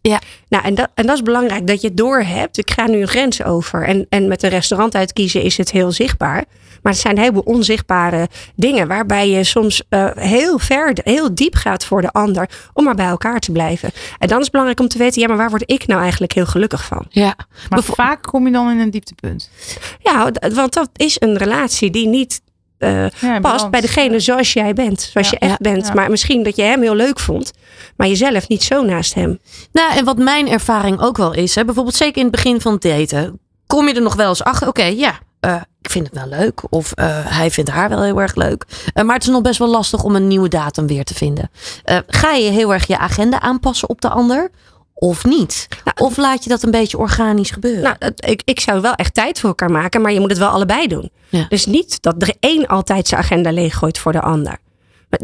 Nou, 0.48 0.64
en 0.64 0.74
dat, 0.74 0.88
en 0.94 1.06
dat 1.06 1.14
is 1.16 1.22
belangrijk 1.22 1.66
dat 1.66 1.80
je 1.80 1.86
het 1.88 1.96
doorhebt. 1.96 2.58
Ik 2.58 2.70
ga 2.70 2.86
nu 2.86 3.00
een 3.00 3.08
grens 3.08 3.42
over. 3.42 3.84
En, 3.84 4.06
en 4.08 4.28
met 4.28 4.42
een 4.42 4.50
restaurant 4.50 4.94
uitkiezen 4.94 5.42
is 5.42 5.56
het 5.56 5.70
heel 5.70 5.92
zichtbaar. 5.92 6.44
Maar 6.84 6.92
het 6.92 7.02
zijn 7.02 7.14
een 7.16 7.20
heleboel 7.22 7.42
onzichtbare 7.42 8.28
dingen. 8.56 8.88
Waarbij 8.88 9.28
je 9.30 9.44
soms 9.44 9.82
eh, 9.88 10.06
heel 10.14 10.58
ver, 10.58 10.96
heel 11.04 11.34
diep 11.34 11.54
gaat 11.54 11.84
voor 11.84 12.00
de 12.00 12.10
ander. 12.12 12.48
Om 12.72 12.84
maar 12.84 12.94
bij 12.94 13.06
elkaar 13.06 13.40
te 13.40 13.52
blijven. 13.52 13.90
En 14.18 14.28
dan 14.28 14.36
is 14.36 14.42
het 14.42 14.50
belangrijk 14.50 14.80
om 14.80 14.88
te 14.88 14.98
weten. 14.98 15.20
Ja, 15.20 15.28
maar 15.28 15.36
waar 15.36 15.50
word 15.50 15.62
ik 15.66 15.86
nou 15.86 16.00
eigenlijk 16.00 16.32
heel 16.32 16.46
gelukkig 16.46 16.84
van? 16.84 17.06
Ja. 17.08 17.34
Maar 17.68 17.78
Bevo- 17.80 17.94
vaak 17.94 18.22
kom 18.22 18.46
je 18.46 18.52
dan 18.52 18.70
in 18.70 18.78
een 18.78 18.90
dieptepunt. 18.90 19.50
Ja, 19.98 20.30
want 20.54 20.72
dat 20.72 20.88
is 20.96 21.16
een 21.18 21.36
relatie 21.36 21.90
die 21.90 22.06
niet 22.08 22.40
eh, 22.78 23.08
Ja, 23.10 23.40
past 23.40 23.70
bij 23.70 23.80
degene 23.80 24.20
zoals 24.20 24.52
jij 24.52 24.72
bent. 24.72 25.00
Zoals 25.12 25.30
Ja, 25.30 25.36
je 25.40 25.46
echt 25.46 25.58
ja, 25.62 25.70
bent. 25.72 25.86
ja. 25.86 25.94
Maar 25.94 26.10
misschien 26.10 26.42
dat 26.42 26.56
je 26.56 26.62
hem 26.62 26.82
heel 26.82 26.94
leuk 26.94 27.20
vond. 27.20 27.52
Maar 27.96 28.06
jezelf 28.08 28.48
niet 28.48 28.62
zo 28.62 28.82
naast 28.82 29.14
hem. 29.14 29.38
Nou, 29.72 29.96
en 29.96 30.04
wat 30.04 30.18
mijn 30.18 30.48
ervaring 30.48 31.00
ook 31.00 31.16
wel 31.16 31.34
is, 31.34 31.54
hè, 31.54 31.64
bijvoorbeeld 31.64 31.94
zeker 31.96 32.16
in 32.16 32.22
het 32.26 32.30
begin 32.34 32.60
van 32.60 32.72
het 32.72 32.82
daten, 32.82 33.38
kom 33.66 33.88
je 33.88 33.94
er 33.94 34.02
nog 34.02 34.14
wel 34.14 34.28
eens 34.28 34.44
achter, 34.44 34.68
oké, 34.68 34.84
ja, 34.84 35.18
eh, 35.40 35.54
ik 35.84 35.90
vind 35.90 36.06
het 36.06 36.14
wel 36.14 36.38
leuk. 36.38 36.62
Of 36.68 36.92
eh, 36.92 37.06
hij 37.10 37.50
vindt 37.50 37.70
haar 37.70 37.88
wel 37.88 38.02
heel 38.02 38.20
erg 38.20 38.34
leuk. 38.34 38.64
Eh, 38.94 39.04
maar 39.04 39.14
het 39.14 39.24
is 39.24 39.30
nog 39.30 39.42
best 39.42 39.58
wel 39.58 39.68
lastig 39.68 40.02
om 40.02 40.14
een 40.14 40.26
nieuwe 40.26 40.48
datum 40.48 40.86
weer 40.86 41.04
te 41.04 41.14
vinden. 41.14 41.50
Eh, 41.84 41.98
ga 42.06 42.32
je 42.32 42.50
heel 42.50 42.72
erg 42.72 42.86
je 42.86 42.98
agenda 42.98 43.40
aanpassen 43.40 43.88
op 43.88 44.00
de 44.00 44.08
ander? 44.08 44.50
Of 44.94 45.24
niet? 45.24 45.68
of 45.96 46.16
laat 46.16 46.44
je 46.44 46.50
dat 46.50 46.62
een 46.62 46.70
beetje 46.70 46.98
organisch 46.98 47.50
gebeuren? 47.50 47.82
Nou, 47.82 48.12
ik, 48.16 48.42
ik 48.44 48.60
zou 48.60 48.80
wel 48.80 48.94
echt 48.94 49.14
tijd 49.14 49.40
voor 49.40 49.48
elkaar 49.48 49.70
maken, 49.70 50.00
maar 50.00 50.12
je 50.12 50.20
moet 50.20 50.30
het 50.30 50.38
wel 50.38 50.48
allebei 50.48 50.86
doen. 50.86 51.10
Ja. 51.28 51.46
Dus 51.48 51.66
niet 51.66 52.02
dat 52.02 52.22
er 52.22 52.34
één 52.40 52.66
altijd 52.66 53.08
zijn 53.08 53.20
agenda 53.20 53.52
leeggooit 53.52 53.98
voor 53.98 54.12
de 54.12 54.20
ander. 54.20 54.58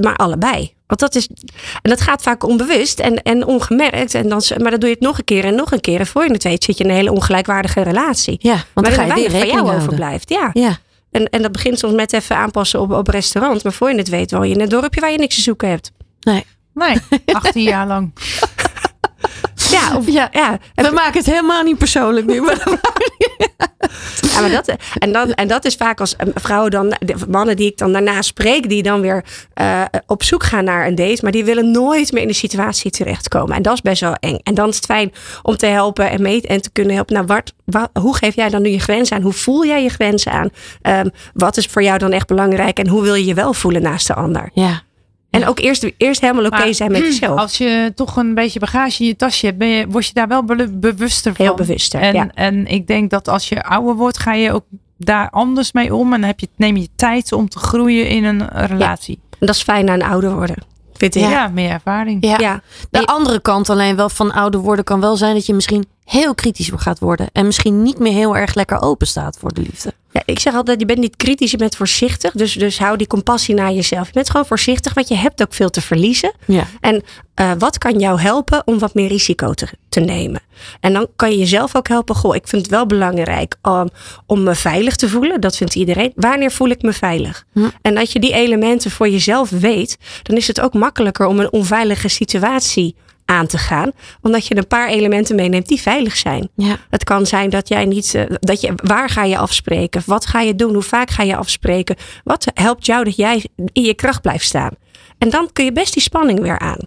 Maar, 0.01 0.17
allebei. 0.17 0.73
Want 0.87 1.01
dat 1.01 1.15
is. 1.15 1.29
En 1.83 1.91
dat 1.91 2.01
gaat 2.01 2.23
vaak 2.23 2.45
onbewust 2.45 2.99
en, 3.01 3.23
en 3.23 3.47
ongemerkt. 3.47 4.15
En 4.15 4.29
dan, 4.29 4.43
maar 4.63 4.71
dan 4.71 4.81
doe 4.81 4.89
je 4.89 4.95
het 4.95 5.05
nog 5.05 5.19
een 5.19 5.25
keer 5.25 5.45
en 5.45 5.55
nog 5.55 5.73
een 5.73 5.81
keer. 5.81 6.01
En 6.01 6.07
voor 6.07 6.25
je 6.25 6.33
het 6.33 6.43
weet 6.43 6.65
zit 6.65 6.79
je 6.79 6.85
in 6.85 6.91
een 6.91 6.97
hele 6.97 7.13
ongelijkwaardige 7.13 7.83
relatie. 7.83 8.37
ja, 8.39 8.53
want 8.73 8.87
dan 8.87 8.97
waarin 8.97 8.99
ga 8.99 9.03
er 9.03 9.09
je 9.09 9.15
weer 9.15 9.31
weinig 9.31 9.31
van 9.31 9.41
rekening 9.41 9.53
jou 9.53 9.67
houden. 9.67 9.83
overblijft. 9.87 10.29
Ja. 10.29 10.51
Ja, 10.53 10.79
En, 11.11 11.29
en 11.31 11.43
dat 11.43 11.53
begint 11.53 11.79
soms 11.79 11.95
met 11.95 12.13
even 12.13 12.37
aanpassen 12.37 12.81
op, 12.81 12.91
op 12.93 13.09
restaurant. 13.09 13.63
Maar 13.63 13.73
voor 13.73 13.91
je 13.91 13.97
het 13.97 14.09
weet 14.09 14.31
woon 14.31 14.49
je 14.49 14.55
in 14.55 14.61
een 14.61 14.69
dorpje 14.69 15.01
waar 15.01 15.11
je 15.13 15.19
niks 15.19 15.35
te 15.35 15.41
zoeken 15.41 15.69
hebt. 15.69 15.91
nee. 16.21 16.45
Nee, 16.75 16.97
18 17.27 17.63
jaar 17.63 17.87
lang. 17.87 18.13
Ja, 19.71 19.97
of, 19.97 20.07
Ja. 20.07 20.29
ja. 20.33 20.59
We 20.75 20.91
maken 20.95 21.19
het 21.19 21.27
helemaal 21.27 21.63
niet 21.63 21.79
persoonlijk 21.79 22.27
nu. 22.27 22.41
Maar 22.41 22.63
Ja, 24.33 24.41
maar 24.41 24.51
dat, 24.51 24.77
en, 24.99 25.13
dan, 25.13 25.33
en 25.33 25.49
dat 25.49 25.65
is 25.65 25.75
vaak 25.75 26.01
als 26.01 26.17
eh, 26.17 26.27
vrouwen 26.35 26.71
dan, 26.71 26.95
de 27.01 27.15
mannen 27.29 27.57
die 27.57 27.67
ik 27.71 27.79
dan 27.79 27.93
daarna 27.93 28.23
spreek, 28.23 28.69
die 28.69 28.83
dan 28.83 29.01
weer 29.01 29.25
eh, 29.55 29.83
op 30.07 30.23
zoek 30.23 30.45
gaan 30.45 30.65
naar 30.65 30.87
een 30.87 30.95
date, 30.95 31.19
maar 31.23 31.33
die 31.33 31.45
willen 31.45 31.71
nooit 31.71 32.13
meer 32.13 32.23
in 32.23 32.29
de 32.29 32.35
situatie 32.35 32.91
terechtkomen. 32.91 33.57
En 33.57 33.63
dat 33.63 33.73
is 33.73 33.81
best 33.81 34.01
wel 34.01 34.15
eng. 34.15 34.39
En 34.43 34.55
dan 34.55 34.69
is 34.69 34.77
het 34.77 34.85
fijn 34.85 35.13
om 35.43 35.57
te 35.57 35.67
helpen 35.67 36.11
en 36.11 36.23
mee 36.23 36.43
en 36.43 36.63
te 36.63 36.71
kunnen 36.71 36.95
helpen. 36.95 37.15
Nou, 37.15 37.27
wat, 37.27 37.53
wat, 37.65 37.91
hoe 38.03 38.17
geef 38.17 38.35
jij 38.35 38.49
dan 38.49 38.63
nu 38.63 38.69
je 38.69 38.79
grenzen 38.81 39.17
aan? 39.17 39.23
Hoe 39.23 39.33
voel 39.33 39.67
jij 39.67 39.83
je 39.83 39.89
grenzen 39.89 40.33
aan? 40.33 40.51
Ehm, 40.83 41.09
wat 41.35 41.57
is 41.57 41.67
voor 41.67 41.83
jou 41.83 41.99
dan 41.99 42.13
echt 42.13 42.27
belangrijk 42.27 42.79
en 42.79 42.89
hoe 42.89 43.03
wil 43.03 43.15
je 43.15 43.25
je 43.25 43.35
wel 43.35 43.55
voelen 43.55 43.83
naast 43.83 44.07
de 44.07 44.15
ander? 44.15 44.51
ja, 44.55 44.83
En 45.31 45.47
ook 45.47 45.59
eerst, 45.59 45.91
eerst 45.97 46.21
helemaal 46.21 46.45
oké 46.45 46.59
Maar 46.59 46.75
zijn 46.75 46.93
met 46.93 47.01
jezelf. 47.13 47.39
Als 47.39 47.59
je 47.59 47.93
toch 47.95 48.17
een 48.17 48.35
beetje 48.35 48.59
bagage 48.59 49.03
in 49.03 49.09
je 49.09 49.17
tasje 49.17 49.47
hebt, 49.47 49.59
ben 49.59 49.69
je, 49.69 49.87
word 49.89 50.07
je 50.07 50.13
daar 50.13 50.29
wel 50.29 50.45
be- 50.45 50.71
bewuster 50.73 51.35
van. 51.35 51.45
Heel 51.47 51.55
bewuster, 51.55 52.01
En, 52.01 52.15
ja. 52.15 52.31
en 52.35 52.67
ik 52.67 52.87
denk 52.87 53.11
dat 53.11 53.29
als 53.29 53.49
je 53.49 53.63
ouder 53.63 53.95
wordt, 53.95 54.19
ga 54.19 54.33
je 54.33 54.53
ook 54.53 54.65
daar 54.97 55.31
anders 55.31 55.73
mee 55.73 55.95
om. 55.95 56.13
En 56.13 56.21
dan 56.21 56.29
heb 56.29 56.41
je, 56.41 56.49
neem 56.57 56.77
je 56.77 56.89
tijd 56.97 57.33
om 57.33 57.49
te 57.49 57.59
groeien 57.59 58.09
in 58.09 58.25
een 58.25 58.49
relatie. 58.49 59.19
En 59.39 59.47
dat 59.47 59.55
is 59.55 59.63
fijn 59.63 59.91
aan 59.91 60.03
ouder 60.03 60.35
worden. 60.35 60.57
Vind 60.93 61.15
ik. 61.15 61.23
Ja, 61.23 61.49
meer 61.49 61.71
ervaring. 61.71 62.25
ja. 62.27 62.39
ja. 62.39 62.61
De 62.91 63.07
andere 63.07 63.41
kant 63.41 63.71
alleen 63.71 63.97
wel 63.97 64.09
van 64.09 64.33
ouder 64.33 64.61
worden 64.61 64.85
kan 64.85 65.01
wel 65.01 65.17
zijn 65.17 65.35
dat 65.35 65.47
je 65.47 65.55
misschien 65.55 65.85
heel 66.05 66.35
kritisch 66.35 66.71
gaat 66.75 66.99
worden. 66.99 67.29
En 67.33 67.47
misschien 67.47 67.83
niet 67.83 67.99
meer 67.99 68.13
heel 68.13 68.37
erg 68.37 68.55
lekker 68.55 68.83
open 68.83 69.07
staat 69.07 69.37
voor 69.41 69.53
de 69.55 69.61
liefde. 69.61 69.95
Ja, 70.13 70.23
ik 70.25 70.39
zeg 70.39 70.55
altijd, 70.55 70.81
je 70.81 70.87
bent 70.87 70.99
niet 70.99 71.17
kritisch, 71.17 71.51
je 71.51 71.57
bent 71.57 71.77
voorzichtig. 71.77 72.33
Dus, 72.33 72.53
dus 72.53 72.79
hou 72.79 72.97
die 72.97 73.07
compassie 73.07 73.55
naar 73.55 73.73
jezelf. 73.73 74.07
Je 74.07 74.13
bent 74.13 74.31
gewoon 74.31 74.47
voorzichtig, 74.47 74.95
want 74.95 75.09
je 75.09 75.15
hebt 75.15 75.43
ook 75.43 75.55
veel 75.55 75.71
te 75.71 75.81
verliezen. 75.81 76.33
Ja. 76.47 76.67
En 76.81 77.03
eh, 77.35 77.53
wat 77.59 77.79
kan 77.79 77.99
jou 77.99 78.21
helpen 78.21 78.63
om 78.67 78.79
wat 78.79 78.95
meer 78.95 79.09
risico 79.09 79.53
te, 79.53 79.67
te 79.89 80.01
nemen? 80.01 80.41
En 80.81 80.93
dan 80.93 81.07
kan 81.17 81.31
je 81.31 81.39
jezelf 81.39 81.77
ook 81.77 81.89
helpen. 81.89 82.15
Goh, 82.15 82.35
ik 82.35 82.49
vind 82.49 82.63
het 82.63 82.71
wel 82.71 82.87
belangrijk 82.87 83.57
om, 83.63 83.89
om 84.27 84.43
me 84.43 84.55
veilig 84.55 84.97
te 84.97 85.09
voelen. 85.09 85.41
Dat 85.41 85.57
vindt 85.57 85.75
iedereen. 85.75 86.13
Wanneer 86.15 86.51
voel 86.51 86.69
ik 86.69 86.83
me 86.83 86.93
veilig? 86.93 87.45
Hm. 87.53 87.69
En 87.83 87.97
als 87.97 88.13
je 88.13 88.21
die 88.21 88.33
elementen 88.33 88.91
voor 88.91 89.09
jezelf 89.09 89.51
weet, 89.51 89.99
dan 90.23 90.37
is 90.37 90.47
het 90.47 90.61
ook 90.61 90.75
makkelijker 90.75 91.27
om 91.27 91.39
een 91.39 91.53
onveilige 91.53 92.09
situatie 92.09 92.95
aan 93.31 93.47
te 93.47 93.59
gaan. 93.59 93.93
Omdat 94.23 94.47
je 94.47 94.57
een 94.57 94.67
paar 94.67 94.89
elementen 94.89 95.37
meeneemt 95.37 95.69
die 95.69 95.81
veilig 95.81 96.17
zijn. 96.17 96.49
Ja. 96.55 96.77
Het 96.91 97.05
kan 97.05 97.27
zijn 97.27 97.51
dat 97.51 97.69
jij 97.69 97.85
niet, 97.85 98.15
eh, 98.15 98.25
dat 98.29 98.61
je, 98.61 98.73
waar 98.77 99.09
ga 99.09 99.25
je 99.25 99.39
afspreken? 99.39 100.03
Wat 100.07 100.27
ga 100.27 100.41
je 100.41 100.55
doen? 100.55 100.73
Hoe 100.73 100.83
vaak 100.83 101.11
ga 101.11 101.23
je 101.23 101.37
afspreken? 101.37 101.97
Wat 102.25 102.47
helpt 102.55 102.87
jou 102.87 103.05
dat 103.05 103.17
jij 103.17 103.45
in 103.73 103.83
je 103.83 103.95
kracht 103.95 104.23
blijft 104.23 104.45
staan? 104.45 104.71
En 105.19 105.31
dan 105.31 105.49
kun 105.53 105.65
je 105.65 105.73
best 105.73 105.93
die 105.93 106.03
spanning 106.03 106.41
weer 106.41 106.59
aan. 106.59 106.79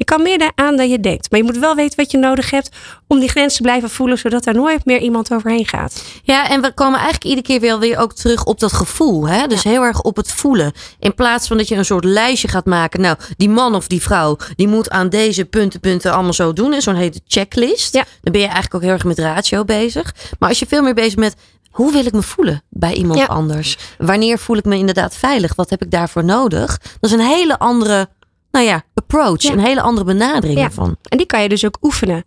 Je 0.00 0.06
kan 0.06 0.22
meer 0.22 0.52
aan 0.54 0.76
dan 0.76 0.88
je 0.88 1.00
denkt. 1.00 1.30
Maar 1.30 1.40
je 1.40 1.46
moet 1.46 1.58
wel 1.58 1.74
weten 1.74 1.96
wat 1.96 2.10
je 2.10 2.18
nodig 2.18 2.50
hebt 2.50 2.68
om 3.06 3.18
die 3.20 3.28
grens 3.28 3.56
te 3.56 3.62
blijven 3.62 3.90
voelen, 3.90 4.18
zodat 4.18 4.46
er 4.46 4.54
nooit 4.54 4.84
meer 4.84 4.98
iemand 5.00 5.32
overheen 5.32 5.66
gaat. 5.66 6.02
Ja, 6.22 6.48
en 6.48 6.60
we 6.60 6.72
komen 6.74 6.94
eigenlijk 6.94 7.24
iedere 7.24 7.46
keer 7.46 7.60
weer, 7.60 7.78
weer 7.78 7.98
ook 7.98 8.12
terug 8.12 8.44
op 8.44 8.60
dat 8.60 8.72
gevoel. 8.72 9.28
Hè? 9.28 9.46
Dus 9.46 9.62
heel 9.62 9.82
erg 9.82 10.00
op 10.02 10.16
het 10.16 10.32
voelen. 10.32 10.72
In 10.98 11.14
plaats 11.14 11.46
van 11.46 11.56
dat 11.56 11.68
je 11.68 11.76
een 11.76 11.84
soort 11.84 12.04
lijstje 12.04 12.48
gaat 12.48 12.64
maken. 12.66 13.00
Nou, 13.00 13.16
die 13.36 13.48
man 13.48 13.74
of 13.74 13.86
die 13.86 14.02
vrouw, 14.02 14.36
die 14.56 14.68
moet 14.68 14.90
aan 14.90 15.08
deze 15.08 15.44
punten, 15.44 15.80
punten 15.80 16.12
allemaal 16.12 16.32
zo 16.32 16.52
doen. 16.52 16.72
En 16.72 16.82
zo'n 16.82 16.94
hete 16.94 17.20
checklist. 17.26 17.94
Ja. 17.94 18.04
Dan 18.20 18.32
ben 18.32 18.40
je 18.40 18.46
eigenlijk 18.46 18.74
ook 18.74 18.82
heel 18.82 18.90
erg 18.92 19.04
met 19.04 19.18
ratio 19.18 19.64
bezig. 19.64 20.14
Maar 20.38 20.48
als 20.48 20.58
je 20.58 20.66
veel 20.68 20.82
meer 20.82 20.94
bezig 20.94 21.14
bent, 21.14 21.34
hoe 21.70 21.92
wil 21.92 22.06
ik 22.06 22.12
me 22.12 22.22
voelen 22.22 22.62
bij 22.68 22.94
iemand 22.94 23.18
Ja. 23.18 23.26
anders? 23.26 23.76
Wanneer 23.98 24.38
voel 24.38 24.56
ik 24.56 24.64
me 24.64 24.76
inderdaad 24.76 25.16
veilig? 25.16 25.54
Wat 25.54 25.70
heb 25.70 25.82
ik 25.82 25.90
daarvoor 25.90 26.24
nodig? 26.24 26.78
Dat 27.00 27.10
is 27.10 27.12
een 27.12 27.20
hele 27.26 27.58
andere, 27.58 28.08
nou 28.50 28.64
ja, 28.66 28.82
approach. 28.94 29.42
Ja. 29.42 29.52
Een 29.52 29.58
hele 29.58 29.80
andere 29.80 30.06
benadering 30.06 30.58
Ja. 30.58 30.64
ervan. 30.64 30.96
En 31.08 31.18
die 31.18 31.26
kan 31.26 31.42
je 31.42 31.48
dus 31.48 31.64
ook 31.64 31.78
oefenen. 31.82 32.24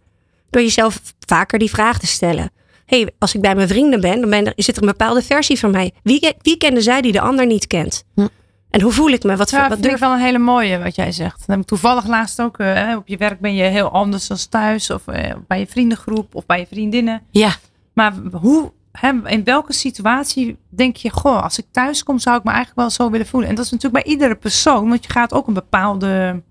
Door 0.49 0.61
jezelf 0.61 1.01
vaker 1.27 1.59
die 1.59 1.69
vraag 1.69 1.99
te 1.99 2.07
stellen. 2.07 2.51
hey, 2.85 3.09
als 3.19 3.35
ik 3.35 3.41
bij 3.41 3.55
mijn 3.55 3.67
vrienden 3.67 4.01
ben, 4.01 4.21
dan 4.21 4.29
ben 4.29 4.45
er, 4.45 4.53
zit 4.55 4.75
er 4.75 4.81
een 4.81 4.87
bepaalde 4.89 5.21
versie 5.21 5.59
van 5.59 5.71
mij. 5.71 5.91
Wie, 6.03 6.33
wie 6.41 6.57
kende 6.57 6.81
zij 6.81 7.01
die 7.01 7.11
de 7.11 7.21
ander 7.21 7.45
niet 7.45 7.67
kent? 7.67 8.03
Hm. 8.15 8.27
En 8.69 8.81
hoe 8.81 8.91
voel 8.91 9.09
ik 9.09 9.23
me? 9.23 9.35
Wat, 9.35 9.49
Ja, 9.49 9.59
wat 9.59 9.69
dat 9.69 9.79
vind 9.79 9.91
ik 9.93 9.97
wel 9.99 10.11
een 10.13 10.19
hele 10.19 10.37
mooie 10.37 10.79
wat 10.79 10.95
jij 10.95 11.11
zegt. 11.11 11.37
Dan 11.37 11.45
heb 11.55 11.59
ik 11.59 11.65
toevallig 11.65 12.07
laatst 12.07 12.41
ook, 12.41 12.59
eh, 12.59 12.73
hè, 12.73 12.95
op 12.95 13.07
je 13.07 13.17
werk 13.17 13.39
ben 13.39 13.55
je 13.55 13.63
heel 13.63 13.89
anders 13.89 14.27
dan 14.27 14.37
thuis. 14.49 14.89
Of 14.89 15.07
eh, 15.07 15.33
bij 15.47 15.59
je 15.59 15.67
vriendengroep 15.67 16.35
of 16.35 16.45
bij 16.45 16.59
je 16.59 16.67
vriendinnen. 16.67 17.21
Ja, 17.31 17.55
Maar 17.93 18.13
hoe, 18.31 18.71
in 19.25 19.43
welke 19.43 19.73
situatie 19.73 20.57
denk 20.69 20.95
je, 20.95 21.09
goh, 21.09 21.43
als 21.43 21.57
ik 21.57 21.65
thuis 21.71 22.03
kom 22.03 22.19
zou 22.19 22.37
ik 22.37 22.43
me 22.43 22.51
eigenlijk 22.51 22.79
wel 22.79 22.89
zo 22.89 23.09
willen 23.09 23.27
voelen. 23.27 23.49
En 23.49 23.55
dat 23.55 23.65
is 23.65 23.71
natuurlijk 23.71 24.03
bij 24.03 24.13
iedere 24.13 24.35
persoon, 24.35 24.89
want 24.89 25.03
je 25.05 25.11
gaat 25.11 25.33
ook 25.33 25.47
een 25.47 25.53
bepaalde 25.53 26.41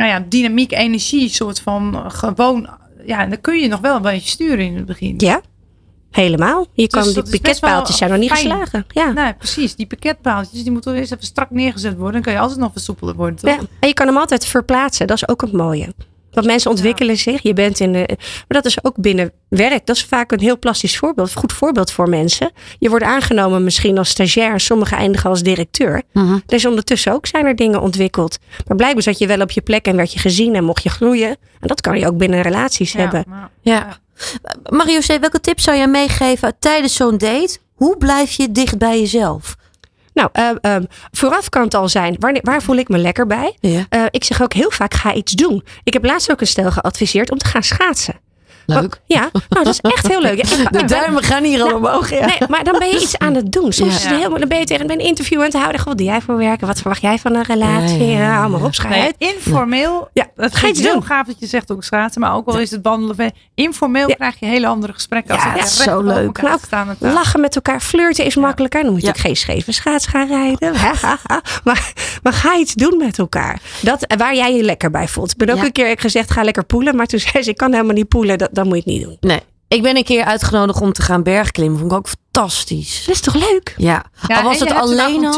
nou 0.00 0.10
ja, 0.10 0.24
dynamiek, 0.28 0.72
energie, 0.72 1.28
soort 1.28 1.60
van 1.60 1.94
eh, 1.94 2.04
gewoon, 2.10 2.68
ja, 3.06 3.20
en 3.20 3.30
dan 3.30 3.40
kun 3.40 3.58
je 3.58 3.68
nog 3.68 3.80
wel 3.80 3.96
een 3.96 4.02
beetje 4.02 4.30
sturen 4.30 4.64
in 4.64 4.76
het 4.76 4.86
begin. 4.86 5.14
Ja, 5.16 5.40
helemaal. 6.10 6.66
Je 6.72 6.86
kan, 6.86 7.12
dat 7.12 7.14
die 7.14 7.40
piketpaaltjes 7.40 7.98
wel 7.98 8.08
zijn 8.08 8.10
nog 8.10 8.30
niet 8.30 8.38
fijn. 8.38 8.50
geslagen. 8.50 8.86
Ja. 8.88 9.12
Nee, 9.12 9.34
precies. 9.34 9.74
Die 9.74 9.86
pakketpaaltjes, 9.86 10.62
die 10.62 10.72
moeten 10.72 10.94
eerst 10.94 11.12
even 11.12 11.24
strak 11.24 11.50
neergezet 11.50 11.96
worden. 11.96 12.12
Dan 12.12 12.22
kan 12.22 12.32
je 12.32 12.38
altijd 12.38 12.58
nog 12.58 12.72
versoepeld 12.72 13.16
worden. 13.16 13.36
Toch? 13.36 13.50
Ja, 13.50 13.58
en 13.80 13.88
je 13.88 13.94
kan 13.94 14.06
hem 14.06 14.16
altijd 14.16 14.44
verplaatsen. 14.46 15.06
Dat 15.06 15.16
is 15.16 15.28
ook 15.28 15.40
het 15.40 15.52
mooie. 15.52 15.94
Want 16.32 16.46
mensen 16.46 16.70
ontwikkelen 16.70 17.16
zich. 17.16 17.42
Je 17.42 17.52
bent 17.52 17.80
in 17.80 17.92
de. 17.92 18.04
Maar 18.08 18.18
dat 18.62 18.64
is 18.64 18.84
ook 18.84 18.96
binnen 18.96 19.32
werk. 19.48 19.86
Dat 19.86 19.96
is 19.96 20.04
vaak 20.04 20.32
een 20.32 20.40
heel 20.40 20.58
plastisch 20.58 20.98
voorbeeld. 20.98 21.28
Een 21.34 21.40
goed 21.40 21.52
voorbeeld 21.52 21.90
voor 21.92 22.08
mensen. 22.08 22.50
Je 22.78 22.88
wordt 22.88 23.04
aangenomen 23.04 23.64
misschien 23.64 23.98
als 23.98 24.08
stagiair. 24.08 24.60
Sommigen 24.60 24.96
eindigen 24.96 25.30
als 25.30 25.42
directeur. 25.42 26.02
Mhm. 26.12 26.38
Dus 26.46 26.66
ondertussen 26.66 27.12
ook 27.12 27.26
zijn 27.26 27.46
er 27.46 27.56
dingen 27.56 27.80
ontwikkeld. 27.80 28.38
Maar 28.66 28.76
blijkbaar 28.76 29.02
zat 29.02 29.18
je 29.18 29.26
wel 29.26 29.40
op 29.40 29.50
je 29.50 29.60
plek 29.60 29.86
en 29.86 29.96
werd 29.96 30.12
je 30.12 30.18
gezien 30.18 30.54
en 30.54 30.64
mocht 30.64 30.82
je 30.82 30.88
groeien. 30.90 31.28
En 31.60 31.66
dat 31.68 31.80
kan 31.80 31.98
je 31.98 32.06
ook 32.06 32.16
binnen 32.16 32.42
relaties 32.42 32.92
Ja, 32.92 32.98
hebben. 33.00 33.24
maar- 33.28 33.50
Ja. 33.60 33.98
Mario 34.70 34.98
C., 34.98 35.06
welke 35.06 35.40
tips 35.40 35.64
zou 35.64 35.76
jij 35.76 35.88
meegeven 35.88 36.54
tijdens 36.58 36.94
zo'n 36.94 37.18
date? 37.18 37.58
Hoe 37.74 37.96
blijf 37.96 38.32
je 38.32 38.52
dicht 38.52 38.78
bij 38.78 39.00
jezelf? 39.00 39.56
Nou, 40.14 40.28
eh, 40.32 40.50
ehm, 40.60 40.84
vooraf 41.10 41.48
kan 41.48 41.62
het 41.62 41.74
al 41.74 41.88
zijn. 41.88 42.16
Waar, 42.18 42.38
waar 42.42 42.62
voel 42.62 42.76
ik 42.76 42.88
me 42.88 42.98
lekker 42.98 43.26
bij? 43.26 43.56
Ja. 43.60 43.86
Eh, 43.88 44.04
ik 44.10 44.24
zeg 44.24 44.42
ook 44.42 44.52
heel 44.52 44.70
vaak: 44.70 44.94
ga 44.94 45.14
iets 45.14 45.32
doen. 45.32 45.64
Ik 45.84 45.92
heb 45.92 46.04
laatst 46.04 46.30
ook 46.30 46.40
een 46.40 46.46
stel 46.46 46.70
geadviseerd 46.70 47.30
om 47.30 47.38
te 47.38 47.46
gaan 47.46 47.62
schaatsen. 47.62 48.20
Leuk. 48.74 49.00
Ja, 49.06 49.20
nou, 49.48 49.64
dat 49.64 49.66
is 49.66 49.80
echt 49.80 50.08
heel 50.08 50.20
leuk. 50.20 50.44
Ja, 50.46 50.70
De 50.80 50.84
duimen 50.84 51.22
gaan 51.22 51.44
hier 51.44 51.62
al 51.62 51.74
omhoog. 51.74 52.10
Ja. 52.10 52.26
Nee, 52.26 52.38
maar 52.48 52.64
dan 52.64 52.78
ben 52.78 52.88
je 52.88 53.00
iets 53.00 53.18
aan 53.18 53.34
het 53.34 53.52
doen. 53.52 53.72
Soms 53.72 53.90
Ja. 53.92 53.96
is 53.98 54.04
het 54.04 54.14
heel, 54.18 54.38
dan 54.38 54.48
ben 54.48 54.58
je 54.58 54.64
tegen 54.64 54.90
een 54.90 54.98
interview 54.98 55.38
aan 55.38 55.44
het 55.44 55.54
houden. 55.54 55.84
Wat 55.84 55.96
doe 55.98 56.06
jij 56.06 56.20
voor 56.20 56.36
werken? 56.36 56.66
Wat 56.66 56.78
verwacht 56.80 57.00
jij 57.00 57.18
van 57.18 57.34
een 57.34 57.42
relatie? 57.42 57.98
Ja, 57.98 58.04
ja, 58.04 58.18
ja, 58.18 58.18
Ja, 58.24 58.32
hou 58.36 58.50
maar 58.50 58.60
ja. 58.60 58.66
op, 58.66 58.74
schrijf 58.74 58.94
Nee, 58.94 59.02
uit. 59.02 59.14
informeel. 59.18 60.08
Ja, 60.12 60.26
dat 60.36 60.52
ga 60.52 60.58
vind 60.58 60.70
iets 60.70 60.78
ik 60.80 60.84
heel 60.84 60.94
doen. 60.94 61.04
gaaf 61.04 61.26
dat 61.26 61.36
je 61.38 61.46
zegt 61.46 61.70
ook 61.72 61.84
schaatsen. 61.84 62.20
Maar 62.20 62.34
ook 62.34 62.46
al 62.48 62.58
is 62.58 62.70
het 62.70 62.80
wandelen. 62.82 63.32
Informeel 63.54 64.08
Ja. 64.08 64.14
krijg 64.14 64.40
je 64.40 64.46
hele 64.46 64.66
andere 64.66 64.92
gesprekken. 64.92 65.34
Als 65.34 65.42
Ja, 65.44 65.50
het 65.50 65.58
dat 65.60 65.68
is 65.68 65.76
zo 65.82 66.02
leuk. 66.02 66.42
Nou, 66.42 66.58
staan. 66.66 66.96
Lachen 66.98 67.40
met 67.40 67.54
elkaar, 67.54 67.80
flirten 67.80 68.24
is 68.24 68.36
makkelijker. 68.36 68.82
Dan 68.82 68.90
moet 68.92 69.00
je 69.00 69.06
Ja. 69.06 69.12
ook 69.12 69.18
geen 69.18 69.36
scheve 69.36 69.72
schaats 69.72 70.06
gaan 70.06 70.28
rijden. 70.28 70.72
maar, 71.64 71.92
maar 72.22 72.32
ga 72.32 72.56
iets 72.56 72.74
doen 72.74 72.94
met 72.98 73.18
elkaar. 73.18 73.60
Dat, 73.82 74.14
waar 74.16 74.34
jij 74.34 74.54
je 74.56 74.62
lekker 74.62 74.90
bij 74.90 75.08
voelt. 75.08 75.30
Ik 75.30 75.36
ben 75.36 75.50
ook 75.50 75.56
Ja. 75.56 75.64
een 75.64 75.72
keer 75.72 75.98
gezegd, 75.98 76.30
ga 76.30 76.42
lekker 76.42 76.64
poelen. 76.64 76.96
Maar 76.96 77.06
toen 77.06 77.18
zei 77.18 77.42
ze, 77.42 77.50
ik 77.50 77.56
kan 77.56 77.72
helemaal 77.72 77.94
niet 77.94 78.08
poelen. 78.08 78.38
Dat, 78.38 78.48
dat 78.62 78.74
moet 78.74 78.84
je 78.84 78.90
het 78.90 79.00
niet 79.00 79.20
doen. 79.20 79.30
Nee. 79.30 79.40
Ik 79.68 79.82
ben 79.82 79.96
een 79.96 80.04
keer 80.04 80.24
uitgenodigd 80.24 80.80
om 80.80 80.92
te 80.92 81.02
gaan 81.02 81.22
bergklimmen. 81.22 81.78
Vond 81.78 81.92
ik 81.92 81.98
ook 81.98 82.08
fantastisch. 82.32 83.02
Dat 83.06 83.14
is 83.14 83.20
toch 83.20 83.34
leuk? 83.34 83.74
Ja. 83.76 84.04
Ja, 84.26 84.36
al 84.36 84.42
was 84.42 84.58
het 84.60 84.72
alleen 84.72 85.24
al. 85.26 85.32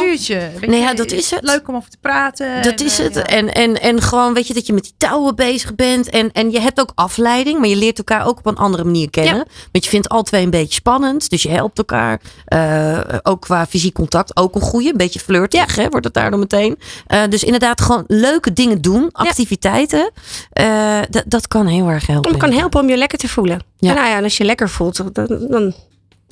Nee, 0.67 0.81
ja, 0.81 0.95
dat 0.95 1.11
is 1.13 1.31
het. 1.31 1.43
Leuk 1.43 1.69
om 1.69 1.75
over 1.77 1.91
te 1.91 1.97
praten. 2.01 2.63
Dat 2.63 2.81
en, 2.81 2.87
is 2.87 2.99
eh, 2.99 3.05
het. 3.05 3.15
ja. 3.15 3.23
En, 3.23 3.53
en, 3.55 3.81
en 3.81 4.01
gewoon, 4.03 4.35
weet 4.35 4.47
je, 4.47 4.55
dat 4.55 4.67
je 4.67 4.73
met 4.73 4.83
die 4.83 4.95
touwen 4.97 5.35
bezig 5.37 5.75
bent. 5.75 6.11
En, 6.11 6.33
en 6.33 6.51
je 6.51 6.61
hebt 6.61 6.81
ook 6.81 6.93
afleiding, 6.95 7.59
maar 7.59 7.69
je 7.69 7.77
leert 7.77 7.99
elkaar 7.99 8.27
ook 8.27 8.39
op 8.39 8.47
een 8.47 8.57
andere 8.57 8.85
manier 8.85 9.11
kennen. 9.11 9.47
Want 9.73 9.85
je 9.85 9.91
vindt 9.91 10.09
alle 10.09 10.23
twee 10.23 10.45
een 10.45 10.51
beetje 10.51 10.75
spannend. 10.75 11.31
Dus 11.31 11.43
je 11.43 11.49
helpt 11.49 11.79
elkaar. 11.79 12.21
eh, 12.45 12.99
ook 13.23 13.41
qua 13.41 13.67
fysiek 13.67 13.95
contact. 13.95 14.37
Ook 14.37 14.55
een 14.55 14.61
goede. 14.61 14.89
Een 14.91 14.97
beetje 14.97 15.21
flirtig, 15.21 15.77
hè, 15.77 15.89
wordt 15.89 16.05
het 16.05 16.15
daardoor 16.15 16.39
meteen. 16.39 16.79
Eh, 17.07 17.21
dus 17.29 17.45
inderdaad, 17.45 17.81
gewoon 17.81 18.05
leuke 18.07 18.53
dingen 18.53 18.81
doen. 18.81 19.09
Activiteiten. 19.13 20.11
Eh, 20.53 20.99
dat- 21.11 21.25
dat 21.27 21.49
kan 21.49 21.67
heel 21.67 21.89
erg 21.89 22.07
helpen. 22.07 22.31
Het 22.31 22.41
kan 22.41 22.53
helpen 22.53 22.81
om 22.81 22.89
je 22.89 22.97
lekker 22.97 23.19
te 23.19 23.29
voelen. 23.29 23.61
Ja. 23.77 23.89
En 23.89 23.95
nou 23.97 24.09
ja, 24.09 24.17
en 24.17 24.23
als 24.25 24.37
je 24.37 24.45
lekker 24.45 24.69
voelt, 24.69 24.97
dan, 25.13 25.29
dan, 25.51 25.75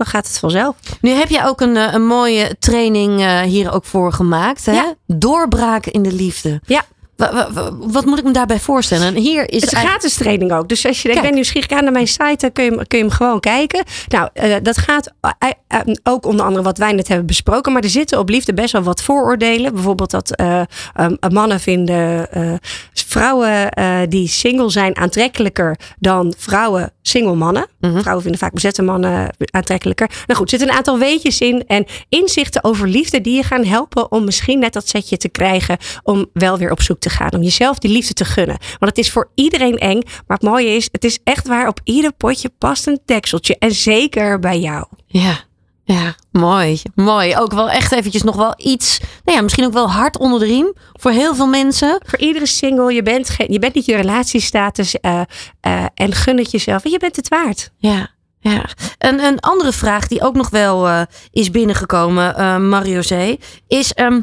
dan 0.00 0.08
gaat 0.12 0.26
het 0.26 0.38
vanzelf. 0.38 0.76
Nu 1.00 1.10
heb 1.10 1.28
je 1.28 1.44
ook 1.46 1.60
een, 1.60 1.76
eh, 1.76 1.92
een 1.92 2.06
mooie 2.06 2.56
training 2.58 3.20
eh, 3.20 3.40
hier 3.40 3.72
ook 3.72 3.84
voor 3.84 4.12
gemaakt. 4.12 4.66
Hè? 4.66 4.72
Ja. 4.72 4.94
Doorbraken 5.06 5.92
in 5.92 6.02
de 6.02 6.12
liefde. 6.12 6.60
Ja. 6.66 6.82
Wa- 7.16 7.32
wa- 7.32 7.52
wa- 7.52 7.70
wat 7.76 8.04
moet 8.04 8.18
ik 8.18 8.24
me 8.24 8.30
daarbij 8.30 8.58
voorstellen? 8.60 9.06
En 9.06 9.14
hier 9.14 9.40
is 9.40 9.44
Het 9.44 9.54
is 9.54 9.62
een 9.62 9.68
eigenlijk- 9.68 9.88
gratis 9.90 10.14
training 10.14 10.52
ook. 10.52 10.68
Dus 10.68 10.86
als 10.86 10.96
je 10.96 11.02
denkt, 11.02 11.14
Kijk. 11.20 11.26
ben 11.26 11.34
nieuwsgierig, 11.34 11.70
ga 11.70 11.80
naar 11.80 11.92
mijn 11.92 12.06
site, 12.06 12.36
dan 12.38 12.52
kun 12.52 12.64
je, 12.64 12.70
hem- 12.70 12.86
kun 12.86 12.98
je 12.98 13.04
hem 13.04 13.12
gewoon 13.12 13.40
kijken. 13.40 13.84
Nou, 14.08 14.28
eh, 14.32 14.54
dat 14.62 14.78
gaat 14.78 15.12
ook 16.02 16.26
onder 16.26 16.44
andere 16.46 16.64
wat 16.64 16.78
wij 16.78 16.92
net 16.92 17.08
hebben 17.08 17.26
besproken. 17.26 17.72
Maar 17.72 17.82
er 17.82 17.88
zitten 17.88 18.18
op 18.18 18.28
liefde 18.28 18.54
best 18.54 18.72
wel 18.72 18.82
wat 18.82 19.02
vooroordelen. 19.02 19.74
Bijvoorbeeld 19.74 20.10
dat 20.10 20.36
eh, 20.36 20.60
eh, 20.60 21.06
mannen 21.32 21.60
vinden 21.60 22.28
vrouwen 23.10 23.70
eh, 23.70 23.98
die 24.08 24.28
single 24.28 24.70
zijn 24.70 24.96
aantrekkelijker 24.96 25.76
dan 25.98 26.34
vrouwen 26.36 26.92
single 27.02 27.34
mannen. 27.34 27.66
Mhm. 27.80 28.00
Vrouwen 28.00 28.22
vinden 28.22 28.40
vaak 28.40 28.52
bezette 28.52 28.82
mannen 28.82 29.34
aantrekkelijker. 29.50 30.10
Nou 30.26 30.38
goed, 30.38 30.52
er 30.52 30.58
zitten 30.58 30.68
een 30.68 30.74
aantal 30.74 30.98
weetjes 30.98 31.40
in 31.40 31.64
en 31.66 31.86
inzichten 32.08 32.64
over 32.64 32.88
liefde 32.88 33.20
die 33.20 33.36
je 33.36 33.42
gaan 33.42 33.64
helpen 33.64 34.12
om 34.12 34.24
misschien 34.24 34.58
net 34.58 34.72
dat 34.72 34.88
setje 34.88 35.16
te 35.16 35.28
krijgen 35.28 35.76
om 36.02 36.26
wel 36.32 36.58
weer 36.58 36.70
op 36.70 36.82
zoek 36.82 37.00
te 37.00 37.10
gaan. 37.10 37.32
Om 37.32 37.42
jezelf 37.42 37.78
die 37.78 37.90
liefde 37.90 38.14
te 38.14 38.24
gunnen. 38.24 38.58
Want 38.78 38.96
het 38.96 38.98
is 38.98 39.10
voor 39.10 39.30
iedereen 39.34 39.78
eng. 39.78 40.02
Maar 40.26 40.36
het 40.36 40.48
mooie 40.48 40.76
is, 40.76 40.88
het 40.92 41.04
is 41.04 41.18
echt 41.24 41.48
waar 41.48 41.68
op 41.68 41.80
ieder 41.84 42.12
potje 42.12 42.50
past 42.58 42.86
een 42.86 43.00
dekseltje. 43.04 43.56
En 43.58 43.72
zeker 43.72 44.38
bij 44.38 44.60
jou. 44.60 44.86
Ja, 45.06 45.38
ja, 45.92 46.14
mooi. 46.32 46.82
Mooi. 46.94 47.36
Ook 47.36 47.52
wel 47.52 47.70
echt 47.70 47.92
eventjes 47.92 48.22
nog 48.22 48.36
wel 48.36 48.54
iets. 48.56 49.00
Nou 49.24 49.36
ja, 49.36 49.42
misschien 49.42 49.64
ook 49.64 49.72
wel 49.72 49.90
hard 49.90 50.18
onder 50.18 50.38
de 50.40 50.46
riem 50.46 50.72
voor 50.92 51.10
heel 51.10 51.34
veel 51.34 51.46
mensen. 51.46 52.00
Voor 52.06 52.18
iedere 52.18 52.46
single, 52.46 52.92
je 52.92 53.02
bent, 53.02 53.34
je 53.46 53.58
bent 53.58 53.74
niet 53.74 53.84
je 53.84 53.96
relatiestatus 53.96 55.00
eh, 55.00 55.20
eh, 55.60 55.84
en 55.94 56.12
gun 56.12 56.38
het 56.38 56.50
jezelf. 56.50 56.84
Je 56.84 56.98
bent 56.98 57.16
het 57.16 57.28
waard. 57.28 57.70
Ja. 57.76 58.10
Ja, 58.42 58.64
een, 58.98 59.24
een 59.24 59.40
andere 59.40 59.72
vraag 59.72 60.06
die 60.06 60.22
ook 60.22 60.34
nog 60.34 60.50
wel 60.50 60.88
eh, 60.88 61.02
is 61.30 61.50
binnengekomen, 61.50 62.36
eh, 62.36 62.56
Mario 62.56 63.00
C. 63.00 63.36
Is, 63.66 63.92
ehm, 63.92 64.20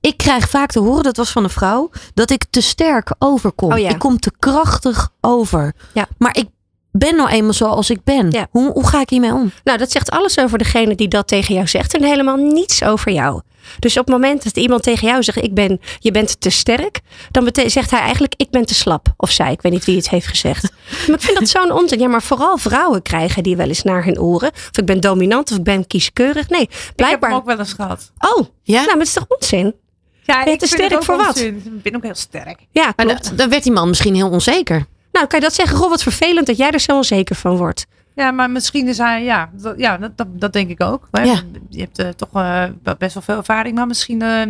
ik 0.00 0.16
krijg 0.16 0.48
vaak 0.48 0.70
te 0.70 0.80
horen, 0.80 1.02
dat 1.02 1.16
was 1.16 1.30
van 1.30 1.44
een 1.44 1.50
vrouw, 1.50 1.90
dat 2.14 2.30
ik 2.30 2.44
te 2.50 2.60
sterk 2.60 3.14
overkom. 3.18 3.72
Oh 3.72 3.78
ja. 3.78 3.88
Ik 3.88 3.98
kom 3.98 4.18
te 4.18 4.32
krachtig 4.38 5.08
over. 5.20 5.74
Ja. 5.92 6.06
Maar 6.18 6.36
ik 6.36 6.48
ben 6.92 7.16
nou 7.16 7.28
eenmaal 7.28 7.52
zoals 7.52 7.90
ik 7.90 8.04
ben. 8.04 8.30
Ja. 8.30 8.46
Hoe, 8.50 8.72
hoe 8.72 8.86
ga 8.86 9.00
ik 9.00 9.10
hiermee 9.10 9.32
om? 9.32 9.52
Nou, 9.64 9.78
dat 9.78 9.90
zegt 9.90 10.10
alles 10.10 10.38
over 10.38 10.58
degene 10.58 10.94
die 10.94 11.08
dat 11.08 11.28
tegen 11.28 11.54
jou 11.54 11.66
zegt 11.66 11.94
en 11.96 12.04
helemaal 12.04 12.36
niets 12.36 12.84
over 12.84 13.12
jou. 13.12 13.40
Dus 13.78 13.98
op 13.98 14.04
het 14.06 14.14
moment 14.14 14.44
dat 14.44 14.56
iemand 14.56 14.82
tegen 14.82 15.08
jou 15.08 15.22
zegt: 15.22 15.42
ik 15.42 15.54
ben, 15.54 15.80
je 15.98 16.10
bent 16.10 16.40
te 16.40 16.50
sterk, 16.50 17.00
dan 17.30 17.48
zegt 17.66 17.90
hij 17.90 18.00
eigenlijk: 18.00 18.34
ik 18.36 18.50
ben 18.50 18.66
te 18.66 18.74
slap. 18.74 19.06
Of 19.16 19.30
zij, 19.30 19.52
ik 19.52 19.62
weet 19.62 19.72
niet 19.72 19.84
wie 19.84 19.96
het 19.96 20.08
heeft 20.10 20.26
gezegd. 20.26 20.62
maar 21.06 21.16
ik 21.16 21.22
vind 21.22 21.38
dat 21.38 21.48
zo'n 21.48 21.72
onzin. 21.72 21.98
Ja, 21.98 22.08
maar 22.08 22.22
vooral 22.22 22.58
vrouwen 22.58 23.02
krijgen 23.02 23.42
die 23.42 23.56
wel 23.56 23.68
eens 23.68 23.82
naar 23.82 24.04
hun 24.04 24.20
oren. 24.20 24.50
Of 24.50 24.78
ik 24.78 24.84
ben 24.84 25.00
dominant 25.00 25.50
of 25.50 25.56
ik 25.56 25.62
ben 25.64 25.86
kieskeurig. 25.86 26.48
Nee, 26.48 26.62
Ik 26.62 26.70
heb 26.96 27.20
hem 27.22 27.32
ook 27.32 27.44
wel 27.44 27.58
eens 27.58 27.72
gehad. 27.72 28.12
Oh, 28.18 28.46
Ja? 28.62 28.74
nou, 28.74 28.86
maar 28.86 28.96
het 28.98 29.06
is 29.06 29.12
toch 29.12 29.26
onzin? 29.28 29.74
Ja, 30.22 30.34
Ben 30.38 30.44
je 30.46 30.52
ik 30.52 30.58
te 30.58 30.66
vind 30.66 30.80
het 30.80 30.88
sterk 30.90 30.94
ook 30.94 31.04
voor 31.04 31.16
wat? 31.16 31.28
onzin. 31.28 31.62
Ik 31.76 31.82
ben 31.82 31.96
ook 31.96 32.02
heel 32.02 32.14
sterk. 32.14 32.58
Ja, 32.70 32.92
Maar 32.96 33.06
dan, 33.06 33.18
dan 33.34 33.48
werd 33.48 33.62
die 33.62 33.72
man 33.72 33.88
misschien 33.88 34.14
heel 34.14 34.30
onzeker. 34.30 34.86
Nou, 35.12 35.26
kan 35.26 35.38
je 35.38 35.44
dat 35.44 35.54
zeggen? 35.54 35.76
Goh, 35.76 35.88
wat 35.88 36.02
vervelend 36.02 36.46
dat 36.46 36.56
jij 36.56 36.70
er 36.70 36.80
zo 36.80 36.96
onzeker 36.96 37.36
van 37.36 37.56
wordt. 37.56 37.86
Ja, 38.14 38.30
maar 38.30 38.50
misschien 38.50 38.88
is 38.88 38.98
hij, 38.98 39.24
ja, 39.24 39.50
dat, 39.52 39.78
ja 39.78 39.98
dat, 39.98 40.16
dat, 40.16 40.26
dat 40.30 40.52
denk 40.52 40.70
ik 40.70 40.82
ook. 40.82 41.08
Hè? 41.10 41.22
Ja. 41.22 41.40
Je 41.68 41.80
hebt 41.80 41.98
eh, 41.98 42.08
toch 42.08 42.28
wel 42.32 42.96
best 42.98 43.14
wel 43.14 43.22
veel 43.22 43.36
ervaring, 43.36 43.74
maar 43.74 43.86
misschien 43.86 44.22
eh, 44.22 44.42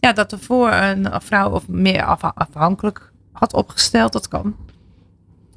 ja, 0.00 0.12
dat 0.12 0.32
er 0.32 0.38
voor 0.38 0.72
een 0.72 1.08
vrouw 1.22 1.50
of 1.50 1.68
meer 1.68 2.04
afha- 2.04 2.32
afhankelijk 2.34 3.12
had 3.32 3.52
opgesteld, 3.52 4.12
dat 4.12 4.28
kan. 4.28 4.56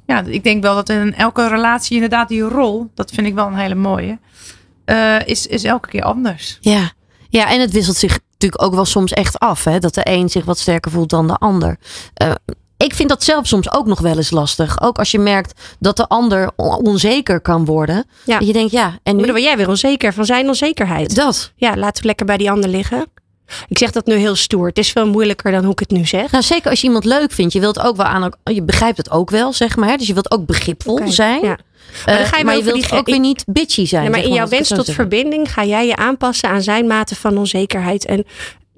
Ja, 0.06 0.22
ik 0.22 0.44
denk 0.44 0.62
wel 0.62 0.74
dat 0.74 0.88
in 0.88 1.14
elke 1.14 1.48
relatie 1.48 1.94
inderdaad 1.94 2.28
die 2.28 2.42
rol, 2.42 2.90
dat 2.94 3.10
vind 3.10 3.26
ik 3.26 3.34
wel 3.34 3.46
een 3.46 3.54
hele 3.54 3.74
mooie, 3.74 4.18
is, 5.24 5.46
is 5.46 5.64
elke 5.64 5.88
keer 5.88 6.02
anders. 6.02 6.58
Ja. 6.60 6.92
ja, 7.28 7.50
en 7.50 7.60
het 7.60 7.72
wisselt 7.72 7.96
zich 7.96 8.18
natuurlijk 8.32 8.62
ook 8.62 8.74
wel 8.74 8.84
soms 8.84 9.12
echt 9.12 9.38
af. 9.38 9.64
Hè? 9.64 9.78
Dat 9.78 9.94
de 9.94 10.00
een 10.04 10.28
zich 10.28 10.44
wat 10.44 10.58
sterker 10.58 10.90
voelt 10.90 11.10
dan 11.10 11.26
de 11.26 11.36
ander. 11.36 11.76
Eh, 12.14 12.30
ik 12.78 12.94
vind 12.94 13.08
dat 13.08 13.24
zelf 13.24 13.46
soms 13.46 13.72
ook 13.72 13.86
nog 13.86 14.00
wel 14.00 14.16
eens 14.16 14.30
lastig. 14.30 14.80
Ook 14.82 14.98
als 14.98 15.10
je 15.10 15.18
merkt 15.18 15.60
dat 15.78 15.96
de 15.96 16.08
ander 16.08 16.50
on- 16.56 16.86
onzeker 16.86 17.40
kan 17.40 17.64
worden. 17.64 18.04
Ja. 18.24 18.38
Dat 18.38 18.46
je 18.46 18.52
denkt, 18.52 18.72
ja, 18.72 18.98
en 19.02 19.16
Nu 19.16 19.24
word 19.26 19.42
jij 19.42 19.56
weer 19.56 19.68
onzeker 19.68 20.12
van 20.14 20.24
zijn 20.24 20.48
onzekerheid. 20.48 21.14
dat. 21.16 21.52
Ja, 21.56 21.76
laten 21.76 22.00
we 22.00 22.06
lekker 22.06 22.26
bij 22.26 22.36
die 22.36 22.50
ander 22.50 22.70
liggen. 22.70 23.06
Ik 23.68 23.78
zeg 23.78 23.90
dat 23.90 24.06
nu 24.06 24.14
heel 24.14 24.34
stoer. 24.36 24.66
Het 24.66 24.78
is 24.78 24.90
veel 24.90 25.06
moeilijker 25.06 25.52
dan 25.52 25.62
hoe 25.62 25.72
ik 25.72 25.78
het 25.78 25.90
nu 25.90 26.06
zeg. 26.06 26.30
Nou, 26.30 26.44
zeker 26.44 26.70
als 26.70 26.80
je 26.80 26.86
iemand 26.86 27.04
leuk 27.04 27.32
vindt. 27.32 27.52
Je 27.52 27.60
wilt 27.60 27.78
ook 27.80 27.96
wel 27.96 28.06
aan, 28.06 28.32
je 28.44 28.62
begrijpt 28.62 28.96
het 28.96 29.10
ook 29.10 29.30
wel, 29.30 29.52
zeg 29.52 29.76
maar. 29.76 29.98
Dus 29.98 30.06
je 30.06 30.12
wilt 30.12 30.30
ook 30.30 30.46
begripvol 30.46 31.00
zijn. 31.04 31.42
ja. 31.44 31.58
Eh, 32.06 32.16
dan 32.16 32.26
ga 32.26 32.36
je 32.38 32.44
maar 32.44 32.54
wel 32.54 32.64
je 32.66 32.72
wilt 32.72 32.92
ook 32.92 33.06
weer 33.06 33.18
niet 33.18 33.44
bitchy 33.46 33.86
zijn. 33.86 34.04
Ja, 34.04 34.10
maar 34.10 34.18
zeg 34.18 34.28
in 34.28 34.34
jouw 34.34 34.48
wens 34.48 34.68
tot 34.68 34.90
verbinding 34.90 35.52
ga 35.52 35.64
jij 35.64 35.86
je 35.86 35.96
aanpassen 35.96 36.48
aan 36.48 36.62
zijn 36.62 36.86
mate 36.86 37.14
van 37.16 37.38
onzekerheid. 37.38 38.04
En 38.06 38.24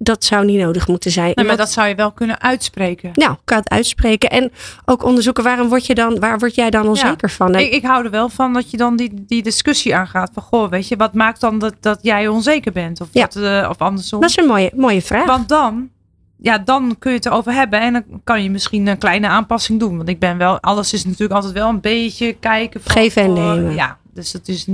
dat 0.03 0.25
zou 0.25 0.45
niet 0.45 0.61
nodig 0.61 0.89
moeten 0.89 1.11
zijn. 1.11 1.33
Nee, 1.35 1.45
maar 1.47 1.57
dat 1.57 1.71
zou 1.71 1.89
je 1.89 1.95
wel 1.95 2.13
kunnen 2.13 2.41
uitspreken. 2.41 3.11
Nou, 3.15 3.37
kan 3.45 3.59
het 3.59 3.69
uitspreken. 3.69 4.31
En 4.31 4.53
ook 4.85 5.05
onderzoeken 5.05 5.45
waarom 5.45 5.69
word 5.69 5.87
je 5.87 5.95
dan, 5.95 6.19
waar 6.19 6.39
word 6.39 6.55
jij 6.55 6.71
dan 6.71 6.89
onzeker 6.89 7.31
van? 7.31 7.55
Ik, 7.55 7.73
ik 7.73 7.85
hou 7.85 8.05
er 8.05 8.11
wel 8.11 8.29
van 8.29 8.53
dat 8.53 8.71
je 8.71 8.77
dan 8.77 8.97
die, 8.97 9.25
die 9.27 9.43
discussie 9.43 9.95
aangaat. 9.95 10.31
Van, 10.35 10.43
goh, 10.43 10.71
weet 10.71 10.89
je, 10.89 10.97
wat 10.97 11.15
maakt 11.15 11.41
dan 11.41 11.59
dat, 11.59 11.75
dat 11.81 11.99
jij 12.03 12.29
onzeker 12.29 12.73
bent? 12.73 13.01
Of, 13.01 13.09
Ja. 13.13 13.23
dat, 13.23 13.37
eh, 13.37 13.69
of 13.71 13.79
andersom. 13.79 14.21
dat 14.21 14.31
is 14.31 14.37
een 14.37 14.47
mooie, 14.47 14.73
mooie 14.75 15.03
vraag. 15.03 15.27
Want 15.27 15.49
dan, 15.49 15.89
ja, 16.37 16.59
dan 16.59 16.97
kun 16.99 17.11
je 17.11 17.17
het 17.17 17.27
erover 17.27 17.53
hebben. 17.53 17.81
En 17.81 17.93
dan 17.93 18.05
kan 18.25 18.43
je 18.43 18.51
misschien 18.51 18.87
een 18.87 18.99
kleine 18.99 19.29
aanpassing 19.29 19.81
doen. 19.81 19.97
Want 19.97 20.09
ik 20.09 20.19
ben 20.19 20.39
wel, 20.39 20.61
alles 20.61 20.93
is 20.93 21.05
natuurlijk 21.05 21.33
altijd 21.33 21.53
wel 21.53 21.69
een 21.69 21.81
beetje 21.81 22.33
kijken. 22.33 22.81
Van, 22.83 22.93
Geven 22.93 23.23
en 23.23 23.31
oh, 23.31 23.37
nemen. 23.37 23.75
Ja, 23.75 23.99
dus 24.13 24.33
het 24.33 24.49
is. 24.49 24.67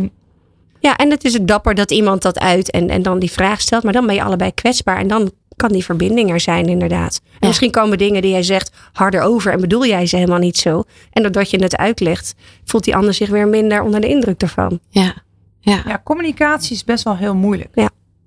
Ja, 0.80 0.96
en 0.96 1.10
het 1.10 1.24
is 1.24 1.32
het 1.32 1.48
dapper 1.48 1.74
dat 1.74 1.90
iemand 1.90 2.22
dat 2.22 2.38
uit 2.38 2.70
en, 2.70 2.88
en 2.90 3.02
dan 3.02 3.18
die 3.18 3.30
vraag 3.30 3.60
stelt. 3.60 3.82
Maar 3.82 3.92
dan 3.92 4.06
ben 4.06 4.14
je 4.14 4.22
allebei 4.22 4.52
kwetsbaar. 4.54 4.98
En 4.98 5.08
dan 5.08 5.30
kan 5.56 5.72
die 5.72 5.84
verbinding 5.84 6.30
er 6.30 6.40
zijn, 6.40 6.66
inderdaad. 6.66 7.20
En 7.24 7.30
Ja. 7.40 7.46
misschien 7.46 7.70
komen 7.70 7.98
dingen 7.98 8.22
die 8.22 8.30
jij 8.30 8.42
zegt 8.42 8.70
harder 8.92 9.20
over. 9.20 9.52
En 9.52 9.60
bedoel 9.60 9.86
jij 9.86 10.06
ze 10.06 10.16
helemaal 10.16 10.38
niet 10.38 10.56
zo. 10.56 10.82
En 11.12 11.22
doordat 11.22 11.50
je 11.50 11.62
het 11.62 11.76
uitlegt, 11.76 12.34
voelt 12.64 12.84
die 12.84 12.96
ander 12.96 13.14
zich 13.14 13.28
weer 13.28 13.48
minder 13.48 13.82
onder 13.82 14.00
de 14.00 14.08
indruk 14.08 14.42
ervan. 14.42 14.80
Ja. 14.90 15.14
Ja. 15.60 15.82
Ja, 15.86 16.00
communicatie 16.04 16.74
is 16.76 16.84
best 16.84 17.04
wel 17.04 17.16
heel 17.16 17.34
moeilijk. 17.34 17.70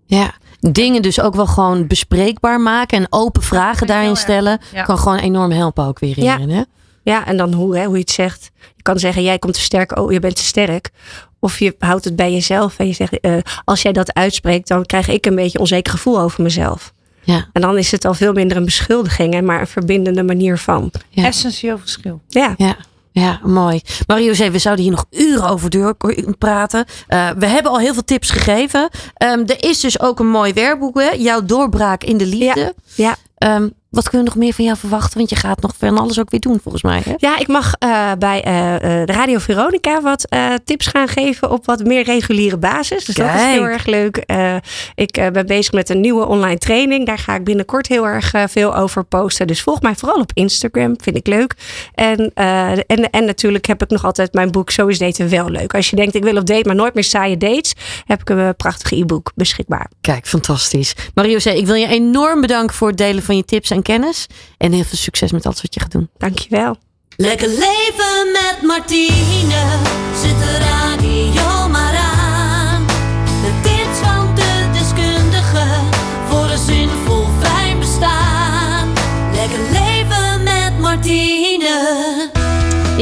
ja. 0.05 0.33
Dingen 0.71 1.01
dus 1.01 1.21
ook 1.21 1.35
wel 1.35 1.47
gewoon 1.47 1.87
bespreekbaar 1.87 2.59
maken. 2.61 2.97
En 2.97 3.07
open 3.09 3.41
vragen 3.41 3.87
daarin 3.87 4.15
stellen. 4.15 4.59
Ja. 4.73 4.83
Kan 4.83 4.97
gewoon 4.97 5.17
enorm 5.17 5.51
helpen 5.51 5.85
ook 5.85 5.99
weer 5.99 6.19
Ja. 6.23 6.37
hierin. 6.37 6.55
Hè? 6.55 6.61
Ja, 7.03 7.25
en 7.25 7.37
dan 7.37 7.53
hoe, 7.53 7.77
hè, 7.77 7.85
hoe 7.85 7.93
je 7.93 7.99
het 8.01 8.11
zegt. 8.11 8.51
Je 8.79 8.85
kan 8.85 8.99
zeggen, 8.99 9.23
jij 9.23 9.39
komt 9.39 9.53
te 9.53 9.59
sterk. 9.59 9.97
Oh, 9.99 10.11
je 10.11 10.19
bent 10.19 10.35
te 10.35 10.43
sterk. 10.43 10.89
Of 11.39 11.59
je 11.59 11.75
houdt 11.79 12.05
het 12.05 12.15
bij 12.15 12.31
jezelf. 12.31 12.77
En 12.79 12.87
je 12.87 12.93
zegt, 12.93 13.19
eh, 13.19 13.33
als 13.65 13.81
jij 13.81 13.91
dat 13.91 14.13
uitspreekt, 14.13 14.67
dan 14.67 14.85
krijg 14.85 15.07
ik 15.07 15.25
een 15.25 15.35
beetje 15.35 15.53
een 15.57 15.59
onzeker 15.59 15.91
gevoel 15.91 16.19
over 16.19 16.43
mezelf. 16.43 16.93
Ja. 17.23 17.47
En 17.53 17.61
dan 17.61 17.77
is 17.77 17.91
het 17.91 18.05
al 18.05 18.13
veel 18.13 18.33
minder 18.33 18.57
een 18.57 18.65
beschuldiging, 18.65 19.33
en 19.33 19.45
maar 19.45 19.59
een 19.59 19.67
verbindende 19.67 20.23
manier 20.23 20.57
van. 20.57 20.91
Ja. 21.09 21.23
Essentieel 21.23 21.77
verschil. 21.77 22.21
Ja, 22.27 22.53
Ja. 22.57 22.77
Ja, 23.11 23.39
mooi. 23.43 23.81
Marie-José, 24.07 24.51
we 24.51 24.57
zouden 24.59 24.83
hier 24.85 24.93
nog 24.93 25.05
uren 25.11 25.49
over 25.49 25.69
door 25.69 25.95
praten. 26.37 26.85
Eh, 27.07 27.29
we 27.37 27.45
hebben 27.45 27.71
al 27.71 27.79
heel 27.79 27.93
veel 27.93 28.03
tips 28.03 28.29
gegeven. 28.29 28.89
Ehm, 29.13 29.39
er 29.39 29.63
is 29.63 29.79
dus 29.79 29.99
ook 29.99 30.19
een 30.19 30.29
mooi 30.29 30.53
werkboek, 30.53 30.99
hè? 31.01 31.09
Jouw 31.09 31.45
doorbraak 31.45 32.03
in 32.03 32.17
de 32.17 32.25
liefde. 32.25 32.73
ja. 32.95 33.15
Ehm, 33.37 33.69
wat 33.89 34.09
kunnen 34.09 34.27
we 34.27 34.33
nog 34.33 34.43
meer 34.43 34.53
van 34.53 34.65
jou 34.65 34.77
verwachten? 34.77 35.17
Want 35.17 35.29
je 35.29 35.35
gaat 35.35 35.61
nog 35.61 35.73
van 35.77 35.97
alles 35.97 36.19
ook 36.19 36.29
weer 36.29 36.39
doen, 36.39 36.59
volgens 36.63 36.83
mij. 36.83 37.01
Hè? 37.05 37.13
Ja, 37.17 37.39
ik 37.39 37.47
mag 37.47 37.73
eh, 37.73 38.11
bij 38.19 38.41
de 39.05 39.13
Radio 39.13 39.37
Veronica 39.37 40.01
wat 40.01 40.27
tips 40.63 40.87
gaan 40.87 41.07
geven 41.07 41.51
op 41.51 41.65
wat 41.65 41.83
meer 41.83 42.03
reguliere 42.03 42.57
basis. 42.57 43.05
Dus 43.05 43.15
dat 43.15 43.33
is 43.33 43.41
heel 43.41 43.63
erg 43.63 43.85
leuk. 43.85 44.23
Ik 44.95 45.29
ben 45.33 45.45
bezig 45.45 45.73
met 45.73 45.89
een 45.89 46.01
nieuwe 46.01 46.25
online 46.25 46.57
training. 46.57 47.05
Daar 47.05 47.17
ga 47.17 47.35
ik 47.35 47.43
binnenkort 47.43 47.87
heel 47.87 48.07
erg 48.07 48.33
veel 48.47 48.75
over 48.75 49.03
posten. 49.03 49.47
Dus 49.47 49.61
volg 49.61 49.81
mij 49.81 49.95
vooral 49.95 50.19
op 50.19 50.31
Instagram. 50.33 50.93
Vind 51.01 51.15
ik 51.15 51.27
leuk. 51.27 51.53
En, 51.93 52.31
en, 52.33 53.09
en 53.09 53.25
natuurlijk 53.25 53.65
heb 53.65 53.83
ik 53.83 53.89
nog 53.89 54.05
altijd 54.05 54.33
mijn 54.33 54.51
boek 54.51 54.71
Zo 54.71 54.87
is 54.87 54.99
daten 54.99 55.29
wel 55.29 55.49
leuk. 55.49 55.73
Als 55.73 55.89
je 55.89 55.95
denkt 55.95 56.15
ik 56.15 56.23
wil 56.23 56.37
op 56.37 56.45
date, 56.45 56.67
maar 56.67 56.75
nooit 56.75 56.93
meer 56.93 57.03
saaie 57.03 57.37
dates. 57.37 57.73
Heb 58.05 58.21
ik 58.21 58.29
een 58.29 58.55
prachtige 58.55 58.95
e-book 58.95 59.31
beschikbaar. 59.35 59.89
Kijk, 60.01 60.27
fantastisch. 60.27 60.95
Marie-José, 61.13 61.49
ik 61.49 61.65
wil 61.65 61.75
je 61.75 61.87
enorm 61.87 62.41
bedanken 62.41 62.75
voor 62.75 62.87
het 62.87 62.97
delen 62.97 63.23
van 63.23 63.35
je 63.35 63.45
tips 63.45 63.69
en 63.69 63.78
kennis. 63.81 64.27
En 64.57 64.71
heel 64.71 64.83
veel 64.83 64.97
succes 64.97 65.31
met 65.31 65.45
alles 65.45 65.61
wat 65.61 65.73
je 65.73 65.79
gaat 65.79 65.91
doen. 65.91 66.09
Dankjewel. 66.17 66.77
Lekker 67.15 67.47
leven 67.47 68.31
met 68.31 68.57
Martine. 68.61 69.77
De 70.21 70.78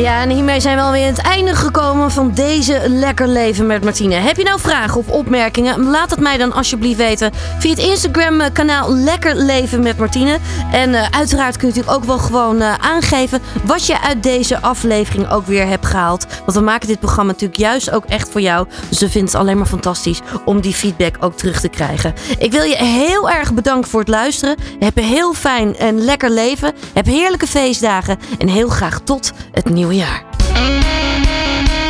Ja, 0.08 0.22
en 0.22 0.30
hiermee 0.30 0.60
zijn 0.60 0.78
we 0.78 0.84
alweer 0.84 1.08
aan 1.08 1.14
het 1.14 1.22
einde 1.22 1.55
gekomen 1.55 2.12
van 2.12 2.32
deze 2.34 2.82
Lekker 2.88 3.28
Leven 3.28 3.66
met 3.66 3.84
Martine. 3.84 4.16
Heb 4.16 4.38
je 4.38 4.43
nou 4.43 4.60
vragen 4.60 4.97
of 4.97 5.08
opmerkingen? 5.08 5.84
Laat 5.84 6.10
het 6.10 6.20
mij 6.20 6.38
dan 6.38 6.53
alsjeblieft 6.53 6.97
weten 6.97 7.32
via 7.60 7.70
het 7.70 7.80
Instagram 7.80 8.41
eh, 8.41 8.84
Lekker 8.88 9.36
Leven 9.36 9.82
met 9.82 9.97
Martine. 9.97 10.38
En 10.72 10.93
eh, 10.93 11.08
uiteraard 11.12 11.58
kun 11.58 11.68
je 11.68 11.74
natuurlijk 11.74 11.97
ook 11.97 12.03
wel 12.03 12.18
gewoon 12.18 12.62
eh, 12.62 12.74
aangeven 12.74 13.41
wat 13.64 13.86
je 13.86 14.01
uit 14.01 14.24
deze 14.24 14.62
aflevering 14.62 15.30
ook 15.30 15.45
weer 15.45 15.68
hebt 15.68 15.86
gehaald. 15.86 16.26
Want 16.39 16.53
we 16.53 16.64
maken 16.64 16.88
dit 16.88 16.99
programma 16.99 17.32
natuurlijk 17.32 17.60
juist 17.60 17.91
ook 17.91 18.05
echt 18.05 18.30
voor 18.30 18.41
jou. 18.41 18.68
Dus 18.89 18.99
we 18.99 19.10
vinden 19.10 19.32
het 19.32 19.41
alleen 19.41 19.58
maar 19.58 19.66
fantastisch 19.66 20.22
om 20.45 20.62
die 20.62 20.74
feedback 20.74 21.16
ook 21.20 21.38
terug 21.38 21.60
te 21.60 21.70
krijgen. 21.70 22.14
Ik 22.39 22.51
wil 22.51 22.64
je 22.64 22.78
heel 22.78 23.30
erg 23.30 23.53
bedanken 23.53 23.89
voor 23.89 23.99
het 23.99 24.10
luisteren. 24.10 24.55
Heb 24.80 24.97
een 24.97 25.03
heel 25.03 25.34
fijn 25.34 25.76
en 25.76 25.99
lekker 25.99 26.30
leven. 26.30 26.74
Heb 26.93 27.05
heerlijke 27.05 27.47
feestdagen. 27.47 28.20
En 28.38 28.47
heel 28.47 28.70
graag 28.70 28.99
tot 29.03 29.32
het 29.51 29.70
nieuwe 29.70 29.95
we 29.98 30.04
are. 30.04 31.87